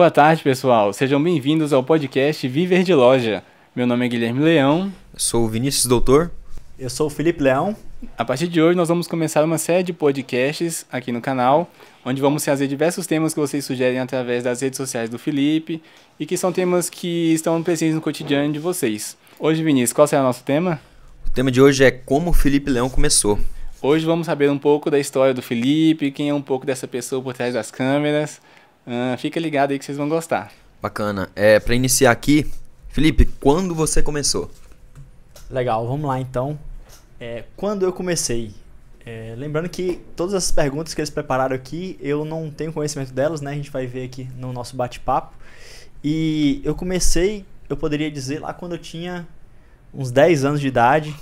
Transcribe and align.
Boa 0.00 0.10
tarde, 0.10 0.42
pessoal. 0.42 0.94
Sejam 0.94 1.22
bem-vindos 1.22 1.74
ao 1.74 1.84
podcast 1.84 2.48
Viver 2.48 2.82
de 2.84 2.94
Loja. 2.94 3.44
Meu 3.76 3.86
nome 3.86 4.06
é 4.06 4.08
Guilherme 4.08 4.40
Leão. 4.40 4.90
Eu 5.12 5.20
sou 5.20 5.44
o 5.44 5.46
Vinícius 5.46 5.84
Doutor. 5.84 6.30
Eu 6.78 6.88
sou 6.88 7.08
o 7.08 7.10
Felipe 7.10 7.42
Leão. 7.42 7.76
A 8.16 8.24
partir 8.24 8.48
de 8.48 8.62
hoje, 8.62 8.74
nós 8.78 8.88
vamos 8.88 9.06
começar 9.06 9.44
uma 9.44 9.58
série 9.58 9.82
de 9.82 9.92
podcasts 9.92 10.86
aqui 10.90 11.12
no 11.12 11.20
canal, 11.20 11.70
onde 12.02 12.18
vamos 12.18 12.42
trazer 12.42 12.66
diversos 12.66 13.06
temas 13.06 13.34
que 13.34 13.40
vocês 13.40 13.62
sugerem 13.62 13.98
através 13.98 14.42
das 14.42 14.62
redes 14.62 14.78
sociais 14.78 15.10
do 15.10 15.18
Felipe 15.18 15.82
e 16.18 16.24
que 16.24 16.38
são 16.38 16.50
temas 16.50 16.88
que 16.88 17.34
estão 17.34 17.62
presentes 17.62 17.94
no 17.94 18.00
cotidiano 18.00 18.50
de 18.54 18.58
vocês. 18.58 19.18
Hoje, 19.38 19.62
Vinícius, 19.62 19.92
qual 19.92 20.06
será 20.06 20.22
o 20.22 20.24
nosso 20.24 20.42
tema? 20.42 20.80
O 21.26 21.30
tema 21.30 21.50
de 21.50 21.60
hoje 21.60 21.84
é 21.84 21.90
como 21.90 22.30
o 22.30 22.32
Felipe 22.32 22.70
Leão 22.70 22.88
começou. 22.88 23.38
Hoje 23.82 24.06
vamos 24.06 24.24
saber 24.24 24.50
um 24.50 24.58
pouco 24.58 24.90
da 24.90 24.98
história 24.98 25.34
do 25.34 25.42
Felipe, 25.42 26.10
quem 26.10 26.30
é 26.30 26.34
um 26.34 26.40
pouco 26.40 26.64
dessa 26.64 26.88
pessoa 26.88 27.20
por 27.20 27.34
trás 27.34 27.52
das 27.52 27.70
câmeras. 27.70 28.40
Uh, 28.86 29.16
fica 29.18 29.38
ligado 29.38 29.72
aí 29.72 29.78
que 29.78 29.84
vocês 29.84 29.98
vão 29.98 30.08
gostar. 30.08 30.52
Bacana. 30.80 31.28
É, 31.36 31.60
para 31.60 31.74
iniciar 31.74 32.10
aqui, 32.10 32.50
Felipe, 32.88 33.26
quando 33.38 33.74
você 33.74 34.02
começou? 34.02 34.50
Legal, 35.50 35.86
vamos 35.86 36.08
lá 36.08 36.18
então. 36.18 36.58
É, 37.20 37.44
quando 37.56 37.84
eu 37.84 37.92
comecei? 37.92 38.54
É, 39.04 39.34
lembrando 39.36 39.68
que 39.68 40.00
todas 40.16 40.34
as 40.34 40.50
perguntas 40.50 40.94
que 40.94 41.00
eles 41.00 41.10
prepararam 41.10 41.54
aqui, 41.54 41.98
eu 42.00 42.24
não 42.24 42.50
tenho 42.50 42.72
conhecimento 42.72 43.12
delas, 43.12 43.40
né? 43.40 43.50
A 43.50 43.54
gente 43.54 43.70
vai 43.70 43.86
ver 43.86 44.04
aqui 44.04 44.28
no 44.36 44.52
nosso 44.52 44.74
bate-papo. 44.74 45.36
E 46.02 46.62
eu 46.64 46.74
comecei, 46.74 47.44
eu 47.68 47.76
poderia 47.76 48.10
dizer, 48.10 48.40
lá 48.40 48.54
quando 48.54 48.72
eu 48.72 48.78
tinha 48.78 49.26
uns 49.92 50.10
10 50.10 50.44
anos 50.44 50.60
de 50.60 50.68
idade, 50.68 51.14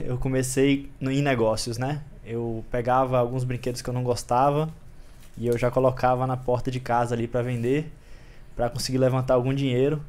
eu 0.00 0.16
comecei 0.18 0.88
no, 1.00 1.10
em 1.10 1.22
negócios, 1.22 1.78
né? 1.78 2.02
Eu 2.24 2.64
pegava 2.70 3.18
alguns 3.18 3.42
brinquedos 3.42 3.82
que 3.82 3.90
eu 3.90 3.94
não 3.94 4.04
gostava 4.04 4.68
e 5.38 5.46
eu 5.46 5.56
já 5.56 5.70
colocava 5.70 6.26
na 6.26 6.36
porta 6.36 6.70
de 6.70 6.80
casa 6.80 7.14
ali 7.14 7.28
para 7.28 7.42
vender, 7.42 7.90
para 8.56 8.68
conseguir 8.68 8.98
levantar 8.98 9.34
algum 9.34 9.54
dinheiro. 9.54 10.02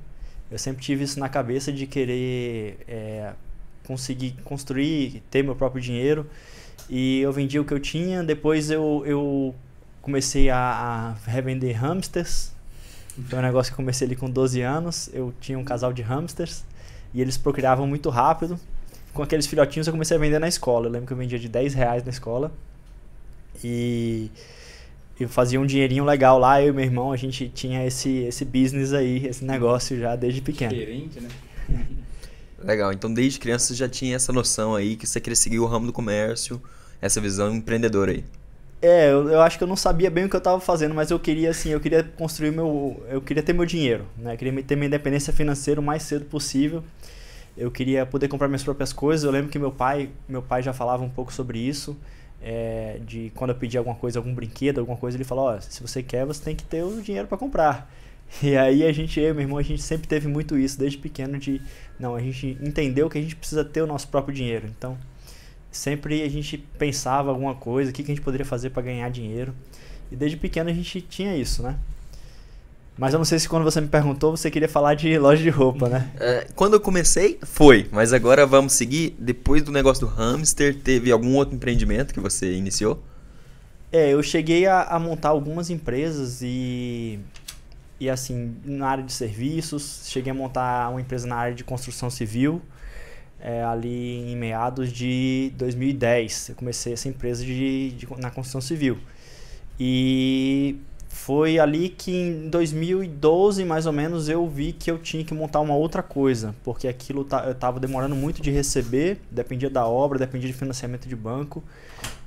Eu 0.50 0.58
sempre 0.58 0.84
tive 0.84 1.04
isso 1.04 1.20
na 1.20 1.30
cabeça 1.30 1.72
de 1.72 1.86
querer 1.86 2.80
é, 2.88 3.34
consegui 3.90 4.36
construir, 4.44 5.24
ter 5.32 5.44
meu 5.44 5.56
próprio 5.56 5.82
dinheiro. 5.82 6.28
E 6.88 7.20
eu 7.22 7.34
vendi 7.34 7.60
o 7.60 7.66
que 7.66 7.74
eu 7.74 7.80
tinha. 7.80 8.24
Depois 8.24 8.70
eu, 8.70 9.04
eu 9.06 9.56
comecei 10.02 10.50
a, 10.50 10.58
a 10.58 11.14
revender 11.30 11.76
hamsters. 11.76 12.52
Foi 13.28 13.40
um 13.40 13.42
negócio 13.42 13.72
que 13.72 13.74
eu 13.74 13.84
comecei 13.84 14.08
ali 14.08 14.16
com 14.16 14.30
12 14.30 14.62
anos. 14.62 15.10
Eu 15.12 15.34
tinha 15.42 15.58
um 15.58 15.64
casal 15.64 15.92
de 15.92 16.04
hamsters 16.04 16.64
e 17.14 17.20
eles 17.20 17.36
procriavam 17.36 17.88
muito 17.88 18.10
rápido. 18.10 18.60
Com 19.12 19.24
aqueles 19.24 19.48
filhotinhos 19.48 19.88
eu 19.88 19.94
comecei 19.94 20.16
a 20.16 20.20
vender 20.20 20.38
na 20.38 20.48
escola. 20.48 20.86
Eu 20.86 20.92
lembro 20.92 21.08
que 21.08 21.14
eu 21.14 21.18
vendia 21.18 21.40
de 21.40 21.50
10 21.50 21.74
reais 21.74 22.04
na 22.04 22.12
escola. 22.12 22.52
E 23.64 24.30
eu 25.24 25.30
fazia 25.30 25.60
um 25.60 25.66
dinheirinho 25.66 26.06
legal 26.06 26.40
lá. 26.40 26.62
Eu 26.62 26.70
e 26.70 26.72
meu 26.72 26.84
irmão, 26.84 27.12
a 27.12 27.18
gente 27.18 27.50
tinha 27.50 27.86
esse, 27.86 28.10
esse 28.24 28.46
business 28.46 28.94
aí, 28.94 29.26
esse 29.28 29.44
negócio 29.44 30.00
já 30.00 30.16
desde 30.16 30.42
pequeno. 30.42 30.74
Diferente, 30.74 31.20
né? 31.20 31.30
Legal, 32.62 32.92
então 32.92 33.14
desde 33.14 33.40
criança 33.40 33.68
você 33.68 33.76
já 33.76 33.88
tinha 33.88 34.18
essa 34.18 34.34
noção 34.34 34.76
aí 34.76 34.98
que 34.98 35.08
você 35.08 35.22
queria 35.22 35.36
seguir 35.36 35.60
o 35.60 35.66
ramo 35.66 35.86
do 35.86 35.94
comércio, 35.94 36.62
essa 37.02 37.22
visão 37.22 37.56
empreendedora 37.56 38.12
aí. 38.12 38.26
É, 38.82 39.12
eu, 39.12 39.30
eu 39.30 39.42
acho 39.42 39.58
que 39.58 39.64
eu 39.64 39.68
não 39.68 39.76
sabia 39.76 40.10
bem 40.10 40.26
o 40.26 40.30
que 40.30 40.36
eu 40.36 40.40
estava 40.40 40.60
fazendo, 40.60 40.94
mas 40.96 41.12
eu 41.12 41.20
queria 41.20 41.50
assim, 41.50 41.70
eu 41.70 41.80
queria 41.80 42.04
construir 42.04 42.52
meu, 42.52 43.02
eu 43.10 43.22
queria 43.22 43.44
ter 43.44 43.54
meu 43.54 43.66
dinheiro, 43.66 44.06
né? 44.18 44.34
Eu 44.34 44.38
queria 44.38 44.64
ter 44.64 44.76
minha 44.76 44.88
independência 44.88 45.34
financeira 45.34 45.82
o 45.82 45.84
mais 45.84 46.04
cedo 46.04 46.26
possível. 46.26 46.84
Eu 47.58 47.70
queria 47.70 48.06
poder 48.06 48.30
comprar 48.30 48.48
minhas 48.48 48.64
próprias 48.64 48.94
coisas. 48.94 49.26
Eu 49.26 49.32
lembro 49.32 49.50
que 49.50 49.60
meu 49.60 49.72
pai, 49.72 50.10
meu 50.30 50.42
pai 50.42 50.64
já 50.64 50.72
falava 50.72 51.04
um 51.04 51.10
pouco 51.10 51.34
sobre 51.34 51.60
isso, 51.60 51.98
é, 52.42 53.00
de 53.06 53.32
quando 53.36 53.52
eu 53.52 53.56
pedia 53.56 53.80
alguma 53.80 53.96
coisa, 53.96 54.20
algum 54.20 54.34
brinquedo, 54.34 54.80
alguma 54.80 54.98
coisa, 54.98 55.18
ele 55.18 55.24
falou, 55.24 55.46
ó, 55.46 55.58
oh, 55.58 55.62
se 55.62 55.82
você 55.82 56.02
quer, 56.02 56.26
você 56.26 56.44
tem 56.44 56.56
que 56.56 56.64
ter 56.64 56.84
o 56.84 57.02
dinheiro 57.02 57.28
para 57.28 57.38
comprar. 57.38 57.92
E 58.44 58.56
aí 58.56 58.86
a 58.86 58.92
gente, 58.92 59.20
eu 59.20 59.32
e 59.32 59.34
meu 59.34 59.42
irmão, 59.42 59.58
a 59.58 59.64
gente 59.64 59.82
sempre 59.82 60.08
teve 60.08 60.28
muito 60.28 60.56
isso 60.56 60.78
desde 60.78 61.00
pequeno 61.00 61.40
de 61.40 61.60
não, 62.00 62.14
a 62.14 62.22
gente 62.22 62.60
entendeu 62.62 63.10
que 63.10 63.18
a 63.18 63.22
gente 63.22 63.36
precisa 63.36 63.66
ter 63.66 63.82
o 63.82 63.88
nosso 63.88 64.08
próprio 64.08 64.36
dinheiro. 64.36 64.68
Então, 64.68 64.96
sempre 65.72 66.22
a 66.22 66.30
gente 66.30 66.56
pensava 66.56 67.32
alguma 67.32 67.56
coisa, 67.56 67.90
o 67.90 67.94
que, 67.94 68.04
que 68.04 68.12
a 68.12 68.16
gente 68.16 68.24
poderia 68.24 68.46
fazer 68.46 68.70
para 68.70 68.84
ganhar 68.84 69.10
dinheiro. 69.10 69.52
E 70.12 70.16
desde 70.16 70.38
pequeno 70.38 70.70
a 70.70 70.74
gente 70.74 71.02
tinha 71.02 71.36
isso, 71.36 71.64
né? 71.64 71.80
Mas 73.00 73.14
eu 73.14 73.18
não 73.18 73.26
sei 73.26 73.40
se 73.40 73.48
quando 73.48 73.64
você 73.64 73.80
me 73.80 73.88
perguntou, 73.88 74.36
você 74.36 74.52
queria 74.52 74.68
falar 74.68 74.94
de 74.94 75.18
loja 75.18 75.42
de 75.42 75.50
roupa, 75.50 75.88
né? 75.88 76.12
É, 76.20 76.48
quando 76.54 76.74
eu 76.74 76.82
comecei, 76.82 77.40
foi. 77.42 77.88
Mas 77.94 78.12
agora 78.12 78.46
vamos 78.46 78.74
seguir. 78.74 79.16
Depois 79.18 79.64
do 79.64 79.72
negócio 79.72 80.06
do 80.06 80.14
hamster, 80.14 80.76
teve 80.76 81.10
algum 81.10 81.36
outro 81.36 81.56
empreendimento 81.56 82.14
que 82.14 82.20
você 82.20 82.54
iniciou? 82.54 83.02
É, 83.90 84.10
eu 84.10 84.22
cheguei 84.22 84.68
a, 84.68 84.84
a 84.84 85.00
montar 85.00 85.30
algumas 85.30 85.70
empresas 85.70 86.42
e 86.42 87.20
e 88.00 88.10
assim, 88.10 88.56
na 88.64 88.88
área 88.88 89.04
de 89.04 89.12
serviços, 89.12 90.04
cheguei 90.06 90.32
a 90.32 90.34
montar 90.34 90.90
uma 90.90 91.02
empresa 91.02 91.28
na 91.28 91.36
área 91.36 91.54
de 91.54 91.66
construção 91.66 92.10
civil, 92.10 92.62
é, 93.42 93.62
ali 93.64 94.32
em 94.32 94.38
meados 94.38 94.92
de 94.92 95.52
2010. 95.58 96.50
Eu 96.50 96.56
comecei 96.56 96.94
essa 96.94 97.10
empresa 97.10 97.44
de, 97.44 97.92
de, 97.92 98.08
na 98.18 98.32
construção 98.32 98.62
civil. 98.62 98.98
E 99.78 100.78
foi 101.20 101.60
ali 101.60 101.90
que 101.90 102.12
em 102.12 102.50
2012, 102.50 103.66
mais 103.66 103.86
ou 103.86 103.92
menos, 103.92 104.30
eu 104.30 104.48
vi 104.48 104.72
que 104.72 104.90
eu 104.90 104.98
tinha 104.98 105.24
que 105.24 105.34
montar 105.34 105.60
uma 105.60 105.76
outra 105.76 106.02
coisa, 106.02 106.56
porque 106.64 106.88
aquilo 106.88 107.28
eu 107.46 107.52
estava 107.52 107.80
demorando 107.80 108.16
muito 108.16 108.42
de 108.42 108.50
receber, 108.50 109.20
dependia 109.30 109.70
da 109.70 109.86
obra, 109.86 110.18
dependia 110.18 110.48
de 110.48 110.54
financiamento 110.54 111.08
de 111.08 111.16
banco. 111.16 111.64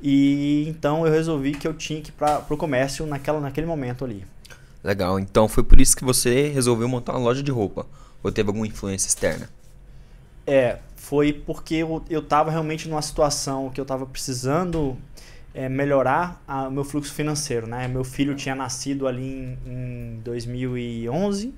E 0.00 0.66
então 0.68 1.06
eu 1.06 1.12
resolvi 1.12 1.52
que 1.52 1.66
eu 1.66 1.72
tinha 1.72 2.00
que 2.02 2.10
ir 2.10 2.12
para 2.12 2.44
o 2.48 2.56
comércio 2.56 3.06
naquela, 3.06 3.40
naquele 3.40 3.66
momento 3.66 4.04
ali. 4.04 4.24
Legal. 4.84 5.18
Então 5.18 5.48
foi 5.48 5.64
por 5.64 5.80
isso 5.80 5.96
que 5.96 6.04
você 6.04 6.48
resolveu 6.48 6.86
montar 6.86 7.12
uma 7.12 7.20
loja 7.20 7.42
de 7.42 7.50
roupa? 7.50 7.86
Ou 8.22 8.30
teve 8.30 8.50
alguma 8.50 8.66
influência 8.66 9.08
externa? 9.08 9.48
É, 10.46 10.78
foi 10.96 11.32
porque 11.32 11.76
eu, 11.76 12.04
eu 12.10 12.22
tava 12.22 12.50
realmente 12.50 12.88
numa 12.88 13.02
situação 13.02 13.70
que 13.70 13.80
eu 13.80 13.84
tava 13.84 14.04
precisando 14.06 14.96
é, 15.54 15.68
melhorar 15.68 16.42
o 16.68 16.70
meu 16.70 16.84
fluxo 16.84 17.12
financeiro, 17.12 17.66
né? 17.66 17.86
Meu 17.88 18.04
filho 18.04 18.34
tinha 18.34 18.54
nascido 18.54 19.06
ali 19.06 19.22
em, 19.22 19.58
em 19.66 20.20
2011. 20.24 21.54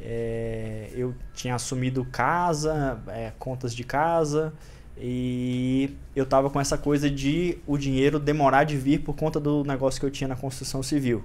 É, 0.00 0.90
eu 0.94 1.14
tinha 1.34 1.54
assumido 1.54 2.04
casa, 2.04 3.00
é, 3.08 3.32
contas 3.38 3.74
de 3.74 3.84
casa 3.84 4.52
e 4.96 5.90
eu 6.14 6.24
tava 6.24 6.50
com 6.50 6.60
essa 6.60 6.78
coisa 6.78 7.10
de 7.10 7.58
o 7.66 7.76
dinheiro 7.76 8.18
demorar 8.18 8.64
de 8.64 8.76
vir 8.76 9.00
por 9.00 9.14
conta 9.14 9.40
do 9.40 9.64
negócio 9.64 9.98
que 10.00 10.06
eu 10.06 10.10
tinha 10.10 10.28
na 10.28 10.36
construção 10.36 10.82
civil. 10.82 11.24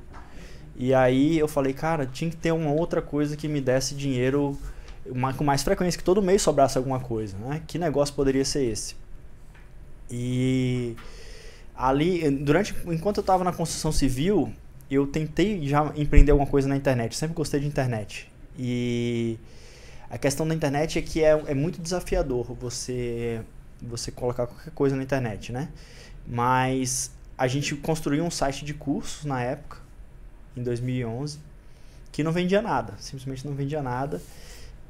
E 0.75 0.93
aí 0.93 1.37
eu 1.37 1.47
falei, 1.47 1.73
cara, 1.73 2.05
tinha 2.05 2.29
que 2.29 2.37
ter 2.37 2.51
uma 2.51 2.71
outra 2.71 3.01
coisa 3.01 3.35
que 3.35 3.47
me 3.47 3.59
desse 3.59 3.93
dinheiro 3.93 4.57
uma, 5.05 5.33
com 5.33 5.43
mais 5.43 5.61
frequência, 5.61 5.97
que 5.97 6.03
todo 6.03 6.21
mês 6.21 6.41
sobrasse 6.41 6.77
alguma 6.77 6.99
coisa, 6.99 7.37
né? 7.37 7.61
Que 7.67 7.77
negócio 7.77 8.13
poderia 8.15 8.45
ser 8.45 8.63
esse? 8.63 8.95
E 10.09 10.95
ali, 11.79 12.29
durante, 12.29 12.75
enquanto 12.87 13.17
eu 13.17 13.21
estava 13.21 13.41
na 13.41 13.53
construção 13.53 13.89
civil, 13.89 14.51
eu 14.91 15.07
tentei 15.07 15.65
já 15.65 15.93
empreender 15.95 16.31
alguma 16.31 16.49
coisa 16.49 16.67
na 16.67 16.75
internet. 16.75 17.15
Sempre 17.15 17.35
gostei 17.35 17.61
de 17.61 17.67
internet. 17.67 18.29
E 18.57 19.39
a 20.09 20.17
questão 20.17 20.45
da 20.45 20.53
internet 20.53 20.99
é 20.99 21.01
que 21.01 21.23
é, 21.23 21.29
é 21.47 21.53
muito 21.53 21.81
desafiador 21.81 22.53
você 22.59 23.41
você 23.81 24.11
colocar 24.11 24.45
qualquer 24.45 24.71
coisa 24.71 24.93
na 24.93 25.03
internet, 25.03 25.53
né? 25.53 25.69
Mas 26.27 27.11
a 27.37 27.47
gente 27.47 27.73
construiu 27.77 28.25
um 28.25 28.31
site 28.31 28.65
de 28.65 28.73
cursos 28.73 29.23
na 29.23 29.41
época 29.41 29.77
em 30.57 30.61
2011, 30.61 31.39
que 32.11 32.21
não 32.21 32.33
vendia 32.33 32.61
nada, 32.61 32.93
simplesmente 32.99 33.47
não 33.47 33.55
vendia 33.55 33.81
nada. 33.81 34.21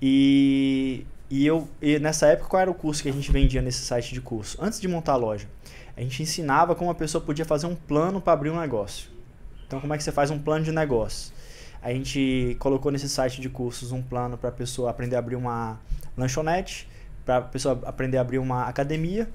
E, 0.02 1.06
e 1.30 1.46
eu 1.46 1.70
e 1.80 2.00
nessa 2.00 2.26
época 2.26 2.50
qual 2.50 2.62
era 2.64 2.72
o 2.72 2.74
curso 2.74 3.04
que 3.04 3.10
a 3.10 3.14
gente 3.14 3.32
vendia 3.32 3.62
nesse 3.62 3.82
site 3.86 4.12
de 4.12 4.22
curso? 4.22 4.58
Antes 4.60 4.82
de 4.82 4.88
montar 4.88 5.14
a 5.14 5.18
loja, 5.18 5.48
a 6.00 6.02
gente 6.02 6.24
ensinava 6.24 6.74
como 6.74 6.90
a 6.90 6.96
pessoa 6.96 7.22
podia 7.22 7.44
fazer 7.44 7.68
um 7.68 7.76
plano 7.76 8.22
para 8.22 8.32
abrir 8.32 8.50
um 8.50 8.58
negócio. 8.58 9.10
Então 9.68 9.82
como 9.82 9.94
é 9.94 9.98
que 9.98 10.04
você 10.04 10.14
faz 10.14 10.32
um 10.32 10.40
plano 10.40 10.64
de 10.64 10.72
negócio? 10.72 11.34
A 11.82 11.92
gente 11.92 12.56
colocou 12.58 12.90
nesse 12.90 13.10
site 13.10 13.42
de 13.42 13.50
cursos 13.50 13.92
um 13.92 14.02
plano 14.02 14.38
para 14.38 14.48
a 14.48 14.52
pessoa 14.54 14.90
aprender 14.90 15.18
a 15.18 15.20
abrir 15.20 15.36
uma 15.36 15.78
lanchonete, 16.18 16.88
para 17.26 17.38
a 17.38 17.42
pessoa 17.42 17.78
aprender 17.86 18.18
a 18.18 18.22
abrir 18.22 18.38
uma 18.38 18.64
academia 18.64 19.30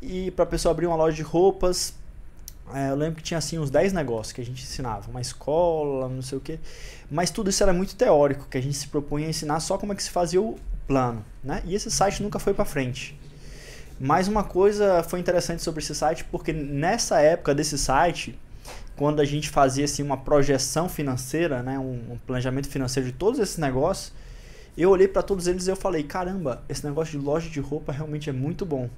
e 0.00 0.30
para 0.30 0.44
a 0.44 0.46
pessoa 0.46 0.72
abrir 0.72 0.86
uma 0.86 0.96
loja 0.96 1.14
de 1.14 1.22
roupas, 1.22 1.94
é, 2.72 2.88
eu 2.88 2.96
lembro 2.96 3.16
que 3.16 3.22
tinha 3.22 3.36
assim 3.36 3.58
uns 3.58 3.70
10 3.70 3.92
negócios 3.92 4.32
que 4.32 4.40
a 4.40 4.44
gente 4.44 4.62
ensinava, 4.62 5.10
uma 5.10 5.20
escola, 5.20 6.08
não 6.08 6.22
sei 6.22 6.38
o 6.38 6.40
quê. 6.40 6.58
Mas 7.10 7.30
tudo 7.30 7.50
isso 7.50 7.62
era 7.62 7.72
muito 7.74 7.94
teórico, 7.94 8.46
que 8.48 8.56
a 8.56 8.62
gente 8.62 8.76
se 8.76 8.88
propunha 8.88 9.26
a 9.26 9.30
ensinar 9.30 9.60
só 9.60 9.76
como 9.76 9.92
é 9.92 9.96
que 9.96 10.02
se 10.02 10.10
fazia 10.10 10.40
o 10.40 10.58
plano, 10.86 11.22
né? 11.44 11.62
E 11.66 11.74
esse 11.74 11.90
site 11.90 12.22
nunca 12.22 12.38
foi 12.38 12.54
para 12.54 12.64
frente. 12.64 13.18
Mais 14.00 14.28
uma 14.28 14.44
coisa 14.44 15.02
foi 15.02 15.18
interessante 15.18 15.62
sobre 15.62 15.82
esse 15.82 15.94
site, 15.94 16.24
porque 16.24 16.52
nessa 16.52 17.20
época 17.20 17.52
desse 17.52 17.76
site, 17.76 18.38
quando 18.96 19.20
a 19.20 19.24
gente 19.24 19.50
fazia 19.50 19.84
assim 19.84 20.02
uma 20.02 20.16
projeção 20.16 20.88
financeira, 20.88 21.62
né, 21.62 21.78
um, 21.78 22.12
um 22.12 22.18
planejamento 22.24 22.68
financeiro 22.68 23.08
de 23.08 23.14
todos 23.14 23.40
esses 23.40 23.58
negócios, 23.58 24.12
eu 24.76 24.90
olhei 24.90 25.08
para 25.08 25.22
todos 25.22 25.48
eles 25.48 25.66
e 25.66 25.70
eu 25.70 25.76
falei, 25.76 26.04
caramba, 26.04 26.62
esse 26.68 26.86
negócio 26.86 27.18
de 27.18 27.24
loja 27.24 27.50
de 27.50 27.58
roupa 27.58 27.90
realmente 27.90 28.30
é 28.30 28.32
muito 28.32 28.64
bom. 28.64 28.88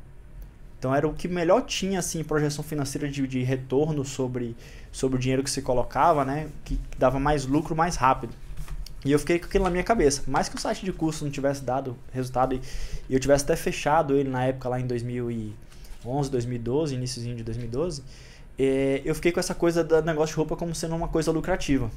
Então 0.79 0.95
era 0.95 1.09
o 1.09 1.15
que 1.15 1.29
melhor 1.29 1.63
tinha 1.63 1.99
assim 1.99 2.23
projeção 2.23 2.63
financeira 2.63 3.09
de, 3.09 3.27
de 3.27 3.43
retorno 3.43 4.05
sobre, 4.05 4.55
sobre 4.93 5.17
o 5.17 5.21
dinheiro 5.21 5.43
que 5.43 5.51
se 5.51 5.63
colocava, 5.63 6.25
né? 6.25 6.49
Que 6.65 6.79
dava 6.99 7.19
mais 7.19 7.47
lucro 7.47 7.75
mais 7.75 7.97
rápido. 7.97 8.35
E 9.05 9.13
eu 9.13 9.19
fiquei 9.19 9.39
com 9.39 9.47
aquilo 9.47 9.65
na 9.65 9.71
minha 9.71 9.83
cabeça. 9.83 10.23
Mais 10.27 10.49
que 10.49 10.57
o 10.57 10.59
site 10.59 10.85
de 10.85 10.93
curso 10.93 11.25
não 11.25 11.31
tivesse 11.31 11.63
dado 11.63 11.97
resultado 12.13 12.55
e, 12.55 12.61
eu 13.09 13.19
tivesse 13.19 13.45
até 13.45 13.57
fechado 13.57 14.15
ele 14.17 14.29
na 14.29 14.45
época 14.45 14.69
lá 14.69 14.79
em 14.79 14.87
2011, 14.87 16.31
2012, 16.31 16.95
iníciozinho 16.95 17.37
de 17.37 17.43
2012, 17.43 18.03
é, 18.59 19.01
eu 19.05 19.15
fiquei 19.15 19.33
com 19.33 19.41
essa 19.41 19.55
coisa 19.55 19.83
do 19.83 20.03
negócio 20.03 20.35
de 20.35 20.37
roupa 20.37 20.55
como 20.55 20.75
sendo 20.75 20.95
uma 20.95 21.09
coisa 21.09 21.31
lucrativa. 21.31 21.91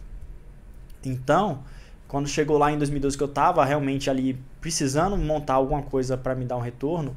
Então, 1.03 1.61
quando 2.07 2.27
chegou 2.27 2.57
lá 2.57 2.71
em 2.71 2.77
2012 2.77 3.17
que 3.17 3.23
eu 3.23 3.27
tava 3.27 3.65
realmente 3.65 4.09
ali 4.09 4.39
precisando 4.61 5.17
montar 5.17 5.55
alguma 5.55 5.81
coisa 5.81 6.15
para 6.15 6.33
me 6.33 6.45
dar 6.45 6.55
um 6.55 6.61
retorno, 6.61 7.15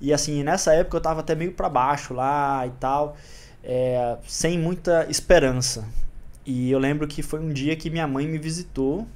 e 0.00 0.12
assim, 0.12 0.42
nessa 0.42 0.72
época 0.74 0.96
eu 0.96 1.00
tava 1.00 1.20
até 1.20 1.34
meio 1.36 1.52
para 1.52 1.68
baixo 1.68 2.12
lá 2.12 2.66
e 2.66 2.70
tal, 2.80 3.16
é, 3.62 4.16
sem 4.26 4.58
muita 4.58 5.06
esperança. 5.08 5.84
E 6.44 6.70
eu 6.70 6.78
lembro 6.78 7.06
que 7.06 7.22
foi 7.22 7.40
um 7.40 7.52
dia 7.52 7.76
que 7.76 7.90
minha 7.90 8.06
mãe 8.08 8.26
me 8.26 8.38
visitou 8.38 9.06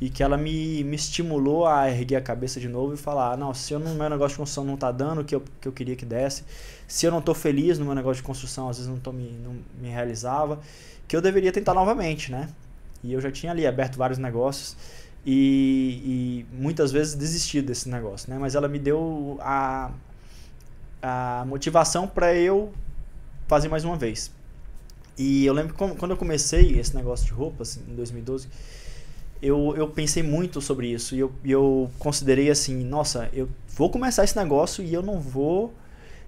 e 0.00 0.08
que 0.08 0.22
ela 0.22 0.36
me, 0.36 0.84
me 0.84 0.94
estimulou 0.94 1.66
a 1.66 1.90
erguer 1.90 2.16
a 2.16 2.20
cabeça 2.20 2.60
de 2.60 2.68
novo 2.68 2.94
e 2.94 2.96
falar: 2.96 3.36
não, 3.36 3.52
se 3.52 3.74
o 3.74 3.80
meu 3.80 4.08
negócio 4.08 4.30
de 4.30 4.36
construção 4.36 4.64
não 4.64 4.74
está 4.74 4.92
dando 4.92 5.22
o 5.22 5.24
que 5.24 5.34
eu, 5.34 5.42
que 5.60 5.66
eu 5.66 5.72
queria 5.72 5.96
que 5.96 6.06
desse, 6.06 6.44
se 6.86 7.06
eu 7.06 7.10
não 7.10 7.18
estou 7.18 7.34
feliz 7.34 7.78
no 7.78 7.84
meu 7.84 7.94
negócio 7.94 8.22
de 8.22 8.26
construção, 8.26 8.68
às 8.68 8.76
vezes 8.76 8.90
não, 8.90 8.98
tô 8.98 9.12
me, 9.12 9.30
não 9.42 9.56
me 9.80 9.88
realizava, 9.88 10.60
que 11.06 11.16
eu 11.16 11.20
deveria 11.20 11.52
tentar 11.52 11.74
novamente, 11.74 12.30
né? 12.30 12.48
E 13.02 13.12
eu 13.12 13.20
já 13.20 13.30
tinha 13.30 13.52
ali 13.52 13.66
aberto 13.66 13.96
vários 13.96 14.18
negócios 14.18 14.76
e, 15.24 16.46
e 16.52 16.56
muitas 16.56 16.92
vezes 16.92 17.14
desisti 17.14 17.60
desse 17.60 17.88
negócio, 17.88 18.30
né? 18.30 18.38
Mas 18.38 18.54
ela 18.54 18.68
me 18.68 18.78
deu 18.78 19.36
a, 19.40 19.90
a 21.02 21.44
motivação 21.46 22.06
para 22.06 22.34
eu 22.34 22.72
fazer 23.48 23.68
mais 23.68 23.84
uma 23.84 23.96
vez. 23.96 24.30
E 25.16 25.44
eu 25.44 25.52
lembro 25.52 25.74
que 25.74 25.96
quando 25.96 26.12
eu 26.12 26.16
comecei 26.16 26.78
esse 26.78 26.94
negócio 26.94 27.26
de 27.26 27.32
roupas, 27.32 27.76
em 27.88 27.94
2012, 27.94 28.48
eu, 29.42 29.74
eu 29.76 29.88
pensei 29.88 30.22
muito 30.22 30.60
sobre 30.60 30.88
isso 30.88 31.14
e 31.14 31.20
eu, 31.20 31.32
eu 31.44 31.90
considerei 31.98 32.50
assim, 32.50 32.84
nossa, 32.84 33.28
eu 33.32 33.48
vou 33.74 33.90
começar 33.90 34.24
esse 34.24 34.36
negócio 34.36 34.84
e 34.84 34.92
eu 34.92 35.02
não 35.02 35.20
vou 35.20 35.72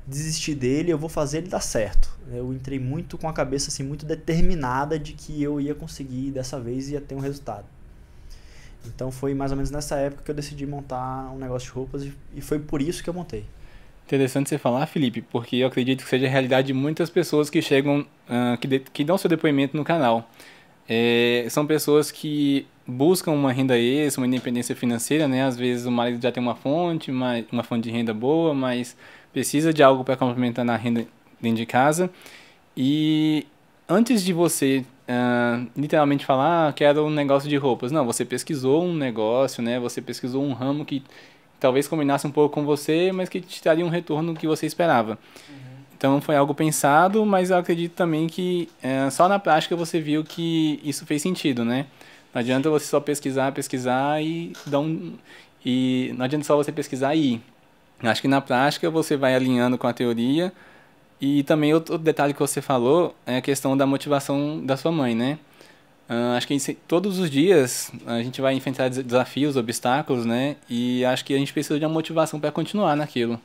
desistir 0.06 0.54
dele, 0.54 0.92
eu 0.92 0.98
vou 0.98 1.08
fazer 1.08 1.38
ele 1.38 1.48
dar 1.48 1.60
certo. 1.60 2.10
Eu 2.32 2.52
entrei 2.52 2.78
muito 2.78 3.18
com 3.18 3.28
a 3.28 3.32
cabeça 3.32 3.68
assim 3.68 3.82
muito 3.82 4.06
determinada 4.06 4.98
de 4.98 5.12
que 5.12 5.42
eu 5.42 5.60
ia 5.60 5.74
conseguir 5.74 6.30
dessa 6.30 6.60
vez 6.60 6.88
e 6.88 6.92
ia 6.92 7.00
ter 7.00 7.14
um 7.14 7.20
resultado. 7.20 7.66
Então 8.86 9.10
foi 9.10 9.34
mais 9.34 9.50
ou 9.50 9.56
menos 9.56 9.70
nessa 9.70 9.96
época 9.96 10.22
que 10.24 10.30
eu 10.30 10.34
decidi 10.34 10.66
montar 10.66 11.30
um 11.32 11.38
negócio 11.38 11.68
de 11.68 11.74
roupas 11.74 12.06
e 12.34 12.40
foi 12.40 12.58
por 12.58 12.80
isso 12.80 13.02
que 13.02 13.10
eu 13.10 13.14
montei. 13.14 13.44
Interessante 14.06 14.48
você 14.48 14.58
falar, 14.58 14.86
Felipe, 14.86 15.22
porque 15.22 15.56
eu 15.56 15.68
acredito 15.68 16.02
que 16.02 16.10
seja 16.10 16.26
a 16.26 16.28
realidade 16.28 16.68
de 16.68 16.72
muitas 16.72 17.08
pessoas 17.08 17.48
que 17.48 17.62
chegam, 17.62 18.00
uh, 18.00 18.58
que, 18.60 18.66
de, 18.66 18.80
que 18.80 19.04
dão 19.04 19.16
seu 19.16 19.30
depoimento 19.30 19.76
no 19.76 19.84
canal. 19.84 20.28
É, 20.92 21.46
são 21.48 21.64
pessoas 21.64 22.10
que 22.10 22.66
buscam 22.84 23.30
uma 23.30 23.52
renda 23.52 23.78
extra, 23.78 24.20
uma 24.20 24.26
independência 24.26 24.74
financeira, 24.74 25.28
né? 25.28 25.44
Às 25.44 25.56
vezes 25.56 25.86
o 25.86 25.90
marido 25.90 26.20
já 26.20 26.32
tem 26.32 26.42
uma 26.42 26.56
fonte, 26.56 27.12
uma, 27.12 27.44
uma 27.52 27.62
fonte 27.62 27.84
de 27.84 27.90
renda 27.92 28.12
boa, 28.12 28.52
mas 28.52 28.96
precisa 29.32 29.72
de 29.72 29.84
algo 29.84 30.02
para 30.02 30.16
complementar 30.16 30.64
na 30.64 30.74
renda 30.74 31.06
dentro 31.40 31.58
de 31.58 31.66
casa. 31.66 32.10
E 32.76 33.46
antes 33.88 34.24
de 34.24 34.32
você 34.32 34.84
uh, 35.08 35.64
literalmente 35.76 36.26
falar, 36.26 36.68
ah, 36.68 36.72
quero 36.72 37.06
um 37.06 37.10
negócio 37.10 37.48
de 37.48 37.56
roupas, 37.56 37.92
não, 37.92 38.04
você 38.04 38.24
pesquisou 38.24 38.84
um 38.84 38.92
negócio, 38.92 39.62
né? 39.62 39.78
Você 39.78 40.02
pesquisou 40.02 40.42
um 40.42 40.52
ramo 40.52 40.84
que 40.84 41.04
talvez 41.60 41.86
combinasse 41.86 42.26
um 42.26 42.32
pouco 42.32 42.52
com 42.52 42.64
você, 42.64 43.12
mas 43.12 43.28
que 43.28 43.40
te 43.40 43.62
daria 43.62 43.86
um 43.86 43.88
retorno 43.88 44.34
que 44.34 44.46
você 44.46 44.66
esperava. 44.66 45.16
Uhum. 45.48 45.69
Então 46.00 46.18
foi 46.18 46.34
algo 46.34 46.54
pensado, 46.54 47.26
mas 47.26 47.50
eu 47.50 47.58
acredito 47.58 47.92
também 47.92 48.26
que 48.26 48.70
é, 48.82 49.10
só 49.10 49.28
na 49.28 49.38
prática 49.38 49.76
você 49.76 50.00
viu 50.00 50.24
que 50.24 50.80
isso 50.82 51.04
fez 51.04 51.20
sentido, 51.20 51.62
né? 51.62 51.84
Não 52.32 52.40
adianta 52.40 52.70
você 52.70 52.86
só 52.86 53.00
pesquisar, 53.00 53.52
pesquisar 53.52 54.22
e 54.22 54.54
dar 54.64 54.80
um. 54.80 55.12
E 55.62 56.14
não 56.16 56.24
adianta 56.24 56.46
só 56.46 56.56
você 56.56 56.72
pesquisar 56.72 57.14
e 57.14 57.34
ir. 57.34 57.42
Acho 58.02 58.22
que 58.22 58.28
na 58.28 58.40
prática 58.40 58.88
você 58.88 59.14
vai 59.14 59.34
alinhando 59.34 59.76
com 59.76 59.86
a 59.86 59.92
teoria. 59.92 60.50
E 61.20 61.42
também 61.42 61.74
outro 61.74 61.98
detalhe 61.98 62.32
que 62.32 62.40
você 62.40 62.62
falou 62.62 63.14
é 63.26 63.36
a 63.36 63.42
questão 63.42 63.76
da 63.76 63.84
motivação 63.84 64.64
da 64.64 64.78
sua 64.78 64.90
mãe, 64.90 65.14
né? 65.14 65.38
Uh, 66.08 66.34
acho 66.34 66.46
que 66.48 66.58
todos 66.88 67.18
os 67.18 67.30
dias 67.30 67.92
a 68.06 68.22
gente 68.22 68.40
vai 68.40 68.54
enfrentar 68.54 68.88
desafios, 68.88 69.54
obstáculos, 69.54 70.24
né? 70.24 70.56
E 70.66 71.04
acho 71.04 71.26
que 71.26 71.34
a 71.34 71.38
gente 71.38 71.52
precisa 71.52 71.78
de 71.78 71.84
uma 71.84 71.92
motivação 71.92 72.40
para 72.40 72.50
continuar 72.50 72.96
naquilo. 72.96 73.38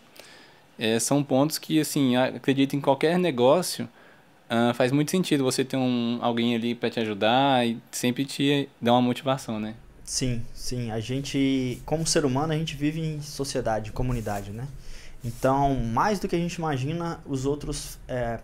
É, 0.78 1.00
são 1.00 1.24
pontos 1.24 1.58
que, 1.58 1.80
assim, 1.80 2.16
acredito 2.16 2.76
em 2.76 2.82
qualquer 2.82 3.18
negócio, 3.18 3.88
uh, 4.50 4.74
faz 4.74 4.92
muito 4.92 5.12
sentido 5.12 5.44
você 5.44 5.64
ter 5.64 5.78
um, 5.78 6.20
alguém 6.22 6.56
ali 6.56 6.76
para 6.76 6.90
te 6.90 7.00
ajudar 7.00 7.66
e 7.66 7.78
sempre 7.92 8.26
te 8.26 8.70
dar 8.82 8.94
uma 8.94 9.02
motivação, 9.02 9.60
né? 9.60 9.76
Sim, 10.04 10.44
sim. 10.54 10.92
A 10.92 11.00
gente, 11.00 11.82
como 11.86 12.06
ser 12.06 12.26
humano, 12.26 12.54
a 12.54 12.58
gente 12.58 12.76
vive 12.76 13.02
em 13.02 13.22
sociedade, 13.22 13.92
comunidade, 13.92 14.52
né? 14.52 14.68
Então, 15.24 15.76
mais 15.76 16.20
do 16.20 16.28
que 16.28 16.36
a 16.36 16.40
gente 16.40 16.56
imagina, 16.56 17.20
os 17.26 17.46
outros 17.46 17.98
é, 18.08 18.40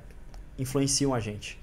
influenciam 0.57 1.13
a 1.13 1.19
gente. 1.19 1.59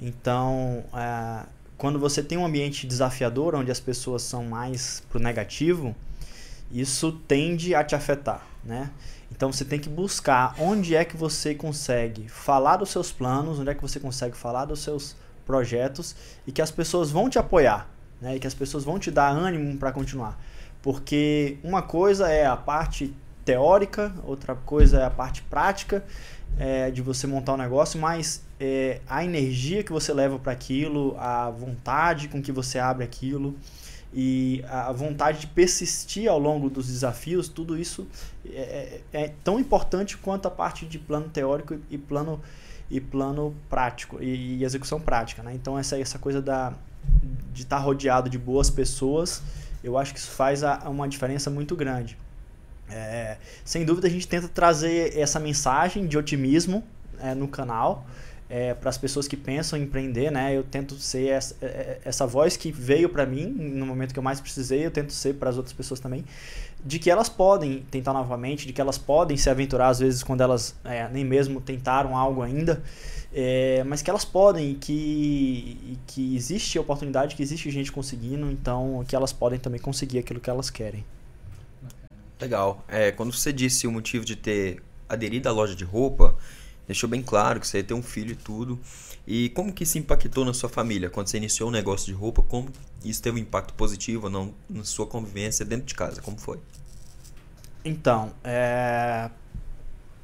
Então, 0.00 0.84
é, 0.92 1.46
quando 1.76 1.98
você 2.00 2.22
tem 2.22 2.36
um 2.36 2.44
ambiente 2.44 2.86
desafiador, 2.86 3.54
onde 3.54 3.70
as 3.70 3.78
pessoas 3.78 4.22
são 4.22 4.44
mais 4.44 5.02
pro 5.08 5.20
negativo, 5.20 5.94
isso 6.72 7.12
tende 7.12 7.74
a 7.74 7.84
te 7.84 7.94
afetar, 7.94 8.44
né? 8.64 8.90
Então 9.30 9.52
você 9.52 9.64
tem 9.64 9.78
que 9.78 9.88
buscar 9.88 10.54
onde 10.58 10.94
é 10.94 11.04
que 11.04 11.16
você 11.16 11.54
consegue 11.54 12.28
falar 12.28 12.76
dos 12.76 12.90
seus 12.90 13.12
planos, 13.12 13.58
onde 13.58 13.70
é 13.70 13.74
que 13.74 13.82
você 13.82 14.00
consegue 14.00 14.36
falar 14.36 14.64
dos 14.64 14.80
seus 14.80 15.14
projetos 15.46 16.14
e 16.46 16.52
que 16.52 16.60
as 16.60 16.70
pessoas 16.70 17.10
vão 17.10 17.30
te 17.30 17.38
apoiar, 17.38 17.88
né? 18.20 18.36
E 18.36 18.40
que 18.40 18.46
as 18.46 18.54
pessoas 18.54 18.84
vão 18.84 18.98
te 18.98 19.10
dar 19.10 19.30
ânimo 19.30 19.76
para 19.78 19.92
continuar. 19.92 20.38
Porque 20.82 21.58
uma 21.62 21.82
coisa 21.82 22.28
é 22.28 22.46
a 22.46 22.56
parte 22.56 23.14
teórica, 23.44 24.12
outra 24.24 24.54
coisa 24.54 24.98
é 24.98 25.04
a 25.04 25.10
parte 25.10 25.42
prática 25.42 26.04
é, 26.58 26.90
de 26.90 27.00
você 27.00 27.26
montar 27.26 27.54
um 27.54 27.56
negócio, 27.56 27.98
mas 27.98 28.42
é, 28.60 29.00
a 29.08 29.24
energia 29.24 29.82
que 29.82 29.92
você 29.92 30.12
leva 30.12 30.38
para 30.38 30.52
aquilo, 30.52 31.16
a 31.18 31.50
vontade 31.50 32.28
com 32.28 32.42
que 32.42 32.52
você 32.52 32.78
abre 32.78 33.04
aquilo, 33.04 33.56
e 34.20 34.64
a 34.68 34.90
vontade 34.90 35.42
de 35.42 35.46
persistir 35.46 36.28
ao 36.28 36.40
longo 36.40 36.68
dos 36.68 36.88
desafios, 36.88 37.48
tudo 37.48 37.78
isso 37.78 38.04
é, 38.44 39.00
é, 39.12 39.22
é 39.22 39.32
tão 39.44 39.60
importante 39.60 40.18
quanto 40.18 40.48
a 40.48 40.50
parte 40.50 40.86
de 40.86 40.98
plano 40.98 41.28
teórico 41.28 41.78
e 41.88 41.96
plano 41.96 42.40
e 42.90 43.00
plano 43.00 43.54
prático 43.70 44.20
e, 44.20 44.56
e 44.56 44.64
execução 44.64 45.00
prática, 45.00 45.40
né? 45.40 45.54
Então 45.54 45.78
essa 45.78 45.96
essa 45.96 46.18
coisa 46.18 46.42
da 46.42 46.72
de 47.52 47.62
estar 47.62 47.78
rodeado 47.78 48.28
de 48.28 48.36
boas 48.36 48.68
pessoas, 48.68 49.40
eu 49.84 49.96
acho 49.96 50.12
que 50.12 50.18
isso 50.18 50.32
faz 50.32 50.64
a, 50.64 50.88
uma 50.88 51.08
diferença 51.08 51.48
muito 51.48 51.76
grande. 51.76 52.18
É, 52.90 53.36
sem 53.64 53.84
dúvida 53.84 54.08
a 54.08 54.10
gente 54.10 54.26
tenta 54.26 54.48
trazer 54.48 55.16
essa 55.16 55.38
mensagem 55.38 56.08
de 56.08 56.18
otimismo 56.18 56.82
é, 57.20 57.36
no 57.36 57.46
canal 57.46 58.04
é, 58.50 58.72
para 58.72 58.88
as 58.88 58.96
pessoas 58.96 59.28
que 59.28 59.36
pensam 59.36 59.78
em 59.78 59.82
empreender, 59.82 60.30
né? 60.30 60.56
Eu 60.56 60.62
tento 60.62 60.94
ser 60.94 61.28
essa, 61.28 61.54
é, 61.60 61.66
é, 61.66 62.00
essa 62.04 62.26
voz 62.26 62.56
que 62.56 62.72
veio 62.72 63.08
para 63.08 63.26
mim 63.26 63.46
no 63.46 63.84
momento 63.84 64.12
que 64.12 64.18
eu 64.18 64.22
mais 64.22 64.40
precisei, 64.40 64.86
eu 64.86 64.90
tento 64.90 65.12
ser 65.12 65.34
para 65.34 65.50
as 65.50 65.56
outras 65.56 65.72
pessoas 65.72 66.00
também, 66.00 66.24
de 66.84 66.98
que 66.98 67.10
elas 67.10 67.28
podem 67.28 67.84
tentar 67.90 68.12
novamente, 68.12 68.66
de 68.66 68.72
que 68.72 68.80
elas 68.80 68.96
podem 68.96 69.36
se 69.36 69.50
aventurar 69.50 69.88
às 69.88 69.98
vezes 69.98 70.22
quando 70.22 70.40
elas 70.40 70.74
é, 70.84 71.08
nem 71.08 71.24
mesmo 71.24 71.60
tentaram 71.60 72.16
algo 72.16 72.40
ainda, 72.40 72.82
é, 73.34 73.84
mas 73.84 74.00
que 74.00 74.08
elas 74.08 74.24
podem 74.24 74.74
que, 74.74 75.98
que 76.06 76.34
existe 76.34 76.78
oportunidade, 76.78 77.36
que 77.36 77.42
existe 77.42 77.70
gente 77.70 77.92
conseguindo, 77.92 78.50
então 78.50 79.04
que 79.06 79.14
elas 79.14 79.32
podem 79.32 79.58
também 79.58 79.80
conseguir 79.80 80.20
aquilo 80.20 80.40
que 80.40 80.48
elas 80.48 80.70
querem. 80.70 81.04
Legal. 82.40 82.84
É, 82.88 83.10
quando 83.10 83.32
você 83.32 83.52
disse 83.52 83.86
o 83.86 83.92
motivo 83.92 84.24
de 84.24 84.36
ter 84.36 84.80
aderido 85.08 85.48
à 85.48 85.52
loja 85.52 85.74
de 85.74 85.84
roupa, 85.84 86.36
deixou 86.88 87.08
bem 87.08 87.22
claro 87.22 87.60
que 87.60 87.68
você 87.68 87.78
ia 87.78 87.84
ter 87.84 87.94
um 87.94 88.02
filho 88.02 88.32
e 88.32 88.36
tudo. 88.36 88.80
E 89.26 89.50
como 89.50 89.72
que 89.72 89.84
isso 89.84 89.98
impactou 89.98 90.44
na 90.44 90.54
sua 90.54 90.70
família? 90.70 91.10
Quando 91.10 91.28
você 91.28 91.36
iniciou 91.36 91.68
um 91.68 91.72
negócio 91.72 92.06
de 92.06 92.12
roupa, 92.12 92.42
como 92.42 92.70
isso 93.04 93.22
teve 93.22 93.38
um 93.38 93.42
impacto 93.42 93.74
positivo 93.74 94.24
ou 94.24 94.30
não 94.30 94.54
na 94.68 94.82
sua 94.84 95.06
convivência 95.06 95.64
dentro 95.64 95.86
de 95.86 95.94
casa? 95.94 96.22
Como 96.22 96.38
foi? 96.38 96.58
Então, 97.84 98.32
é... 98.42 99.30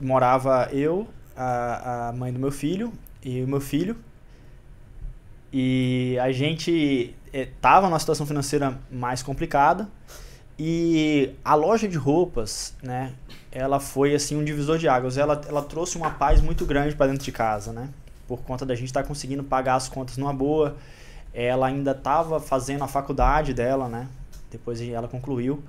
morava 0.00 0.71
eu, 0.73 1.06
a, 1.37 2.09
a 2.09 2.12
mãe 2.12 2.33
do 2.33 2.38
meu 2.38 2.50
filho 2.50 2.92
e 3.23 3.42
o 3.42 3.47
meu 3.47 3.61
filho. 3.61 3.97
E 5.52 6.18
a 6.21 6.33
gente 6.33 7.14
estava 7.33 7.88
numa 7.88 7.99
situação 7.99 8.26
financeira 8.26 8.80
mais 8.90 9.23
complicada. 9.23 9.88
E 10.59 11.35
a 11.44 11.54
loja 11.54 11.87
de 11.88 11.97
roupas, 11.97 12.75
né, 12.83 13.12
ela 13.55 13.79
foi 13.79 14.15
assim 14.15 14.37
um 14.37 14.45
divisor 14.45 14.77
de 14.77 14.89
águas. 14.89 15.17
Ela, 15.17 15.41
ela 15.49 15.63
trouxe 15.63 15.97
uma 15.97 16.11
paz 16.11 16.41
muito 16.41 16.67
grande 16.67 16.97
para 16.97 17.07
dentro 17.07 17.25
de 17.25 17.33
casa, 17.33 17.73
né? 17.73 17.89
Por 18.27 18.41
conta 18.43 18.67
da 18.67 18.75
gente 18.75 18.87
estar 18.87 19.03
tá 19.03 19.09
conseguindo 19.09 19.45
pagar 19.45 19.77
as 19.77 19.89
contas 19.89 20.17
numa 20.17 20.33
boa. 20.35 20.77
Ela 21.33 21.69
ainda 21.69 21.93
estava 21.93 22.41
fazendo 22.41 22.83
a 22.83 22.89
faculdade 22.89 23.55
dela, 23.55 23.89
né? 23.89 24.09
Depois 24.51 24.81
ela 24.81 25.07
concluiu. 25.07 25.63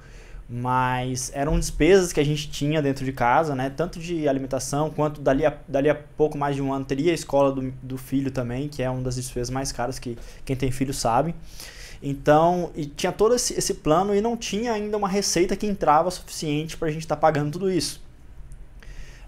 mas 0.47 1.31
eram 1.33 1.59
despesas 1.59 2.13
que 2.13 2.19
a 2.19 2.23
gente 2.23 2.49
tinha 2.49 2.81
dentro 2.81 3.03
de 3.05 3.11
casa, 3.11 3.55
né? 3.55 3.69
Tanto 3.69 3.99
de 3.99 4.27
alimentação 4.27 4.89
quanto 4.89 5.21
dali 5.21 5.45
a, 5.45 5.53
dali 5.67 5.89
a 5.89 5.95
pouco 5.95 6.37
mais 6.37 6.55
de 6.55 6.61
um 6.61 6.73
ano 6.73 6.85
teria 6.85 7.11
a 7.11 7.15
escola 7.15 7.51
do, 7.51 7.71
do 7.81 7.97
filho 7.97 8.31
também, 8.31 8.67
que 8.67 8.81
é 8.83 8.89
uma 8.89 9.01
das 9.01 9.15
despesas 9.15 9.49
mais 9.49 9.71
caras 9.71 9.99
que 9.99 10.17
quem 10.43 10.55
tem 10.55 10.71
filho 10.71 10.93
sabe. 10.93 11.35
Então, 12.07 12.69
e 12.75 12.85
tinha 12.85 13.11
todo 13.11 13.33
esse, 13.33 13.55
esse 13.55 13.73
plano 13.73 14.13
e 14.13 14.21
não 14.21 14.37
tinha 14.37 14.73
ainda 14.73 14.95
uma 14.95 15.09
receita 15.09 15.55
que 15.55 15.65
entrava 15.65 16.11
suficiente 16.11 16.77
para 16.77 16.87
a 16.87 16.91
gente 16.91 17.01
estar 17.01 17.15
tá 17.15 17.19
pagando 17.19 17.53
tudo 17.53 17.71
isso. 17.71 17.99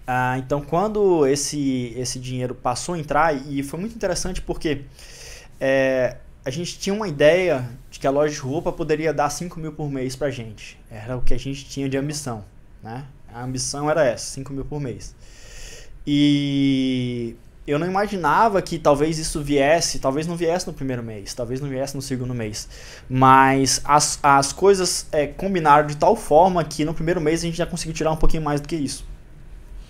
Ah, 0.06 0.38
então, 0.38 0.62
quando 0.62 1.26
esse, 1.26 1.92
esse 1.96 2.20
dinheiro 2.20 2.54
passou 2.54 2.94
a 2.94 2.98
entrar, 2.98 3.34
e 3.34 3.64
foi 3.64 3.80
muito 3.80 3.96
interessante 3.96 4.40
porque 4.40 4.84
é, 5.58 6.18
a 6.44 6.50
gente 6.50 6.78
tinha 6.78 6.94
uma 6.94 7.08
ideia 7.08 7.68
de 7.90 7.98
que 7.98 8.06
a 8.06 8.10
loja 8.12 8.32
de 8.32 8.38
roupa 8.38 8.70
poderia 8.70 9.12
dar 9.12 9.28
5 9.28 9.58
mil 9.58 9.72
por 9.72 9.90
mês 9.90 10.14
pra 10.14 10.30
gente. 10.30 10.78
Era 10.88 11.16
o 11.16 11.20
que 11.20 11.34
a 11.34 11.38
gente 11.38 11.64
tinha 11.64 11.88
de 11.88 11.96
ambição. 11.96 12.44
Né? 12.80 13.04
A 13.34 13.42
ambição 13.42 13.90
era 13.90 14.04
essa, 14.04 14.26
5 14.34 14.52
mil 14.52 14.64
por 14.64 14.80
mês. 14.80 15.16
E 16.06 17.34
eu 17.70 17.78
não 17.78 17.86
imaginava 17.86 18.62
que 18.62 18.78
talvez 18.78 19.18
isso 19.18 19.42
viesse, 19.42 19.98
talvez 19.98 20.26
não 20.26 20.36
viesse 20.36 20.66
no 20.66 20.72
primeiro 20.72 21.02
mês, 21.02 21.34
talvez 21.34 21.60
não 21.60 21.68
viesse 21.68 21.94
no 21.94 22.00
segundo 22.00 22.34
mês. 22.34 22.68
Mas 23.08 23.80
as, 23.84 24.18
as 24.22 24.52
coisas 24.52 25.06
é, 25.12 25.26
combinaram 25.26 25.86
de 25.86 25.96
tal 25.96 26.16
forma 26.16 26.64
que 26.64 26.84
no 26.84 26.94
primeiro 26.94 27.20
mês 27.20 27.40
a 27.40 27.46
gente 27.46 27.58
já 27.58 27.66
conseguiu 27.66 27.94
tirar 27.94 28.10
um 28.10 28.16
pouquinho 28.16 28.42
mais 28.42 28.60
do 28.60 28.66
que 28.66 28.76
isso. 28.76 29.06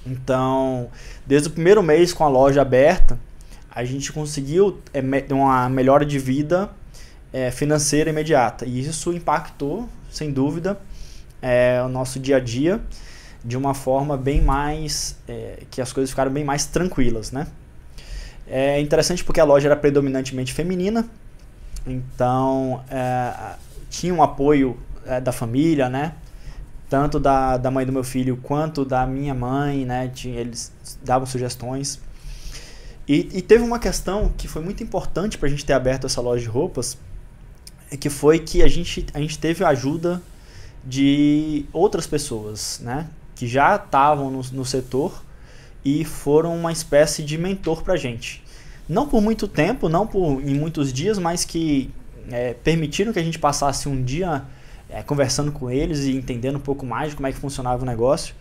Então, 0.05 0.89
desde 1.27 1.49
o 1.49 1.53
primeiro 1.53 1.83
mês 1.83 2.13
com 2.13 2.25
a 2.25 2.29
loja 2.29 2.63
aberta, 2.63 3.19
a 3.71 3.85
gente 3.85 4.13
conseguiu 4.13 4.81
é, 4.93 5.01
uma 5.33 5.69
melhora 5.69 6.05
de 6.05 6.19
vida 6.19 6.71
é, 7.33 7.51
financeira 7.51 8.11
imediata. 8.11 8.65
E 8.65 8.81
isso 8.81 9.13
impactou, 9.13 9.89
sem 10.11 10.33
dúvida, 10.33 10.81
é, 11.41 11.81
o 11.85 11.89
nosso 11.89 12.19
dia 12.19 12.39
a 12.39 12.41
dia 12.41 12.81
de 13.45 13.57
uma 13.57 13.73
forma 13.73 14.17
bem 14.17 14.43
mais. 14.43 15.17
É, 15.29 15.63
que 15.71 15.81
as 15.81 15.93
coisas 15.93 16.11
ficaram 16.11 16.33
bem 16.33 16.45
mais 16.45 16.67
tranquilas, 16.67 17.31
né? 17.31 17.47
É 18.51 18.81
interessante 18.81 19.23
porque 19.25 19.41
a 19.41 19.45
loja 19.45 19.69
era 19.69 19.77
predominantemente 19.77 20.53
feminina, 20.53 21.09
então 21.87 22.83
é, 22.91 23.55
tinha 23.91 24.15
um 24.15 24.23
apoio 24.23 24.79
é, 25.05 25.21
da 25.21 25.33
família, 25.33 25.89
né? 25.89 26.15
tanto 26.89 27.21
da, 27.21 27.57
da 27.57 27.71
mãe 27.71 27.85
do 27.85 27.93
meu 27.93 28.03
filho 28.03 28.39
quanto 28.39 28.85
da 28.85 29.07
minha 29.07 29.35
mãe, 29.35 29.85
né? 29.85 30.09
Tinha, 30.09 30.41
eles 30.41 30.73
davam 31.03 31.27
sugestões. 31.27 32.01
E, 33.07 33.29
e 33.33 33.43
teve 33.43 33.63
uma 33.63 33.79
questão 33.79 34.33
que 34.37 34.49
foi 34.49 34.63
muito 34.63 34.83
importante 34.83 35.39
para 35.39 35.49
a 35.49 35.51
gente 35.51 35.65
ter 35.65 35.75
aberto 35.75 36.07
essa 36.07 36.21
loja 36.21 36.43
de 36.43 36.49
roupas, 36.49 36.99
que 38.01 38.11
foi 38.11 38.39
que 38.39 38.63
a 38.63 38.69
gente, 38.69 39.07
a 39.15 39.21
gente 39.21 39.39
teve 39.39 39.65
a 39.65 39.69
ajuda 39.69 40.23
de 40.85 41.67
outras 41.73 42.07
pessoas, 42.07 42.81
né? 42.83 43.09
Que 43.35 43.47
já 43.47 43.77
estavam 43.77 44.31
no, 44.31 44.43
no 44.53 44.65
setor 44.65 45.23
e 45.85 46.05
foram 46.05 46.57
uma 46.57 46.73
espécie 46.73 47.23
de 47.23 47.39
mentor 47.39 47.83
para 47.83 47.97
gente. 47.97 48.43
Não 48.89 49.07
por 49.07 49.21
muito 49.21 49.47
tempo, 49.47 49.89
não 49.89 50.07
por 50.07 50.41
em 50.41 50.55
muitos 50.55 50.93
dias, 50.93 51.19
mas 51.19 51.45
que 51.45 51.91
é, 52.31 52.55
permitiram 52.55 53.13
que 53.13 53.19
a 53.19 53.23
gente 53.23 53.39
passasse 53.39 53.89
um 53.89 54.03
dia 54.03 54.45
é, 54.89 55.03
conversando 55.03 55.53
com 55.53 55.71
eles 55.71 56.05
e 56.05 56.17
entendendo 56.17 56.57
um 56.57 56.61
pouco 56.61 56.87
mais 56.87 57.11
de 57.11 57.17
como 57.17 57.27
é 57.27 57.33
que 57.33 57.39
funcionava 57.39 57.83
o 57.83 57.87
negócio. 57.87 58.35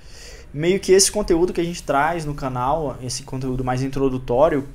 Meio 0.54 0.80
que 0.80 0.94
esse 0.94 1.12
conteúdo 1.12 1.52
que 1.52 1.60
a 1.60 1.64
gente 1.64 1.84
traz 1.84 2.24
no 2.24 2.34
canal, 2.34 2.98
esse 3.04 3.24
conteúdo 3.24 3.64
mais 3.64 3.82
introdutório, 3.82 4.66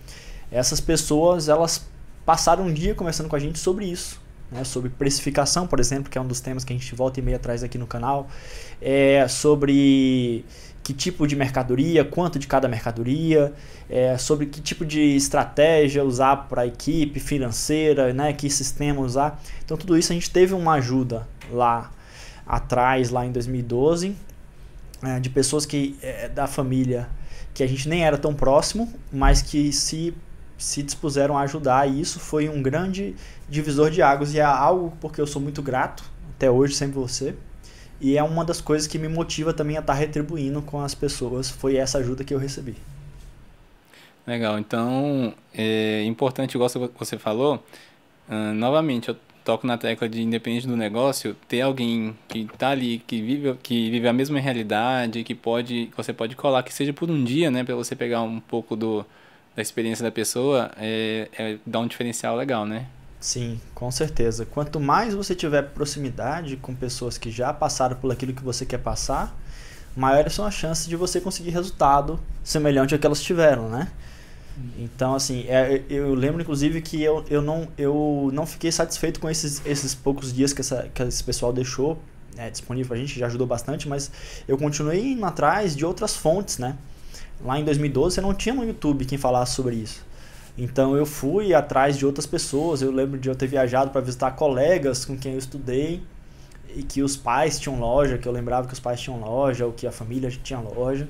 essas 0.50 0.80
pessoas 0.80 1.48
elas 1.48 1.86
passaram 2.26 2.64
um 2.64 2.72
dia 2.72 2.94
conversando 2.94 3.28
com 3.28 3.36
a 3.36 3.38
gente 3.38 3.58
sobre 3.58 3.86
isso. 3.86 4.20
Né, 4.50 4.64
sobre 4.64 4.90
precificação, 4.90 5.66
por 5.66 5.80
exemplo, 5.80 6.10
que 6.10 6.18
é 6.18 6.20
um 6.20 6.26
dos 6.26 6.38
temas 6.38 6.62
que 6.62 6.74
a 6.74 6.76
gente 6.76 6.94
volta 6.94 7.18
e 7.18 7.22
meia 7.22 7.38
atrás 7.38 7.64
aqui 7.64 7.78
no 7.78 7.86
canal, 7.86 8.28
é 8.82 9.26
sobre 9.26 10.44
que 10.82 10.92
tipo 10.92 11.26
de 11.26 11.36
mercadoria, 11.36 12.04
quanto 12.04 12.38
de 12.38 12.46
cada 12.46 12.66
mercadoria, 12.68 13.52
é, 13.88 14.18
sobre 14.18 14.46
que 14.46 14.60
tipo 14.60 14.84
de 14.84 15.00
estratégia 15.16 16.04
usar 16.04 16.48
para 16.48 16.62
a 16.62 16.66
equipe 16.66 17.20
financeira, 17.20 18.12
né, 18.12 18.32
que 18.32 18.50
sistema 18.50 19.00
usar. 19.00 19.40
Então 19.64 19.76
tudo 19.76 19.96
isso 19.96 20.12
a 20.12 20.14
gente 20.14 20.30
teve 20.30 20.54
uma 20.54 20.74
ajuda 20.74 21.26
lá 21.50 21.90
atrás, 22.46 23.10
lá 23.10 23.24
em 23.24 23.30
2012, 23.30 24.16
é, 25.02 25.20
de 25.20 25.30
pessoas 25.30 25.64
que 25.64 25.96
é, 26.02 26.28
da 26.28 26.46
família 26.46 27.08
que 27.54 27.62
a 27.62 27.66
gente 27.66 27.88
nem 27.88 28.04
era 28.04 28.16
tão 28.16 28.34
próximo, 28.34 28.92
mas 29.12 29.42
que 29.42 29.72
se 29.72 30.14
se 30.56 30.80
dispuseram 30.80 31.36
a 31.36 31.40
ajudar 31.40 31.88
e 31.88 32.00
isso 32.00 32.20
foi 32.20 32.48
um 32.48 32.62
grande 32.62 33.16
divisor 33.48 33.90
de 33.90 34.00
águas 34.00 34.32
e 34.32 34.38
é 34.38 34.44
algo 34.44 34.96
porque 35.00 35.20
eu 35.20 35.26
sou 35.26 35.42
muito 35.42 35.60
grato 35.60 36.04
até 36.36 36.48
hoje 36.48 36.76
sempre 36.76 37.00
você 37.00 37.34
e 38.02 38.18
é 38.18 38.22
uma 38.22 38.44
das 38.44 38.60
coisas 38.60 38.88
que 38.88 38.98
me 38.98 39.08
motiva 39.08 39.54
também 39.54 39.76
a 39.76 39.80
estar 39.80 39.94
retribuindo 39.94 40.60
com 40.60 40.80
as 40.80 40.94
pessoas. 40.94 41.48
Foi 41.48 41.76
essa 41.76 41.98
ajuda 41.98 42.24
que 42.24 42.34
eu 42.34 42.38
recebi. 42.38 42.74
Legal. 44.26 44.58
Então 44.58 45.32
é 45.54 46.02
importante 46.04 46.56
igual 46.56 46.68
você 46.98 47.16
falou 47.16 47.64
uh, 48.28 48.54
novamente 48.54 49.08
eu 49.08 49.16
toco 49.44 49.66
na 49.66 49.76
tecla 49.76 50.08
de 50.08 50.22
independente 50.22 50.66
do 50.66 50.76
negócio, 50.76 51.36
ter 51.48 51.60
alguém 51.60 52.16
que 52.28 52.48
tá 52.58 52.70
ali, 52.70 53.02
que 53.06 53.20
vive, 53.20 53.54
que 53.62 53.90
vive 53.90 54.08
a 54.08 54.12
mesma 54.12 54.38
realidade, 54.38 55.24
que 55.24 55.34
pode, 55.34 55.90
você 55.96 56.12
pode 56.12 56.36
colar, 56.36 56.62
que 56.62 56.72
seja 56.72 56.92
por 56.92 57.10
um 57.10 57.24
dia, 57.24 57.50
né, 57.50 57.64
para 57.64 57.74
você 57.74 57.96
pegar 57.96 58.22
um 58.22 58.38
pouco 58.38 58.76
do, 58.76 59.04
da 59.56 59.62
experiência 59.62 60.04
da 60.04 60.12
pessoa, 60.12 60.70
é, 60.76 61.28
é 61.36 61.56
dá 61.66 61.80
um 61.80 61.86
diferencial 61.86 62.36
legal, 62.36 62.64
né? 62.64 62.86
Sim, 63.22 63.60
com 63.72 63.88
certeza. 63.88 64.44
Quanto 64.44 64.80
mais 64.80 65.14
você 65.14 65.32
tiver 65.32 65.62
proximidade 65.62 66.56
com 66.56 66.74
pessoas 66.74 67.16
que 67.16 67.30
já 67.30 67.54
passaram 67.54 67.94
por 67.94 68.10
aquilo 68.10 68.32
que 68.32 68.42
você 68.42 68.66
quer 68.66 68.78
passar, 68.78 69.32
maiores 69.96 70.32
são 70.32 70.44
as 70.44 70.54
chances 70.54 70.88
de 70.88 70.96
você 70.96 71.20
conseguir 71.20 71.50
resultado 71.50 72.18
semelhante 72.42 72.94
ao 72.94 72.98
que 72.98 73.06
elas 73.06 73.22
tiveram, 73.22 73.68
né? 73.68 73.88
Então, 74.76 75.14
assim, 75.14 75.44
é, 75.46 75.84
eu 75.88 76.14
lembro 76.14 76.42
inclusive 76.42 76.82
que 76.82 77.00
eu, 77.00 77.24
eu, 77.30 77.40
não, 77.40 77.68
eu 77.78 78.28
não 78.32 78.44
fiquei 78.44 78.72
satisfeito 78.72 79.20
com 79.20 79.30
esses, 79.30 79.62
esses 79.64 79.94
poucos 79.94 80.34
dias 80.34 80.52
que, 80.52 80.60
essa, 80.60 80.90
que 80.92 81.02
esse 81.04 81.22
pessoal 81.22 81.52
deixou 81.52 82.02
é, 82.36 82.50
disponível 82.50 82.88
pra 82.88 82.96
gente, 82.96 83.16
já 83.16 83.26
ajudou 83.26 83.46
bastante, 83.46 83.88
mas 83.88 84.10
eu 84.48 84.58
continuei 84.58 85.12
indo 85.12 85.24
atrás 85.24 85.76
de 85.76 85.86
outras 85.86 86.16
fontes, 86.16 86.58
né? 86.58 86.76
Lá 87.40 87.56
em 87.56 87.64
2012 87.64 88.16
você 88.16 88.20
não 88.20 88.34
tinha 88.34 88.52
no 88.52 88.64
YouTube 88.64 89.04
quem 89.04 89.16
falasse 89.16 89.54
sobre 89.54 89.76
isso. 89.76 90.04
Então 90.56 90.96
eu 90.96 91.06
fui 91.06 91.54
atrás 91.54 91.96
de 91.96 92.04
outras 92.04 92.26
pessoas, 92.26 92.82
eu 92.82 92.90
lembro 92.90 93.18
de 93.18 93.28
eu 93.28 93.34
ter 93.34 93.46
viajado 93.46 93.90
para 93.90 94.00
visitar 94.00 94.32
colegas 94.32 95.04
com 95.04 95.16
quem 95.16 95.32
eu 95.32 95.38
estudei 95.38 96.02
e 96.74 96.82
que 96.82 97.02
os 97.02 97.16
pais 97.16 97.58
tinham 97.58 97.78
loja, 97.78 98.18
que 98.18 98.26
eu 98.26 98.32
lembrava 98.32 98.66
que 98.66 98.72
os 98.72 98.80
pais 98.80 99.00
tinham 99.00 99.20
loja, 99.20 99.66
ou 99.66 99.72
que 99.72 99.86
a 99.86 99.92
família 99.92 100.30
tinha 100.30 100.58
loja 100.58 101.08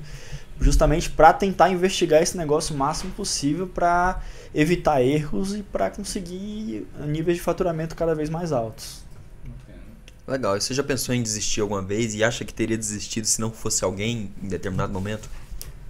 justamente 0.59 1.09
para 1.09 1.33
tentar 1.33 1.69
investigar 1.69 2.21
esse 2.21 2.37
negócio 2.37 2.75
o 2.75 2.77
máximo 2.77 3.11
possível 3.13 3.67
para 3.67 4.21
evitar 4.53 5.01
erros 5.01 5.55
e 5.55 5.63
para 5.63 5.89
conseguir 5.89 6.87
níveis 7.07 7.37
de 7.37 7.43
faturamento 7.43 7.95
cada 7.95 8.13
vez 8.13 8.29
mais 8.29 8.51
altos. 8.51 9.03
Legal. 10.27 10.55
E 10.55 10.61
você 10.61 10.73
já 10.73 10.83
pensou 10.83 11.13
em 11.13 11.21
desistir 11.21 11.59
alguma 11.59 11.81
vez 11.81 12.15
e 12.15 12.23
acha 12.23 12.45
que 12.45 12.53
teria 12.53 12.77
desistido 12.77 13.25
se 13.25 13.41
não 13.41 13.51
fosse 13.51 13.83
alguém 13.83 14.31
em 14.41 14.47
determinado 14.47 14.93
momento? 14.93 15.29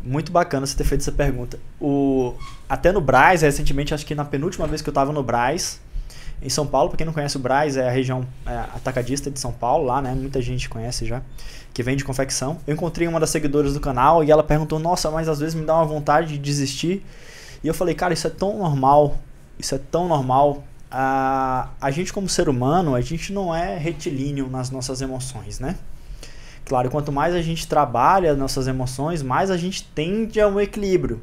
Muito 0.04 0.32
bacana 0.32 0.66
você 0.66 0.76
ter 0.76 0.84
feito 0.84 1.02
essa 1.02 1.12
pergunta. 1.12 1.58
O, 1.80 2.34
até 2.68 2.92
no 2.92 3.00
Braz, 3.00 3.42
recentemente, 3.42 3.94
acho 3.94 4.06
que 4.06 4.14
na 4.14 4.26
penúltima 4.26 4.68
vez 4.68 4.82
que 4.82 4.90
eu 4.90 4.92
estava 4.92 5.14
no 5.14 5.24
Braz, 5.24 5.80
em 6.42 6.50
São 6.50 6.68
Paulo, 6.68 6.90
para 6.90 6.98
quem 6.98 7.06
não 7.06 7.14
conhece 7.14 7.38
o 7.38 7.40
Braz, 7.40 7.78
é 7.78 7.88
a 7.88 7.92
região 7.92 8.28
é, 8.46 8.54
atacadista 8.76 9.32
de 9.32 9.40
São 9.40 9.54
Paulo, 9.54 9.86
lá, 9.86 10.02
né? 10.02 10.14
Muita 10.14 10.42
gente 10.42 10.68
conhece 10.68 11.06
já 11.06 11.22
que 11.74 11.82
vende 11.82 12.04
confecção. 12.04 12.58
Eu 12.68 12.74
encontrei 12.74 13.08
uma 13.08 13.20
das 13.20 13.30
seguidoras 13.30 13.74
do 13.74 13.80
canal 13.80 14.24
e 14.24 14.30
ela 14.30 14.44
perguntou: 14.44 14.78
Nossa, 14.78 15.10
mas 15.10 15.30
às 15.30 15.40
vezes 15.40 15.56
me 15.56 15.66
dá 15.66 15.76
uma 15.76 15.86
vontade 15.86 16.34
de 16.34 16.38
desistir. 16.38 17.04
E 17.64 17.68
eu 17.68 17.74
falei: 17.74 17.96
Cara, 17.96 18.14
isso 18.14 18.28
é 18.28 18.30
tão 18.30 18.58
normal. 18.58 19.18
Isso 19.58 19.74
é 19.74 19.78
tão 19.78 20.08
normal. 20.08 20.64
A, 20.92 21.70
a 21.82 21.90
gente, 21.90 22.14
como 22.14 22.30
ser 22.30 22.50
humano, 22.50 22.94
a 22.94 23.02
gente 23.02 23.34
não 23.34 23.56
é 23.56 23.78
retilíneo 23.78 24.48
nas 24.50 24.70
nossas 24.70 25.02
emoções, 25.02 25.60
né? 25.60 25.76
Claro, 26.66 26.90
quanto 26.90 27.12
mais 27.12 27.36
a 27.36 27.42
gente 27.42 27.68
trabalha 27.68 28.36
nossas 28.36 28.68
emoções, 28.68 29.22
mais 29.22 29.52
a 29.52 29.58
gente 29.58 29.84
tende 29.94 30.40
a 30.40 30.48
um 30.48 30.60
equilíbrio. 30.60 31.22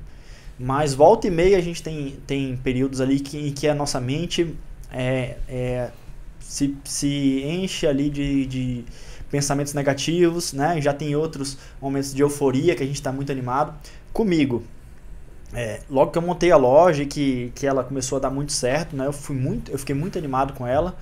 Mas 0.58 0.92
volta 0.92 1.26
e 1.26 1.30
meia 1.30 1.56
a 1.56 1.60
gente 1.62 1.82
tem, 1.82 2.18
tem 2.26 2.56
períodos 2.56 3.00
ali 3.00 3.18
que, 3.18 3.48
em 3.48 3.52
que 3.52 3.66
a 3.66 3.74
nossa 3.74 3.98
mente 3.98 4.54
é, 4.92 5.36
é, 5.48 5.90
se, 6.40 6.76
se 6.84 7.42
enche 7.46 7.86
ali 7.86 8.10
de, 8.10 8.44
de 8.44 8.84
pensamentos 9.30 9.72
negativos, 9.72 10.52
né? 10.52 10.78
Já 10.80 10.92
tem 10.92 11.16
outros 11.16 11.56
momentos 11.80 12.12
de 12.12 12.20
euforia 12.22 12.74
que 12.74 12.82
a 12.82 12.86
gente 12.86 12.96
está 12.96 13.10
muito 13.10 13.32
animado. 13.32 13.72
Comigo, 14.12 14.62
é, 15.54 15.80
logo 15.88 16.10
que 16.10 16.18
eu 16.18 16.22
montei 16.22 16.50
a 16.50 16.56
loja 16.56 17.04
e 17.04 17.06
que, 17.06 17.52
que 17.54 17.66
ela 17.66 17.82
começou 17.82 18.16
a 18.16 18.20
dar 18.20 18.30
muito 18.30 18.52
certo, 18.52 18.94
né? 18.94 19.06
Eu 19.06 19.12
fui 19.12 19.36
muito, 19.36 19.70
eu 19.70 19.78
fiquei 19.78 19.94
muito 19.94 20.18
animado 20.18 20.52
com 20.52 20.66
ela, 20.66 20.96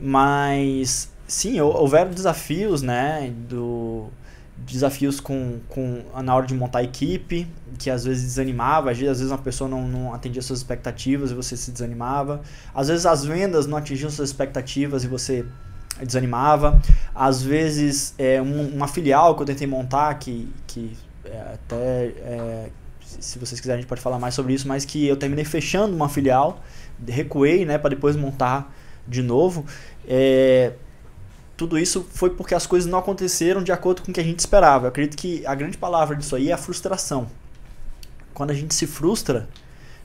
mas 0.00 1.10
sim, 1.28 1.60
houveram 1.60 2.10
desafios, 2.10 2.82
né? 2.82 3.32
Do 3.48 4.08
desafios 4.56 5.20
com, 5.20 5.60
com 5.68 6.02
na 6.20 6.34
hora 6.34 6.44
de 6.44 6.52
montar 6.52 6.80
a 6.80 6.82
equipe, 6.82 7.46
que 7.78 7.88
às 7.88 8.04
vezes 8.04 8.24
desanimava, 8.24 8.90
às 8.90 8.98
vezes 8.98 9.30
uma 9.30 9.38
pessoa 9.38 9.70
não, 9.70 9.86
não 9.86 10.12
atendia 10.12 10.42
suas 10.42 10.58
expectativas 10.58 11.30
e 11.30 11.34
você 11.34 11.56
se 11.56 11.70
desanimava. 11.70 12.40
Às 12.74 12.88
vezes 12.88 13.06
as 13.06 13.24
vendas 13.24 13.66
não 13.66 13.76
atingiam 13.76 14.10
suas 14.10 14.30
expectativas 14.30 15.04
e 15.04 15.06
você 15.06 15.46
desanimava. 16.02 16.80
Às 17.14 17.42
vezes, 17.42 18.14
é, 18.18 18.42
um, 18.42 18.68
uma 18.74 18.88
filial 18.88 19.36
que 19.36 19.42
eu 19.42 19.46
tentei 19.46 19.66
montar, 19.66 20.14
que, 20.14 20.52
que 20.66 20.96
é, 21.24 21.54
até, 21.54 21.76
é, 21.76 22.70
se 23.00 23.38
vocês 23.38 23.60
quiserem, 23.60 23.78
a 23.78 23.82
gente 23.82 23.88
pode 23.88 24.00
falar 24.00 24.18
mais 24.18 24.34
sobre 24.34 24.54
isso, 24.54 24.66
mas 24.66 24.84
que 24.84 25.06
eu 25.06 25.16
terminei 25.16 25.44
fechando 25.44 25.94
uma 25.94 26.08
filial, 26.08 26.60
recuei 27.06 27.64
né, 27.64 27.78
para 27.78 27.90
depois 27.90 28.16
montar 28.16 28.74
de 29.06 29.22
novo. 29.22 29.64
É, 30.06 30.72
tudo 31.58 31.76
isso 31.76 32.06
foi 32.08 32.30
porque 32.30 32.54
as 32.54 32.68
coisas 32.68 32.88
não 32.88 33.00
aconteceram 33.00 33.64
de 33.64 33.72
acordo 33.72 34.00
com 34.00 34.12
o 34.12 34.14
que 34.14 34.20
a 34.20 34.24
gente 34.24 34.38
esperava. 34.38 34.86
Eu 34.86 34.90
acredito 34.90 35.20
que 35.20 35.44
a 35.44 35.56
grande 35.56 35.76
palavra 35.76 36.14
disso 36.14 36.36
aí 36.36 36.50
é 36.50 36.52
a 36.52 36.56
frustração. 36.56 37.28
Quando 38.32 38.52
a 38.52 38.54
gente 38.54 38.72
se 38.76 38.86
frustra, 38.86 39.48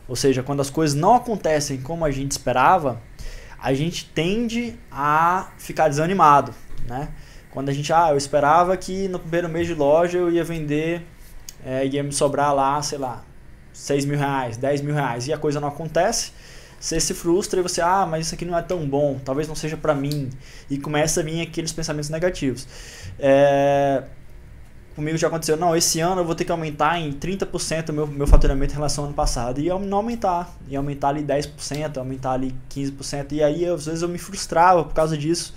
ou 0.08 0.16
seja, 0.16 0.42
quando 0.42 0.62
as 0.62 0.72
coisas 0.72 1.00
não 1.00 1.14
acontecem 1.14 1.80
como 1.80 2.04
a 2.04 2.10
gente 2.10 2.32
esperava, 2.32 3.00
a 3.62 3.72
gente 3.72 4.10
tende 4.16 4.76
a 4.92 5.52
ficar 5.60 5.90
desanimado, 5.90 6.56
né? 6.88 7.10
Quando 7.52 7.70
a 7.70 7.72
gente, 7.72 7.94
ah, 7.94 8.10
eu 8.10 8.18
esperava 8.18 8.76
que 8.76 9.08
no 9.08 9.20
primeiro 9.20 9.48
mês 9.48 9.68
de 9.68 9.76
loja 9.76 10.18
eu 10.18 10.32
ia 10.32 10.44
vender, 10.44 11.06
é, 11.64 11.86
ia 11.86 12.02
me 12.02 12.12
sobrar 12.12 12.52
lá, 12.56 12.82
sei 12.82 12.98
lá, 12.98 13.24
6 13.72 14.06
mil 14.06 14.18
reais, 14.18 14.58
10 14.58 14.82
mil 14.82 14.96
reais, 14.96 15.28
e 15.28 15.34
a 15.34 15.38
coisa 15.38 15.60
não 15.60 15.68
acontece, 15.68 16.32
você 16.84 17.00
se 17.00 17.14
frustra 17.14 17.62
e 17.62 17.64
você, 17.64 17.80
ah, 17.80 18.06
mas 18.06 18.26
isso 18.26 18.36
aqui 18.36 18.44
não 18.44 18.58
é 18.58 18.62
tão 18.62 18.86
bom, 18.86 19.18
talvez 19.24 19.48
não 19.48 19.56
seja 19.56 19.78
para 19.78 19.96
mim. 19.96 20.30
E 20.70 20.78
começa 20.78 21.22
a 21.22 21.24
vir 21.24 21.40
aqueles 21.40 21.72
pensamentos 21.72 22.10
negativos. 22.10 22.68
É, 23.18 24.04
comigo 24.94 25.18
já 25.18 25.30
aconteceu, 25.30 25.56
não, 25.56 25.74
esse 25.78 26.02
ano 26.02 26.20
eu 26.20 26.26
vou 26.26 26.36
ter 26.36 26.44
que 26.44 26.52
aumentar 26.52 27.00
em 27.00 27.14
30% 27.14 27.88
o 27.88 27.94
meu, 27.94 28.06
meu 28.06 28.28
faturamento 28.28 28.74
em 28.74 28.76
relação 28.76 29.06
ao 29.06 29.08
ano 29.08 29.16
passado. 29.16 29.62
E 29.62 29.68
eu 29.68 29.80
não 29.80 30.00
aumentar, 30.00 30.54
e 30.68 30.76
aumentar 30.76 31.08
ali 31.08 31.24
10%, 31.24 31.96
aumentar 31.96 32.34
ali 32.34 32.54
15%. 32.70 33.32
E 33.32 33.42
aí, 33.42 33.66
às 33.66 33.86
vezes, 33.86 34.02
eu 34.02 34.10
me 34.10 34.18
frustrava 34.18 34.84
por 34.84 34.94
causa 34.94 35.18
disso. 35.18 35.56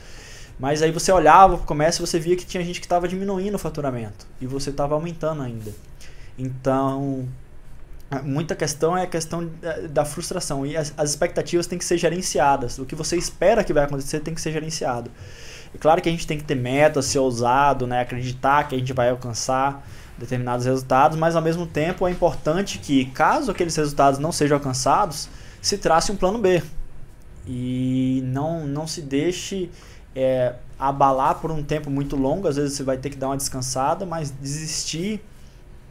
Mas 0.60 0.80
aí 0.80 0.92
você 0.92 1.10
olhava 1.10 1.56
para 1.56 1.64
o 1.64 1.66
comércio 1.66 2.04
e 2.04 2.06
você 2.06 2.20
via 2.20 2.36
que 2.36 2.46
tinha 2.46 2.62
gente 2.62 2.78
que 2.78 2.86
estava 2.86 3.08
diminuindo 3.08 3.56
o 3.56 3.58
faturamento. 3.58 4.28
E 4.40 4.46
você 4.46 4.70
estava 4.70 4.94
aumentando 4.94 5.42
ainda. 5.42 5.74
Então, 6.38 7.26
Muita 8.22 8.54
questão 8.54 8.96
é 8.96 9.02
a 9.02 9.06
questão 9.06 9.50
da 9.90 10.04
frustração 10.04 10.64
e 10.64 10.76
as, 10.76 10.94
as, 10.96 11.10
expectativas 11.10 11.66
têm 11.66 11.76
que 11.76 11.84
ser 11.84 11.98
gerenciadas. 11.98 12.78
O 12.78 12.84
que 12.84 12.94
você 12.94 13.16
espera 13.16 13.64
que 13.64 13.72
vai 13.72 13.84
acontecer 13.84 14.20
tem 14.20 14.32
que 14.32 14.40
ser 14.40 14.52
gerenciado. 14.52 15.10
É 15.74 15.78
claro 15.78 16.00
que 16.00 16.08
a 16.08 16.12
gente 16.12 16.26
tem 16.26 16.38
que 16.38 16.44
ter 16.44 16.54
metas, 16.54 17.06
ser 17.06 17.18
ousado, 17.18 17.84
né? 17.86 18.00
acreditar 18.00 18.68
que 18.68 18.76
a 18.76 18.78
gente 18.78 18.92
vai 18.92 19.10
alcançar 19.10 19.84
determinados 20.16 20.64
resultados, 20.64 21.18
mas 21.18 21.34
ao 21.34 21.42
mesmo 21.42 21.66
tempo 21.66 22.06
é 22.06 22.10
importante 22.10 22.78
que, 22.78 23.06
caso 23.06 23.50
aqueles 23.50 23.74
resultados 23.74 24.20
não 24.20 24.30
sejam 24.30 24.56
alcançados, 24.56 25.28
se 25.60 25.76
trace 25.76 26.12
um 26.12 26.16
plano 26.16 26.38
B. 26.38 26.62
E 27.44 28.22
não, 28.24 28.66
não 28.66 28.86
se 28.86 29.02
deixe 29.02 29.68
é, 30.14 30.54
abalar 30.78 31.40
por 31.40 31.50
um 31.50 31.62
tempo 31.62 31.90
muito 31.90 32.16
longo, 32.16 32.46
às 32.46 32.56
vezes 32.56 32.74
você 32.74 32.82
vai 32.82 32.96
ter 32.96 33.10
que 33.10 33.16
dar 33.16 33.28
uma 33.28 33.36
descansada, 33.36 34.06
mas 34.06 34.30
desistir 34.30 35.20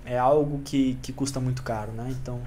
é 0.05 0.17
algo 0.17 0.61
que, 0.63 0.97
que 1.01 1.11
custa 1.11 1.39
muito 1.39 1.63
caro, 1.63 1.91
né? 1.91 2.07
Então, 2.21 2.39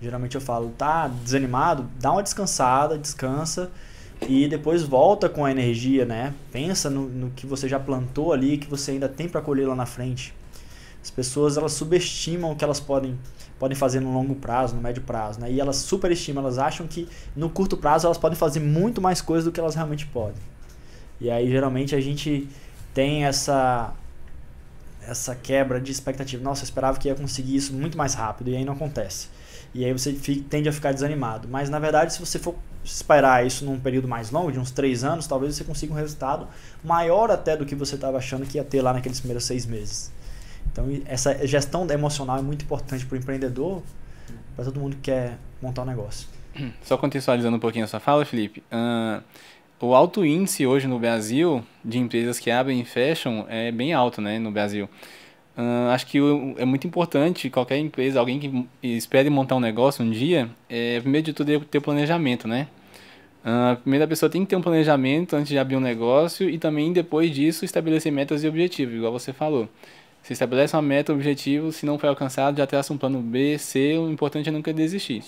geralmente 0.00 0.34
eu 0.34 0.40
falo, 0.40 0.70
tá 0.76 1.08
desanimado, 1.08 1.88
dá 2.00 2.12
uma 2.12 2.22
descansada, 2.22 2.98
descansa 2.98 3.70
e 4.28 4.48
depois 4.48 4.82
volta 4.82 5.28
com 5.28 5.44
a 5.44 5.50
energia, 5.50 6.04
né? 6.04 6.34
Pensa 6.50 6.88
no, 6.88 7.08
no 7.08 7.30
que 7.30 7.46
você 7.46 7.68
já 7.68 7.78
plantou 7.78 8.32
ali, 8.32 8.58
que 8.58 8.68
você 8.68 8.92
ainda 8.92 9.08
tem 9.08 9.28
para 9.28 9.40
colher 9.40 9.68
lá 9.68 9.74
na 9.74 9.86
frente. 9.86 10.34
As 11.02 11.10
pessoas 11.10 11.58
elas 11.58 11.72
subestimam 11.72 12.52
o 12.52 12.56
que 12.56 12.64
elas 12.64 12.80
podem 12.80 13.18
podem 13.58 13.76
fazer 13.76 14.00
no 14.00 14.12
longo 14.12 14.34
prazo, 14.34 14.74
no 14.74 14.82
médio 14.82 15.02
prazo, 15.02 15.40
né? 15.40 15.50
E 15.50 15.60
elas 15.60 15.76
superestimam, 15.76 16.42
elas 16.42 16.58
acham 16.58 16.86
que 16.86 17.08
no 17.36 17.48
curto 17.48 17.76
prazo 17.76 18.06
elas 18.06 18.18
podem 18.18 18.36
fazer 18.36 18.60
muito 18.60 19.00
mais 19.00 19.20
coisas 19.20 19.44
do 19.44 19.52
que 19.52 19.60
elas 19.60 19.74
realmente 19.74 20.06
podem. 20.06 20.42
E 21.20 21.30
aí 21.30 21.48
geralmente 21.48 21.94
a 21.94 22.00
gente 22.00 22.48
tem 22.92 23.24
essa 23.24 23.94
essa 25.08 25.34
quebra 25.34 25.80
de 25.80 25.90
expectativa. 25.90 26.42
Nossa, 26.42 26.62
eu 26.62 26.64
esperava 26.64 26.98
que 26.98 27.08
ia 27.08 27.14
conseguir 27.14 27.56
isso 27.56 27.72
muito 27.72 27.96
mais 27.96 28.14
rápido 28.14 28.50
e 28.50 28.56
aí 28.56 28.64
não 28.64 28.74
acontece. 28.74 29.28
E 29.74 29.84
aí 29.84 29.92
você 29.92 30.12
fica, 30.12 30.44
tende 30.48 30.68
a 30.68 30.72
ficar 30.72 30.92
desanimado. 30.92 31.48
Mas 31.48 31.68
na 31.68 31.78
verdade, 31.78 32.12
se 32.12 32.20
você 32.20 32.38
for 32.38 32.54
esperar 32.84 33.46
isso 33.46 33.64
num 33.64 33.78
período 33.80 34.06
mais 34.06 34.30
longo, 34.30 34.52
de 34.52 34.58
uns 34.58 34.70
três 34.70 35.02
anos, 35.02 35.26
talvez 35.26 35.56
você 35.56 35.64
consiga 35.64 35.92
um 35.92 35.96
resultado 35.96 36.46
maior 36.82 37.30
até 37.30 37.56
do 37.56 37.64
que 37.64 37.74
você 37.74 37.94
estava 37.94 38.18
achando 38.18 38.46
que 38.46 38.58
ia 38.58 38.64
ter 38.64 38.82
lá 38.82 38.92
naqueles 38.92 39.18
primeiros 39.18 39.44
seis 39.44 39.66
meses. 39.66 40.12
Então, 40.70 40.86
essa 41.06 41.46
gestão 41.46 41.88
emocional 41.90 42.38
é 42.38 42.42
muito 42.42 42.64
importante 42.64 43.06
para 43.06 43.16
o 43.16 43.18
empreendedor, 43.18 43.82
para 44.54 44.64
todo 44.64 44.80
mundo 44.80 44.96
que 44.96 45.02
quer 45.02 45.38
montar 45.60 45.82
um 45.82 45.86
negócio. 45.86 46.28
Só 46.82 46.96
contextualizando 46.96 47.56
um 47.56 47.60
pouquinho 47.60 47.84
a 47.84 47.88
sua 47.88 48.00
fala, 48.00 48.24
Felipe. 48.24 48.62
Uh, 48.72 49.22
o 49.84 49.94
alto 49.94 50.24
índice 50.24 50.66
hoje 50.66 50.86
no 50.86 50.98
Brasil 50.98 51.62
de 51.84 51.98
empresas 51.98 52.38
que 52.38 52.50
abrem 52.50 52.80
e 52.80 52.84
fecham 52.84 53.44
é 53.48 53.70
bem 53.70 53.92
alto, 53.92 54.20
né, 54.20 54.38
no 54.38 54.50
Brasil. 54.50 54.88
Uh, 55.56 55.90
acho 55.92 56.06
que 56.06 56.18
é 56.56 56.64
muito 56.64 56.86
importante 56.86 57.48
qualquer 57.50 57.78
empresa, 57.78 58.18
alguém 58.18 58.40
que 58.40 58.66
espere 58.82 59.30
montar 59.30 59.54
um 59.54 59.60
negócio 59.60 60.04
um 60.04 60.10
dia, 60.10 60.50
é, 60.68 60.98
primeiro 61.00 61.26
de 61.26 61.32
tudo 61.32 61.60
ter 61.60 61.80
planejamento, 61.80 62.48
né? 62.48 62.66
Uh, 63.44 63.72
a 63.72 63.76
primeira 63.76 64.08
pessoa 64.08 64.28
tem 64.30 64.42
que 64.42 64.48
ter 64.48 64.56
um 64.56 64.62
planejamento 64.62 65.36
antes 65.36 65.48
de 65.48 65.58
abrir 65.58 65.76
um 65.76 65.80
negócio 65.80 66.48
e 66.48 66.58
também 66.58 66.92
depois 66.92 67.30
disso 67.30 67.64
estabelecer 67.64 68.10
metas 68.10 68.42
e 68.42 68.48
objetivos, 68.48 68.94
igual 68.94 69.12
você 69.12 69.32
falou. 69.32 69.68
Você 70.22 70.32
estabelece 70.32 70.74
uma 70.74 70.82
meta, 70.82 71.12
um 71.12 71.16
objetivo, 71.16 71.70
se 71.70 71.84
não 71.84 71.98
foi 71.98 72.08
alcançado, 72.08 72.56
já 72.56 72.66
traça 72.66 72.92
um 72.92 72.98
plano 72.98 73.20
B, 73.20 73.58
C, 73.58 73.98
o 73.98 74.10
importante 74.10 74.48
é 74.48 74.52
nunca 74.52 74.72
desistir. 74.72 75.22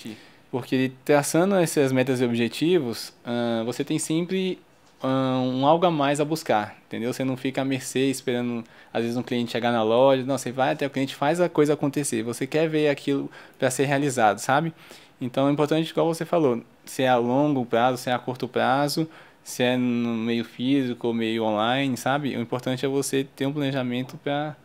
Porque 0.50 0.92
traçando 1.04 1.54
essas 1.56 1.92
metas 1.92 2.20
e 2.20 2.24
objetivos, 2.24 3.12
uh, 3.24 3.64
você 3.64 3.84
tem 3.84 3.98
sempre 3.98 4.58
um 5.04 5.66
algo 5.66 5.86
a 5.86 5.90
mais 5.90 6.20
a 6.20 6.24
buscar, 6.24 6.76
entendeu? 6.86 7.12
Você 7.12 7.22
não 7.24 7.36
fica 7.36 7.62
à 7.62 7.64
mercê 7.64 8.10
esperando, 8.10 8.64
às 8.92 9.02
vezes, 9.02 9.16
um 9.16 9.22
cliente 9.22 9.52
chegar 9.52 9.70
na 9.70 9.82
loja. 9.82 10.24
Não, 10.24 10.38
você 10.38 10.50
vai 10.50 10.72
até 10.72 10.86
o 10.86 10.90
cliente, 10.90 11.14
faz 11.14 11.40
a 11.40 11.48
coisa 11.48 11.74
acontecer. 11.74 12.22
Você 12.22 12.46
quer 12.46 12.68
ver 12.68 12.88
aquilo 12.88 13.30
para 13.58 13.70
ser 13.70 13.84
realizado, 13.84 14.38
sabe? 14.38 14.72
Então, 15.20 15.48
é 15.48 15.52
importante, 15.52 15.90
igual 15.90 16.06
você 16.12 16.24
falou, 16.24 16.62
se 16.84 17.02
é 17.02 17.08
a 17.08 17.16
longo 17.16 17.64
prazo, 17.64 17.98
se 17.98 18.10
é 18.10 18.12
a 18.12 18.18
curto 18.18 18.48
prazo, 18.48 19.08
se 19.44 19.62
é 19.62 19.76
no 19.76 20.14
meio 20.14 20.44
físico 20.44 21.08
ou 21.08 21.14
meio 21.14 21.44
online, 21.44 21.96
sabe? 21.96 22.36
O 22.36 22.40
importante 22.40 22.84
é 22.84 22.88
você 22.88 23.24
ter 23.24 23.46
um 23.46 23.52
planejamento 23.52 24.16
para 24.18 24.56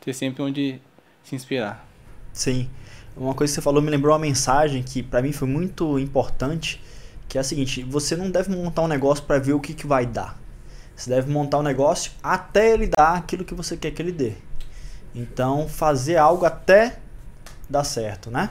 ter 0.00 0.12
sempre 0.12 0.42
onde 0.42 0.80
se 1.22 1.34
inspirar. 1.34 1.86
Sim. 2.32 2.68
Uma 3.16 3.34
coisa 3.34 3.50
que 3.50 3.54
você 3.54 3.60
falou 3.60 3.82
me 3.82 3.90
lembrou 3.90 4.12
uma 4.14 4.18
mensagem 4.18 4.82
que 4.82 5.02
para 5.02 5.20
mim 5.20 5.32
foi 5.32 5.46
muito 5.46 5.98
importante, 5.98 6.82
que 7.28 7.36
é 7.36 7.40
a 7.40 7.44
seguinte: 7.44 7.82
você 7.82 8.16
não 8.16 8.30
deve 8.30 8.54
montar 8.54 8.82
um 8.82 8.88
negócio 8.88 9.24
para 9.24 9.38
ver 9.38 9.52
o 9.52 9.60
que, 9.60 9.74
que 9.74 9.86
vai 9.86 10.06
dar. 10.06 10.40
Você 10.96 11.10
deve 11.10 11.30
montar 11.30 11.58
um 11.58 11.62
negócio 11.62 12.12
até 12.22 12.72
ele 12.72 12.86
dar 12.86 13.16
aquilo 13.16 13.44
que 13.44 13.54
você 13.54 13.76
quer 13.76 13.90
que 13.90 14.00
ele 14.00 14.12
dê. 14.12 14.32
Então, 15.14 15.68
fazer 15.68 16.16
algo 16.16 16.46
até 16.46 16.98
dar 17.68 17.84
certo, 17.84 18.30
né? 18.30 18.50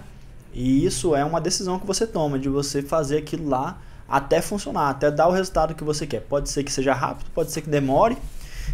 E 0.54 0.86
isso 0.86 1.16
é 1.16 1.24
uma 1.24 1.42
decisão 1.42 1.80
que 1.80 1.88
você 1.88 2.06
toma 2.06 2.38
de 2.38 2.50
você 2.50 2.82
fazer 2.82 3.18
aquilo 3.18 3.48
lá 3.48 3.80
até 4.08 4.42
funcionar, 4.42 4.90
até 4.90 5.10
dar 5.10 5.28
o 5.28 5.32
resultado 5.32 5.74
que 5.74 5.84
você 5.84 6.06
quer. 6.06 6.22
Pode 6.22 6.50
ser 6.50 6.64
que 6.64 6.72
seja 6.72 6.94
rápido, 6.94 7.32
pode 7.34 7.52
ser 7.52 7.62
que 7.62 7.70
demore, 7.70 8.18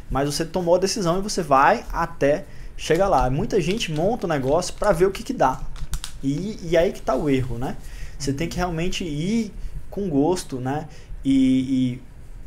mas 0.09 0.33
você 0.33 0.43
tomou 0.43 0.75
a 0.75 0.79
decisão 0.79 1.19
e 1.19 1.21
você 1.21 1.41
vai 1.41 1.85
até 1.93 2.45
chegar 2.75 3.07
lá. 3.07 3.29
Muita 3.29 3.61
gente 3.61 3.91
monta 3.91 4.25
o 4.25 4.29
um 4.29 4.33
negócio 4.33 4.73
para 4.73 4.91
ver 4.91 5.05
o 5.05 5.11
que, 5.11 5.23
que 5.23 5.33
dá. 5.33 5.61
E, 6.23 6.59
e 6.63 6.77
aí 6.77 6.91
que 6.91 6.99
está 6.99 7.15
o 7.15 7.29
erro, 7.29 7.57
né? 7.57 7.75
Você 8.17 8.33
tem 8.33 8.47
que 8.47 8.57
realmente 8.57 9.03
ir 9.03 9.51
com 9.89 10.09
gosto, 10.09 10.59
né? 10.59 10.87
E, 11.23 11.99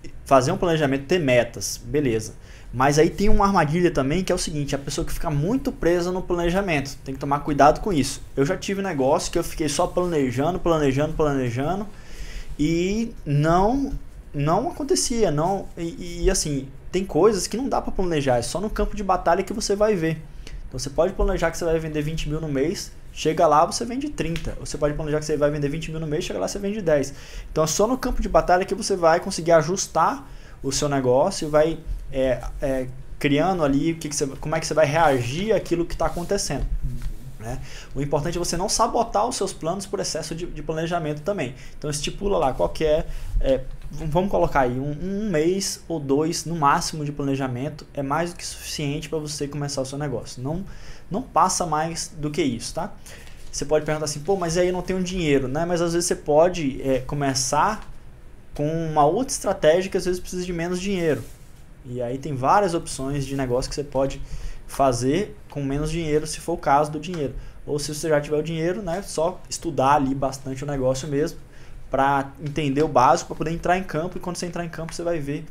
e 0.04 0.10
fazer 0.24 0.52
um 0.52 0.56
planejamento, 0.56 1.06
ter 1.06 1.18
metas, 1.18 1.80
beleza. 1.82 2.34
Mas 2.72 2.98
aí 2.98 3.10
tem 3.10 3.28
uma 3.28 3.46
armadilha 3.46 3.90
também 3.90 4.22
que 4.22 4.30
é 4.30 4.34
o 4.34 4.38
seguinte: 4.38 4.74
a 4.74 4.78
pessoa 4.78 5.04
que 5.04 5.12
fica 5.12 5.30
muito 5.30 5.72
presa 5.72 6.12
no 6.12 6.22
planejamento. 6.22 6.96
Tem 7.04 7.14
que 7.14 7.20
tomar 7.20 7.40
cuidado 7.40 7.80
com 7.80 7.92
isso. 7.92 8.22
Eu 8.36 8.46
já 8.46 8.56
tive 8.56 8.80
negócio 8.80 9.30
que 9.30 9.38
eu 9.38 9.44
fiquei 9.44 9.68
só 9.68 9.86
planejando, 9.86 10.58
planejando, 10.58 11.14
planejando 11.14 11.86
e 12.58 13.12
não 13.24 13.92
não 14.32 14.68
acontecia, 14.68 15.32
não 15.32 15.66
e, 15.76 16.22
e 16.22 16.30
assim 16.30 16.68
tem 16.92 17.04
coisas 17.04 17.48
que 17.48 17.56
não 17.56 17.68
dá 17.68 17.80
para 17.80 17.92
planejar, 17.92 18.38
é 18.38 18.42
só 18.42 18.60
no 18.60 18.70
campo 18.70 18.94
de 18.94 19.02
batalha 19.02 19.42
que 19.42 19.52
você 19.52 19.74
vai 19.74 19.94
ver. 19.94 20.20
Então 20.68 20.78
você 20.78 20.90
pode 20.90 21.12
planejar 21.14 21.50
que 21.50 21.58
você 21.58 21.64
vai 21.64 21.78
vender 21.80 22.02
20 22.02 22.28
mil 22.28 22.40
no 22.40 22.48
mês, 22.48 22.92
Chega 23.20 23.46
lá, 23.46 23.66
você 23.66 23.84
vende 23.84 24.08
30. 24.08 24.56
Você 24.60 24.78
pode 24.78 24.94
planejar 24.94 25.18
que 25.18 25.26
você 25.26 25.36
vai 25.36 25.50
vender 25.50 25.68
20 25.68 25.90
mil 25.90 26.00
no 26.00 26.06
mês, 26.06 26.24
chega 26.24 26.40
lá, 26.40 26.48
você 26.48 26.58
vende 26.58 26.80
10. 26.80 27.12
Então 27.52 27.62
é 27.62 27.66
só 27.66 27.86
no 27.86 27.98
campo 27.98 28.22
de 28.22 28.30
batalha 28.30 28.64
que 28.64 28.74
você 28.74 28.96
vai 28.96 29.20
conseguir 29.20 29.52
ajustar 29.52 30.26
o 30.62 30.72
seu 30.72 30.88
negócio 30.88 31.46
e 31.46 31.50
vai 31.50 31.78
é, 32.10 32.40
é, 32.62 32.86
criando 33.18 33.62
ali 33.62 33.92
que, 33.92 34.08
que 34.08 34.16
você, 34.16 34.26
como 34.26 34.56
é 34.56 34.60
que 34.60 34.66
você 34.66 34.72
vai 34.72 34.86
reagir 34.86 35.52
àquilo 35.52 35.84
que 35.84 35.92
está 35.92 36.06
acontecendo. 36.06 36.66
Né? 37.38 37.60
O 37.94 38.00
importante 38.00 38.36
é 38.36 38.38
você 38.38 38.56
não 38.56 38.70
sabotar 38.70 39.28
os 39.28 39.36
seus 39.36 39.52
planos 39.52 39.84
por 39.84 40.00
excesso 40.00 40.34
de, 40.34 40.46
de 40.46 40.62
planejamento 40.62 41.20
também. 41.20 41.54
Então 41.78 41.90
estipula 41.90 42.38
lá 42.38 42.54
qualquer. 42.54 43.06
É, 43.38 43.52
é 43.52 43.64
vamos 43.90 44.30
colocar 44.30 44.60
aí 44.60 44.80
um, 44.80 44.96
um, 44.98 45.28
mês 45.28 45.84
ou 45.86 46.00
dois 46.00 46.46
no 46.46 46.56
máximo 46.56 47.04
de 47.04 47.12
planejamento 47.12 47.86
é 47.92 48.02
mais 48.02 48.30
do 48.30 48.36
que 48.36 48.46
suficiente 48.46 49.10
para 49.10 49.18
você 49.18 49.46
começar 49.46 49.82
o 49.82 49.84
seu 49.84 49.98
negócio. 49.98 50.42
Não 50.42 50.64
não 51.10 51.22
passa 51.22 51.66
mais 51.66 52.12
do 52.16 52.30
que 52.30 52.42
isso, 52.42 52.74
tá? 52.74 52.92
Você 53.50 53.64
pode 53.64 53.84
perguntar 53.84 54.04
assim, 54.04 54.20
pô, 54.20 54.36
mas 54.36 54.56
aí 54.56 54.68
eu 54.68 54.72
não 54.72 54.82
tenho 54.82 55.02
dinheiro, 55.02 55.48
né? 55.48 55.64
Mas 55.64 55.82
às 55.82 55.92
vezes 55.92 56.06
você 56.06 56.14
pode 56.14 56.80
é, 56.82 57.00
começar 57.00 57.88
com 58.54 58.68
uma 58.86 59.04
outra 59.04 59.32
estratégia 59.32 59.90
que 59.90 59.96
às 59.96 60.04
vezes 60.04 60.20
precisa 60.20 60.44
de 60.44 60.52
menos 60.52 60.80
dinheiro. 60.80 61.24
E 61.84 62.00
aí 62.00 62.18
tem 62.18 62.34
várias 62.34 62.74
opções 62.74 63.26
de 63.26 63.36
negócio 63.36 63.68
que 63.68 63.74
você 63.74 63.82
pode 63.82 64.20
fazer 64.66 65.36
com 65.50 65.62
menos 65.64 65.90
dinheiro, 65.90 66.26
se 66.26 66.38
for 66.38 66.52
o 66.52 66.58
caso 66.58 66.92
do 66.92 67.00
dinheiro. 67.00 67.34
Ou 67.66 67.78
se 67.78 67.92
você 67.92 68.08
já 68.08 68.20
tiver 68.20 68.36
o 68.36 68.42
dinheiro, 68.42 68.82
né, 68.82 69.02
só 69.02 69.40
estudar 69.48 69.94
ali 69.94 70.14
bastante 70.14 70.62
o 70.62 70.66
negócio 70.66 71.08
mesmo, 71.08 71.38
para 71.90 72.32
entender 72.40 72.82
o 72.82 72.88
básico, 72.88 73.28
para 73.28 73.36
poder 73.36 73.50
entrar 73.50 73.76
em 73.76 73.82
campo. 73.82 74.16
E 74.16 74.20
quando 74.20 74.36
você 74.36 74.46
entrar 74.46 74.64
em 74.64 74.68
campo, 74.68 74.94
você 74.94 75.02
vai 75.02 75.18
ver 75.18 75.44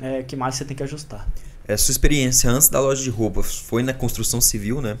é, 0.00 0.22
que 0.22 0.36
mais 0.36 0.54
você 0.54 0.64
tem 0.64 0.76
que 0.76 0.82
ajustar. 0.82 1.28
É, 1.72 1.76
sua 1.78 1.92
experiência 1.92 2.50
antes 2.50 2.68
da 2.68 2.78
loja 2.78 3.02
de 3.02 3.08
roupas 3.08 3.56
foi 3.56 3.82
na 3.82 3.94
construção 3.94 4.42
civil, 4.42 4.82
né? 4.82 4.98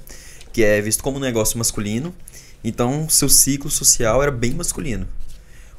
Que 0.54 0.64
é 0.64 0.80
visto 0.80 1.02
como 1.02 1.18
um 1.18 1.20
negócio 1.20 1.58
masculino. 1.58 2.14
Então, 2.64 3.10
seu 3.10 3.28
ciclo 3.28 3.70
social 3.70 4.22
era 4.22 4.32
bem 4.32 4.54
masculino. 4.54 5.06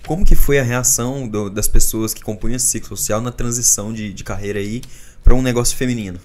Como 0.06 0.24
que 0.24 0.36
foi 0.36 0.60
a 0.60 0.64
reação 0.64 1.28
do, 1.28 1.50
das 1.50 1.68
pessoas 1.68 2.14
que 2.14 2.22
compunham 2.22 2.58
esse 2.58 2.68
ciclo 2.68 2.96
social 2.96 3.22
na 3.22 3.32
transição 3.32 3.92
de, 3.92 4.14
de 4.14 4.24
carreira 4.24 4.60
aí 4.60 4.82
para 5.24 5.34
um 5.34 5.42
negócio 5.42 5.76
feminino? 5.76 6.20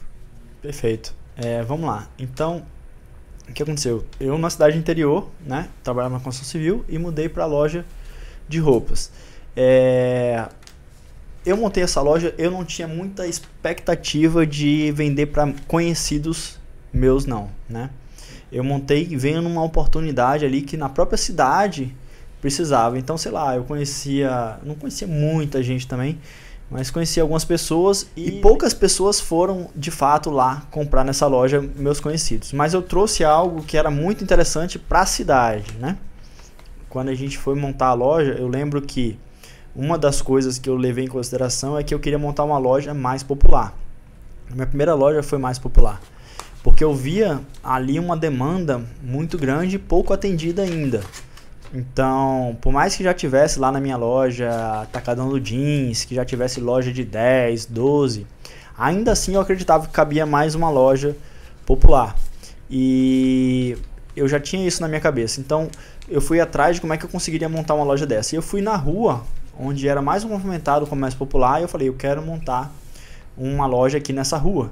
Perfeito. 0.60 1.14
É, 1.34 1.62
vamos 1.62 1.86
lá. 1.86 2.06
Então, 2.18 2.66
o 3.48 3.52
que 3.54 3.62
aconteceu? 3.62 4.04
Eu, 4.20 4.36
na 4.36 4.50
cidade 4.50 4.76
interior, 4.76 5.30
né, 5.46 5.70
trabalhava 5.82 6.16
na 6.16 6.20
construção 6.20 6.50
civil 6.50 6.84
e 6.90 6.98
mudei 6.98 7.30
para 7.30 7.44
a 7.44 7.46
loja 7.46 7.86
de 8.46 8.58
roupas. 8.58 9.10
É, 9.56 10.46
eu 11.48 11.56
montei 11.56 11.82
essa 11.82 12.00
loja, 12.00 12.34
eu 12.36 12.50
não 12.50 12.64
tinha 12.64 12.86
muita 12.86 13.26
expectativa 13.26 14.46
de 14.46 14.92
vender 14.92 15.26
para 15.26 15.52
conhecidos 15.66 16.58
meus, 16.92 17.26
não, 17.26 17.48
né? 17.68 17.90
Eu 18.50 18.64
montei 18.64 19.04
vendo 19.04 19.46
uma 19.46 19.62
oportunidade 19.62 20.44
ali 20.44 20.62
que 20.62 20.76
na 20.76 20.88
própria 20.88 21.18
cidade 21.18 21.94
precisava. 22.40 22.98
Então, 22.98 23.18
sei 23.18 23.32
lá, 23.32 23.54
eu 23.56 23.64
conhecia, 23.64 24.58
não 24.62 24.74
conhecia 24.74 25.06
muita 25.06 25.62
gente 25.62 25.86
também, 25.86 26.18
mas 26.70 26.90
conheci 26.90 27.20
algumas 27.20 27.44
pessoas 27.44 28.08
e, 28.16 28.28
e, 28.28 28.40
poucas 28.40 28.74
pessoas 28.74 29.20
foram 29.20 29.68
de 29.74 29.90
fato 29.90 30.30
lá 30.30 30.66
comprar 30.70 31.04
nessa 31.04 31.26
loja 31.26 31.60
meus 31.76 32.00
conhecidos. 32.00 32.52
Mas 32.52 32.74
eu 32.74 32.82
trouxe 32.82 33.24
algo 33.24 33.62
que 33.62 33.76
era 33.76 33.90
muito 33.90 34.22
interessante 34.22 34.78
para 34.78 35.02
a 35.02 35.06
cidade, 35.06 35.72
né? 35.78 35.96
Quando 36.88 37.08
a 37.08 37.14
gente 37.14 37.36
foi 37.36 37.54
montar 37.54 37.88
a 37.88 37.94
loja, 37.94 38.32
eu 38.32 38.48
lembro 38.48 38.80
que 38.80 39.18
uma 39.78 39.96
das 39.96 40.20
coisas 40.20 40.58
que 40.58 40.68
eu 40.68 40.74
levei 40.74 41.04
em 41.04 41.08
consideração 41.08 41.78
é 41.78 41.84
que 41.84 41.94
eu 41.94 42.00
queria 42.00 42.18
montar 42.18 42.42
uma 42.42 42.58
loja 42.58 42.92
mais 42.92 43.22
popular. 43.22 43.72
Minha 44.50 44.66
primeira 44.66 44.92
loja 44.92 45.22
foi 45.22 45.38
mais 45.38 45.56
popular, 45.56 46.00
porque 46.64 46.82
eu 46.82 46.92
via 46.92 47.40
ali 47.62 47.96
uma 48.00 48.16
demanda 48.16 48.82
muito 49.00 49.38
grande 49.38 49.76
e 49.76 49.78
pouco 49.78 50.12
atendida 50.12 50.62
ainda. 50.62 51.00
Então, 51.72 52.56
por 52.60 52.72
mais 52.72 52.96
que 52.96 53.04
já 53.04 53.14
tivesse 53.14 53.60
lá 53.60 53.70
na 53.70 53.78
minha 53.78 53.96
loja 53.96 54.50
Atacadão 54.82 55.28
do 55.28 55.38
Jeans, 55.38 56.04
que 56.04 56.16
já 56.16 56.24
tivesse 56.24 56.60
loja 56.60 56.92
de 56.92 57.04
10, 57.04 57.66
12, 57.66 58.26
ainda 58.76 59.12
assim 59.12 59.36
eu 59.36 59.40
acreditava 59.40 59.86
que 59.86 59.92
cabia 59.92 60.26
mais 60.26 60.56
uma 60.56 60.70
loja 60.70 61.16
popular. 61.64 62.16
E 62.68 63.78
eu 64.16 64.26
já 64.26 64.40
tinha 64.40 64.66
isso 64.66 64.80
na 64.80 64.88
minha 64.88 65.00
cabeça. 65.00 65.40
Então, 65.40 65.68
eu 66.08 66.20
fui 66.20 66.40
atrás 66.40 66.74
de 66.74 66.80
como 66.80 66.92
é 66.92 66.96
que 66.96 67.04
eu 67.04 67.08
conseguiria 67.08 67.48
montar 67.48 67.74
uma 67.74 67.84
loja 67.84 68.04
dessa. 68.04 68.34
E 68.34 68.38
eu 68.38 68.42
fui 68.42 68.60
na 68.60 68.74
rua, 68.74 69.22
onde 69.58 69.88
era 69.88 70.00
mais 70.00 70.24
movimentado, 70.24 70.84
o 70.84 70.88
comércio 70.88 71.18
popular, 71.18 71.60
e 71.60 71.64
eu 71.64 71.68
falei, 71.68 71.88
eu 71.88 71.94
quero 71.94 72.22
montar 72.22 72.72
uma 73.36 73.66
loja 73.66 73.98
aqui 73.98 74.12
nessa 74.12 74.36
rua. 74.36 74.70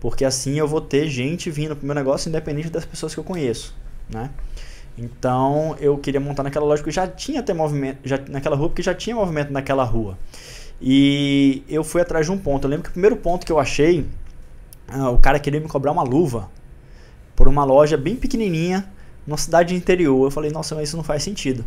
Porque 0.00 0.24
assim 0.24 0.58
eu 0.58 0.66
vou 0.66 0.80
ter 0.80 1.06
gente 1.08 1.50
vindo 1.50 1.76
pro 1.76 1.86
meu 1.86 1.94
negócio 1.94 2.28
independente 2.28 2.70
das 2.70 2.84
pessoas 2.84 3.14
que 3.14 3.20
eu 3.20 3.24
conheço, 3.24 3.74
né? 4.08 4.30
Então 4.98 5.76
eu 5.80 5.96
queria 5.96 6.20
montar 6.20 6.42
naquela 6.42 6.66
loja 6.66 6.82
que 6.82 6.90
já 6.90 7.06
tinha 7.06 7.40
até 7.40 7.54
movimento, 7.54 7.98
já, 8.04 8.18
naquela 8.28 8.56
rua, 8.56 8.68
porque 8.68 8.82
já 8.82 8.94
tinha 8.94 9.14
movimento 9.14 9.52
naquela 9.52 9.84
rua. 9.84 10.18
E 10.80 11.62
eu 11.68 11.84
fui 11.84 12.00
atrás 12.00 12.26
de 12.26 12.32
um 12.32 12.38
ponto. 12.38 12.64
Eu 12.64 12.70
lembro 12.70 12.82
que 12.82 12.90
o 12.90 12.92
primeiro 12.92 13.16
ponto 13.16 13.46
que 13.46 13.52
eu 13.52 13.58
achei, 13.60 14.04
ah, 14.88 15.10
o 15.10 15.18
cara 15.18 15.38
queria 15.38 15.60
me 15.60 15.68
cobrar 15.68 15.92
uma 15.92 16.02
luva 16.02 16.50
por 17.36 17.46
uma 17.46 17.64
loja 17.64 17.96
bem 17.96 18.16
pequenininha, 18.16 18.84
numa 19.24 19.36
cidade 19.38 19.74
interior. 19.74 20.26
Eu 20.26 20.30
falei, 20.30 20.50
nossa, 20.50 20.74
mas 20.74 20.88
isso 20.88 20.96
não 20.96 21.04
faz 21.04 21.22
sentido. 21.22 21.64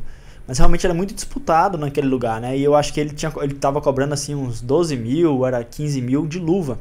Mas 0.47 0.57
realmente 0.57 0.85
era 0.85 0.93
muito 0.93 1.13
disputado 1.13 1.77
naquele 1.77 2.07
lugar, 2.07 2.39
né? 2.39 2.57
E 2.57 2.63
eu 2.63 2.75
acho 2.75 2.93
que 2.93 2.99
ele 2.99 3.11
tinha, 3.11 3.31
ele 3.41 3.53
estava 3.53 3.81
cobrando 3.81 4.13
assim 4.13 4.35
uns 4.35 4.61
12 4.61 4.95
mil, 4.95 5.45
era 5.45 5.63
15 5.63 6.01
mil 6.01 6.27
de 6.27 6.39
luva 6.39 6.79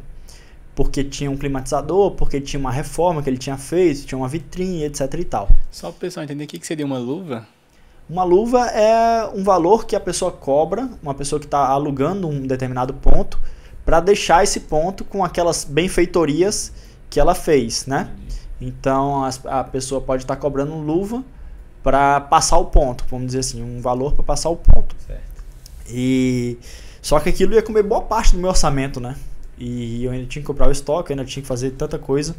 porque 0.75 1.05
tinha 1.05 1.31
um 1.31 1.37
climatizador, 1.37 2.13
porque 2.13 2.41
tinha 2.41 2.59
uma 2.59 2.73
reforma 2.73 3.23
que 3.23 3.31
ele 3.31 3.39
tinha 3.39 3.57
feito, 3.57 4.07
tinha 4.07 4.19
uma 4.19 4.29
vitrine, 4.29 4.85
etc 4.85 5.15
e 5.15 5.25
tal. 5.25 5.49
Só 5.71 5.89
para 5.89 5.97
o 5.97 6.01
pessoal 6.01 6.25
entender 6.25 6.45
o 6.45 6.47
que 6.49 6.67
seria 6.67 6.85
uma 6.85 6.99
luva? 6.99 7.47
Uma 8.09 8.25
luva 8.25 8.67
é 8.67 9.27
um 9.35 9.43
valor 9.43 9.87
que 9.87 9.97
a 9.97 10.01
pessoa 10.01 10.31
cobra, 10.31 10.91
uma 11.03 11.15
pessoa 11.15 11.39
que 11.39 11.47
está 11.47 11.69
alugando 11.69 12.29
um 12.29 12.47
determinado 12.47 12.93
ponto, 12.93 13.39
para 13.85 14.01
deixar 14.01 14.43
esse 14.43 14.61
ponto 14.61 15.05
com 15.05 15.25
aquelas 15.25 15.65
benfeitorias 15.65 16.73
que 17.09 17.21
ela 17.21 17.35
fez, 17.35 17.87
né? 17.87 18.11
Então 18.61 19.25
a, 19.25 19.61
a 19.61 19.65
pessoa 19.65 20.01
pode 20.01 20.25
estar 20.25 20.35
tá 20.35 20.41
cobrando 20.41 20.75
luva 20.75 21.23
para 21.85 22.19
passar 22.23 22.57
o 22.57 22.65
ponto, 22.65 23.05
vamos 23.11 23.27
dizer 23.27 23.41
assim, 23.41 23.63
um 23.63 23.79
valor 23.83 24.15
para 24.15 24.25
passar 24.25 24.49
o 24.49 24.57
ponto. 24.57 24.97
Certo. 25.07 25.45
E 25.87 26.57
só 27.03 27.21
que 27.21 27.29
aquilo 27.29 27.53
ia 27.53 27.63
comer 27.63 27.83
boa 27.83 28.01
parte 28.01 28.33
do 28.33 28.39
meu 28.39 28.49
orçamento, 28.49 28.99
né? 28.99 29.15
E 29.59 30.03
eu 30.03 30.11
ainda 30.11 30.27
tinha 30.27 30.41
que 30.41 30.47
comprar 30.47 30.67
o 30.67 30.73
estoque, 30.73 31.13
eu 31.13 31.15
ainda 31.15 31.29
tinha 31.29 31.43
que 31.43 31.47
fazer 31.47 31.73
tanta 31.73 31.99
coisa. 31.99 32.35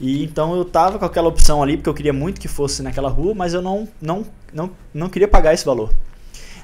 E 0.00 0.24
então 0.24 0.56
eu 0.56 0.64
tava 0.64 0.98
com 0.98 1.04
aquela 1.04 1.28
opção 1.28 1.62
ali, 1.62 1.76
porque 1.76 1.90
eu 1.90 1.94
queria 1.94 2.12
muito 2.12 2.40
que 2.40 2.48
fosse 2.48 2.82
naquela 2.82 3.10
rua, 3.10 3.34
mas 3.34 3.52
eu 3.52 3.60
não, 3.60 3.86
não, 4.00 4.24
não, 4.50 4.70
não 4.94 5.10
queria 5.10 5.28
pagar 5.28 5.52
esse 5.52 5.64
valor. 5.64 5.92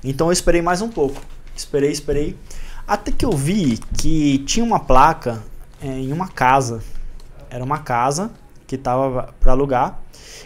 Então 0.03 0.29
eu 0.29 0.33
esperei 0.33 0.63
mais 0.63 0.81
um 0.81 0.89
pouco. 0.89 1.21
Esperei, 1.55 1.91
esperei. 1.91 2.35
Até 2.89 3.13
que 3.13 3.27
eu 3.27 3.33
vi 3.33 3.79
que 3.99 4.39
tinha 4.39 4.65
uma 4.65 4.81
placa 4.81 5.43
é, 5.83 5.87
em 5.87 6.13
uma 6.13 6.29
casa. 6.29 6.83
Era 7.51 7.63
uma 7.63 7.79
casa 7.79 8.31
que 8.67 8.79
tava 8.79 9.35
para 9.39 9.53
alugar. 9.53 10.01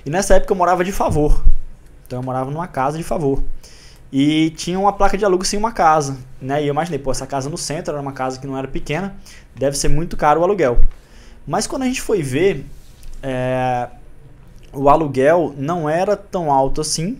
E 0.04 0.10
nessa 0.10 0.34
época 0.34 0.52
eu 0.52 0.56
morava 0.56 0.82
de 0.82 0.90
favor. 0.90 1.40
Então 2.10 2.18
eu 2.18 2.24
morava 2.24 2.50
numa 2.50 2.66
casa 2.66 2.98
de 2.98 3.04
favor. 3.04 3.40
E 4.12 4.50
tinha 4.56 4.76
uma 4.76 4.92
placa 4.92 5.16
de 5.16 5.24
aluguel 5.24 5.44
sem 5.44 5.56
uma 5.56 5.70
casa, 5.70 6.18
né? 6.42 6.60
E 6.60 6.66
eu 6.66 6.72
imaginei, 6.72 6.98
pô, 6.98 7.12
essa 7.12 7.24
casa 7.24 7.48
no 7.48 7.56
centro 7.56 7.92
era 7.92 8.02
uma 8.02 8.10
casa 8.10 8.40
que 8.40 8.48
não 8.48 8.58
era 8.58 8.66
pequena, 8.66 9.14
deve 9.54 9.78
ser 9.78 9.86
muito 9.86 10.16
caro 10.16 10.40
o 10.40 10.42
aluguel. 10.42 10.80
Mas 11.46 11.68
quando 11.68 11.82
a 11.82 11.86
gente 11.86 12.02
foi 12.02 12.20
ver, 12.20 12.66
é, 13.22 13.88
o 14.72 14.88
aluguel 14.88 15.54
não 15.56 15.88
era 15.88 16.16
tão 16.16 16.50
alto 16.50 16.80
assim 16.80 17.16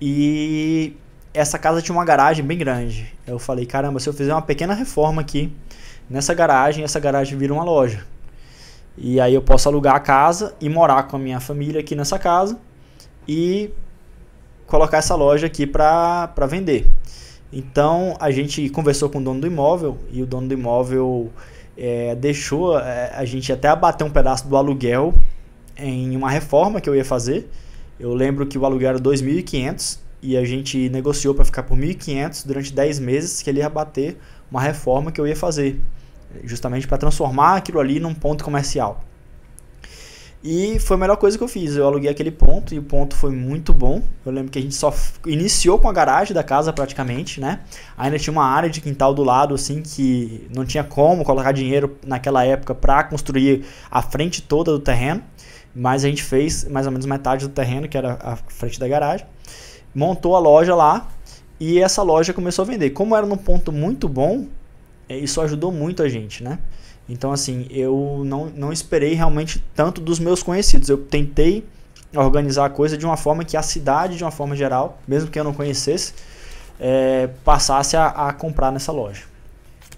e 0.00 0.96
essa 1.32 1.58
casa 1.58 1.82
tinha 1.82 1.96
uma 1.96 2.04
garagem 2.04 2.44
bem 2.44 2.56
grande. 2.56 3.12
Eu 3.26 3.40
falei, 3.40 3.66
caramba, 3.66 3.98
se 3.98 4.08
eu 4.08 4.12
fizer 4.12 4.32
uma 4.32 4.42
pequena 4.42 4.74
reforma 4.74 5.22
aqui 5.22 5.52
nessa 6.08 6.32
garagem, 6.34 6.84
essa 6.84 7.00
garagem 7.00 7.36
vira 7.36 7.52
uma 7.52 7.64
loja. 7.64 8.06
E 8.96 9.20
aí 9.20 9.34
eu 9.34 9.42
posso 9.42 9.68
alugar 9.68 9.96
a 9.96 10.00
casa 10.00 10.54
e 10.60 10.68
morar 10.68 11.02
com 11.02 11.16
a 11.16 11.18
minha 11.18 11.40
família 11.40 11.80
aqui 11.80 11.96
nessa 11.96 12.16
casa 12.16 12.56
e 13.26 13.72
colocar 14.66 14.98
essa 14.98 15.14
loja 15.14 15.46
aqui 15.46 15.66
para 15.66 16.46
vender. 16.48 16.90
Então 17.52 18.16
a 18.18 18.30
gente 18.30 18.68
conversou 18.68 19.08
com 19.08 19.18
o 19.18 19.22
dono 19.22 19.40
do 19.40 19.46
imóvel 19.46 19.96
e 20.10 20.22
o 20.22 20.26
dono 20.26 20.48
do 20.48 20.54
imóvel 20.54 21.30
é, 21.76 22.14
deixou 22.14 22.78
é, 22.78 23.12
a 23.14 23.24
gente 23.24 23.52
até 23.52 23.68
abater 23.68 24.06
um 24.06 24.10
pedaço 24.10 24.48
do 24.48 24.56
aluguel 24.56 25.14
em 25.76 26.16
uma 26.16 26.30
reforma 26.30 26.80
que 26.80 26.88
eu 26.88 26.96
ia 26.96 27.04
fazer. 27.04 27.48
Eu 27.98 28.12
lembro 28.12 28.46
que 28.46 28.58
o 28.58 28.64
aluguel 28.64 28.90
era 28.90 28.98
2.500 28.98 29.98
e 30.20 30.36
a 30.36 30.44
gente 30.44 30.88
negociou 30.88 31.34
para 31.34 31.44
ficar 31.44 31.62
por 31.62 31.76
1.500 31.76 32.46
durante 32.46 32.72
10 32.72 32.98
meses 32.98 33.42
que 33.42 33.50
ele 33.50 33.60
ia 33.60 33.66
abater 33.66 34.16
uma 34.50 34.60
reforma 34.60 35.12
que 35.12 35.20
eu 35.20 35.26
ia 35.26 35.36
fazer, 35.36 35.80
justamente 36.44 36.88
para 36.88 36.96
transformar 36.96 37.56
aquilo 37.56 37.78
ali 37.78 38.00
num 38.00 38.14
ponto 38.14 38.42
comercial. 38.42 39.04
E 40.46 40.78
foi 40.78 40.98
a 40.98 41.00
melhor 41.00 41.16
coisa 41.16 41.38
que 41.38 41.42
eu 41.42 41.48
fiz. 41.48 41.74
Eu 41.74 41.86
aluguei 41.86 42.10
aquele 42.10 42.30
ponto 42.30 42.74
e 42.74 42.78
o 42.78 42.82
ponto 42.82 43.16
foi 43.16 43.30
muito 43.30 43.72
bom. 43.72 44.02
Eu 44.26 44.30
lembro 44.30 44.50
que 44.50 44.58
a 44.58 44.62
gente 44.62 44.74
só 44.74 44.92
iniciou 45.24 45.78
com 45.78 45.88
a 45.88 45.92
garagem 45.92 46.34
da 46.34 46.42
casa 46.42 46.70
praticamente, 46.70 47.40
né? 47.40 47.60
Ainda 47.96 48.18
tinha 48.18 48.30
uma 48.30 48.44
área 48.44 48.68
de 48.68 48.82
quintal 48.82 49.14
do 49.14 49.24
lado 49.24 49.54
assim 49.54 49.80
que 49.80 50.46
não 50.54 50.66
tinha 50.66 50.84
como 50.84 51.24
colocar 51.24 51.52
dinheiro 51.52 51.96
naquela 52.06 52.44
época 52.44 52.74
para 52.74 53.04
construir 53.04 53.64
a 53.90 54.02
frente 54.02 54.42
toda 54.42 54.70
do 54.70 54.78
terreno, 54.78 55.22
mas 55.74 56.04
a 56.04 56.08
gente 56.08 56.22
fez 56.22 56.68
mais 56.68 56.84
ou 56.84 56.92
menos 56.92 57.06
metade 57.06 57.48
do 57.48 57.52
terreno, 57.54 57.88
que 57.88 57.96
era 57.96 58.18
a 58.20 58.36
frente 58.36 58.78
da 58.78 58.86
garagem. 58.86 59.26
Montou 59.94 60.36
a 60.36 60.38
loja 60.38 60.74
lá 60.74 61.08
e 61.58 61.80
essa 61.80 62.02
loja 62.02 62.34
começou 62.34 62.64
a 62.64 62.66
vender. 62.66 62.90
Como 62.90 63.16
era 63.16 63.24
num 63.24 63.38
ponto 63.38 63.72
muito 63.72 64.06
bom, 64.10 64.46
é, 65.08 65.16
isso 65.16 65.40
ajudou 65.40 65.72
muito 65.72 66.02
a 66.02 66.08
gente, 66.08 66.44
né? 66.44 66.58
Então, 67.08 67.32
assim, 67.32 67.66
eu 67.70 68.22
não, 68.24 68.46
não 68.46 68.72
esperei 68.72 69.14
realmente 69.14 69.62
tanto 69.74 70.00
dos 70.00 70.18
meus 70.18 70.42
conhecidos. 70.42 70.88
Eu 70.88 70.98
tentei 70.98 71.66
organizar 72.14 72.66
a 72.66 72.70
coisa 72.70 72.96
de 72.96 73.04
uma 73.04 73.16
forma 73.16 73.44
que 73.44 73.56
a 73.56 73.62
cidade, 73.62 74.16
de 74.16 74.24
uma 74.24 74.30
forma 74.30 74.56
geral, 74.56 75.00
mesmo 75.06 75.30
que 75.30 75.38
eu 75.38 75.44
não 75.44 75.52
conhecesse, 75.52 76.14
é, 76.78 77.28
passasse 77.44 77.96
a, 77.96 78.06
a, 78.06 78.32
comprar 78.32 78.70
nessa 78.70 78.92
loja. 78.92 79.24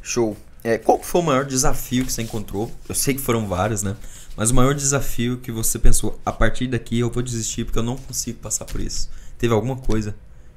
Show. 0.03 0.37
É, 0.65 0.79
qual 0.79 1.01
foi 1.01 1.21
o 1.21 1.25
maior 1.25 1.45
desafio 1.45 2.05
que 2.05 2.13
você 2.13 2.23
encontrou? 2.23 2.71
Eu 2.89 2.95
sei 2.95 3.15
que 3.15 3.21
foram 3.21 3.47
vários, 3.47 3.83
né? 3.83 3.97
Mas 4.37 4.51
o 4.51 4.55
maior 4.55 4.75
desafio 4.75 5.39
que 5.39 5.53
você 5.53 5.79
pensou, 5.79 6.19
a 6.27 6.33
partir 6.33 6.67
daqui 6.67 6.99
eu 6.99 7.11
vou 7.11 7.23
desistir 7.23 7.65
porque 7.65 7.79
eu 7.79 7.85
não 7.85 7.97
consigo 7.97 8.39
passar 8.41 8.65
por 8.65 8.81
isso. 8.81 9.09
Teve 9.39 9.55
alguma 9.55 9.77
coisa 9.77 10.15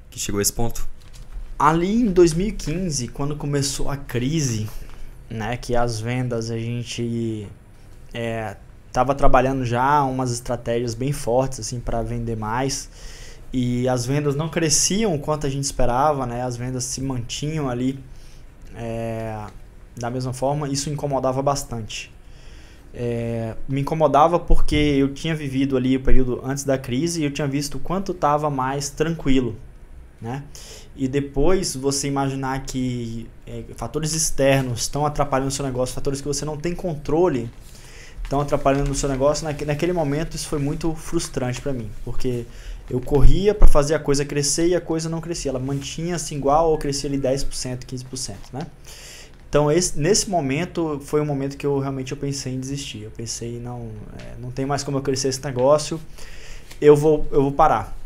que 0.10 0.20
chegou 0.20 0.40
a 0.40 0.42
esse 0.42 0.52
ponto? 0.52 0.88
ali 1.60 2.04
em 2.04 2.06
2015, 2.06 3.10
quando 3.10 3.36
começou 3.36 3.90
a 3.90 3.98
crise, 3.98 4.70
né, 5.30 5.58
que 5.58 5.76
as 5.76 6.00
vendas 6.00 6.50
a 6.50 6.58
gente 6.58 7.48
é, 8.13 8.56
trabalhando 8.92 9.63
já 9.63 10.04
umas 10.04 10.32
estratégias 10.32 10.96
bem 10.96 11.12
fortes 11.12 11.60
assim 11.60 11.80
para 11.80 12.02
vender 12.02 12.36
mais 12.36 12.89
e 13.52 13.88
as 13.88 14.06
vendas 14.06 14.36
não 14.36 14.48
cresciam 14.48 15.18
quanto 15.18 15.48
a 15.48 15.50
gente 15.50 15.63
esperava, 15.63 16.26
né? 16.26 16.44
As 16.44 16.56
vendas 16.56 16.84
se 16.84 17.02
mantinham 17.02 17.68
ali 17.68 18.00
é, 18.76 19.48
da 19.98 20.10
mesma 20.10 20.34
forma. 20.34 20.68
Isso 20.70 20.89
incomodava 20.89 21.42
bastante. 21.42 22.12
É, 22.94 23.56
me 23.68 23.82
incomodava 23.82 24.39
porque 24.39 24.76
eu 24.76 25.13
tinha 25.13 25.36
vivido 25.36 25.78
ali 25.78 25.96
o 25.98 26.00
período 26.00 26.42
antes 26.44 26.63
da 26.63 26.78
crise 26.78 27.22
e 27.22 27.26
eu 27.26 27.32
tinha 27.32 27.48
visto 27.48 27.80
quanto 27.80 28.12
estava 28.12 28.50
mais 28.50 28.89
tranquilo, 28.89 29.56
né? 30.22 30.44
E 30.96 31.08
depois 31.08 31.76
você 31.76 32.08
imaginar 32.08 32.63
que 32.63 33.28
é, 33.50 33.64
fatores 33.76 34.14
externos 34.14 34.82
estão 34.82 35.06
atrapalhando 35.06 35.50
o 35.50 35.52
seu 35.52 35.66
negócio, 35.66 35.96
fatores 35.96 36.22
que 36.22 36.28
você 36.28 36.46
não 36.46 36.56
tem 36.56 36.76
controle 36.76 37.50
estão 38.24 38.40
atrapalhando 38.42 38.92
o 38.92 38.96
seu 38.96 39.10
negócio, 39.10 39.44
naquele 39.44 39.92
momento 39.92 40.36
isso 40.36 40.48
foi 40.48 40.60
muito 40.60 40.94
frustrante 40.94 41.60
para 41.60 41.74
mim, 41.74 41.90
porque 42.06 42.46
eu 42.88 43.02
corria 43.02 43.56
para 43.56 43.68
fazer 43.68 43.96
a 43.96 44.00
coisa 44.00 44.24
crescer 44.24 44.68
e 44.68 44.76
a 44.76 44.82
coisa 44.82 45.10
não 45.10 45.20
crescia, 45.20 45.50
ela 45.50 45.60
mantinha-se 45.60 46.36
igual 46.36 46.70
ou 46.70 46.78
crescia 46.78 47.10
ali 47.10 47.18
10%, 47.18 47.86
15%, 47.86 48.36
né? 48.54 48.68
Então 49.50 49.72
esse, 49.72 49.98
nesse 50.00 50.30
momento 50.30 51.02
foi 51.04 51.22
um 51.22 51.26
momento 51.26 51.58
que 51.58 51.66
eu 51.66 51.80
realmente 51.80 52.12
eu 52.12 52.18
pensei 52.18 52.54
em 52.54 52.60
desistir, 52.60 53.02
eu 53.02 53.10
pensei 53.10 53.60
não, 53.60 53.90
é, 54.20 54.40
não 54.40 54.52
tem 54.52 54.64
mais 54.64 54.84
como 54.84 55.00
eu 55.00 55.02
crescer 55.02 55.30
esse 55.30 55.44
negócio, 55.44 56.00
eu 56.80 56.96
vou, 56.96 57.26
eu 57.32 57.42
vou 57.42 57.52
parar. 57.52 57.98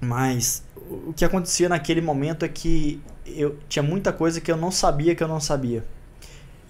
Mas 0.00 0.64
o 1.06 1.12
que 1.12 1.24
acontecia 1.24 1.68
naquele 1.68 2.00
momento 2.00 2.44
é 2.44 2.48
que 2.48 3.00
eu 3.36 3.56
tinha 3.68 3.82
muita 3.82 4.12
coisa 4.12 4.40
que 4.40 4.50
eu 4.50 4.56
não 4.56 4.70
sabia 4.70 5.14
que 5.14 5.22
eu 5.22 5.28
não 5.28 5.40
sabia. 5.40 5.84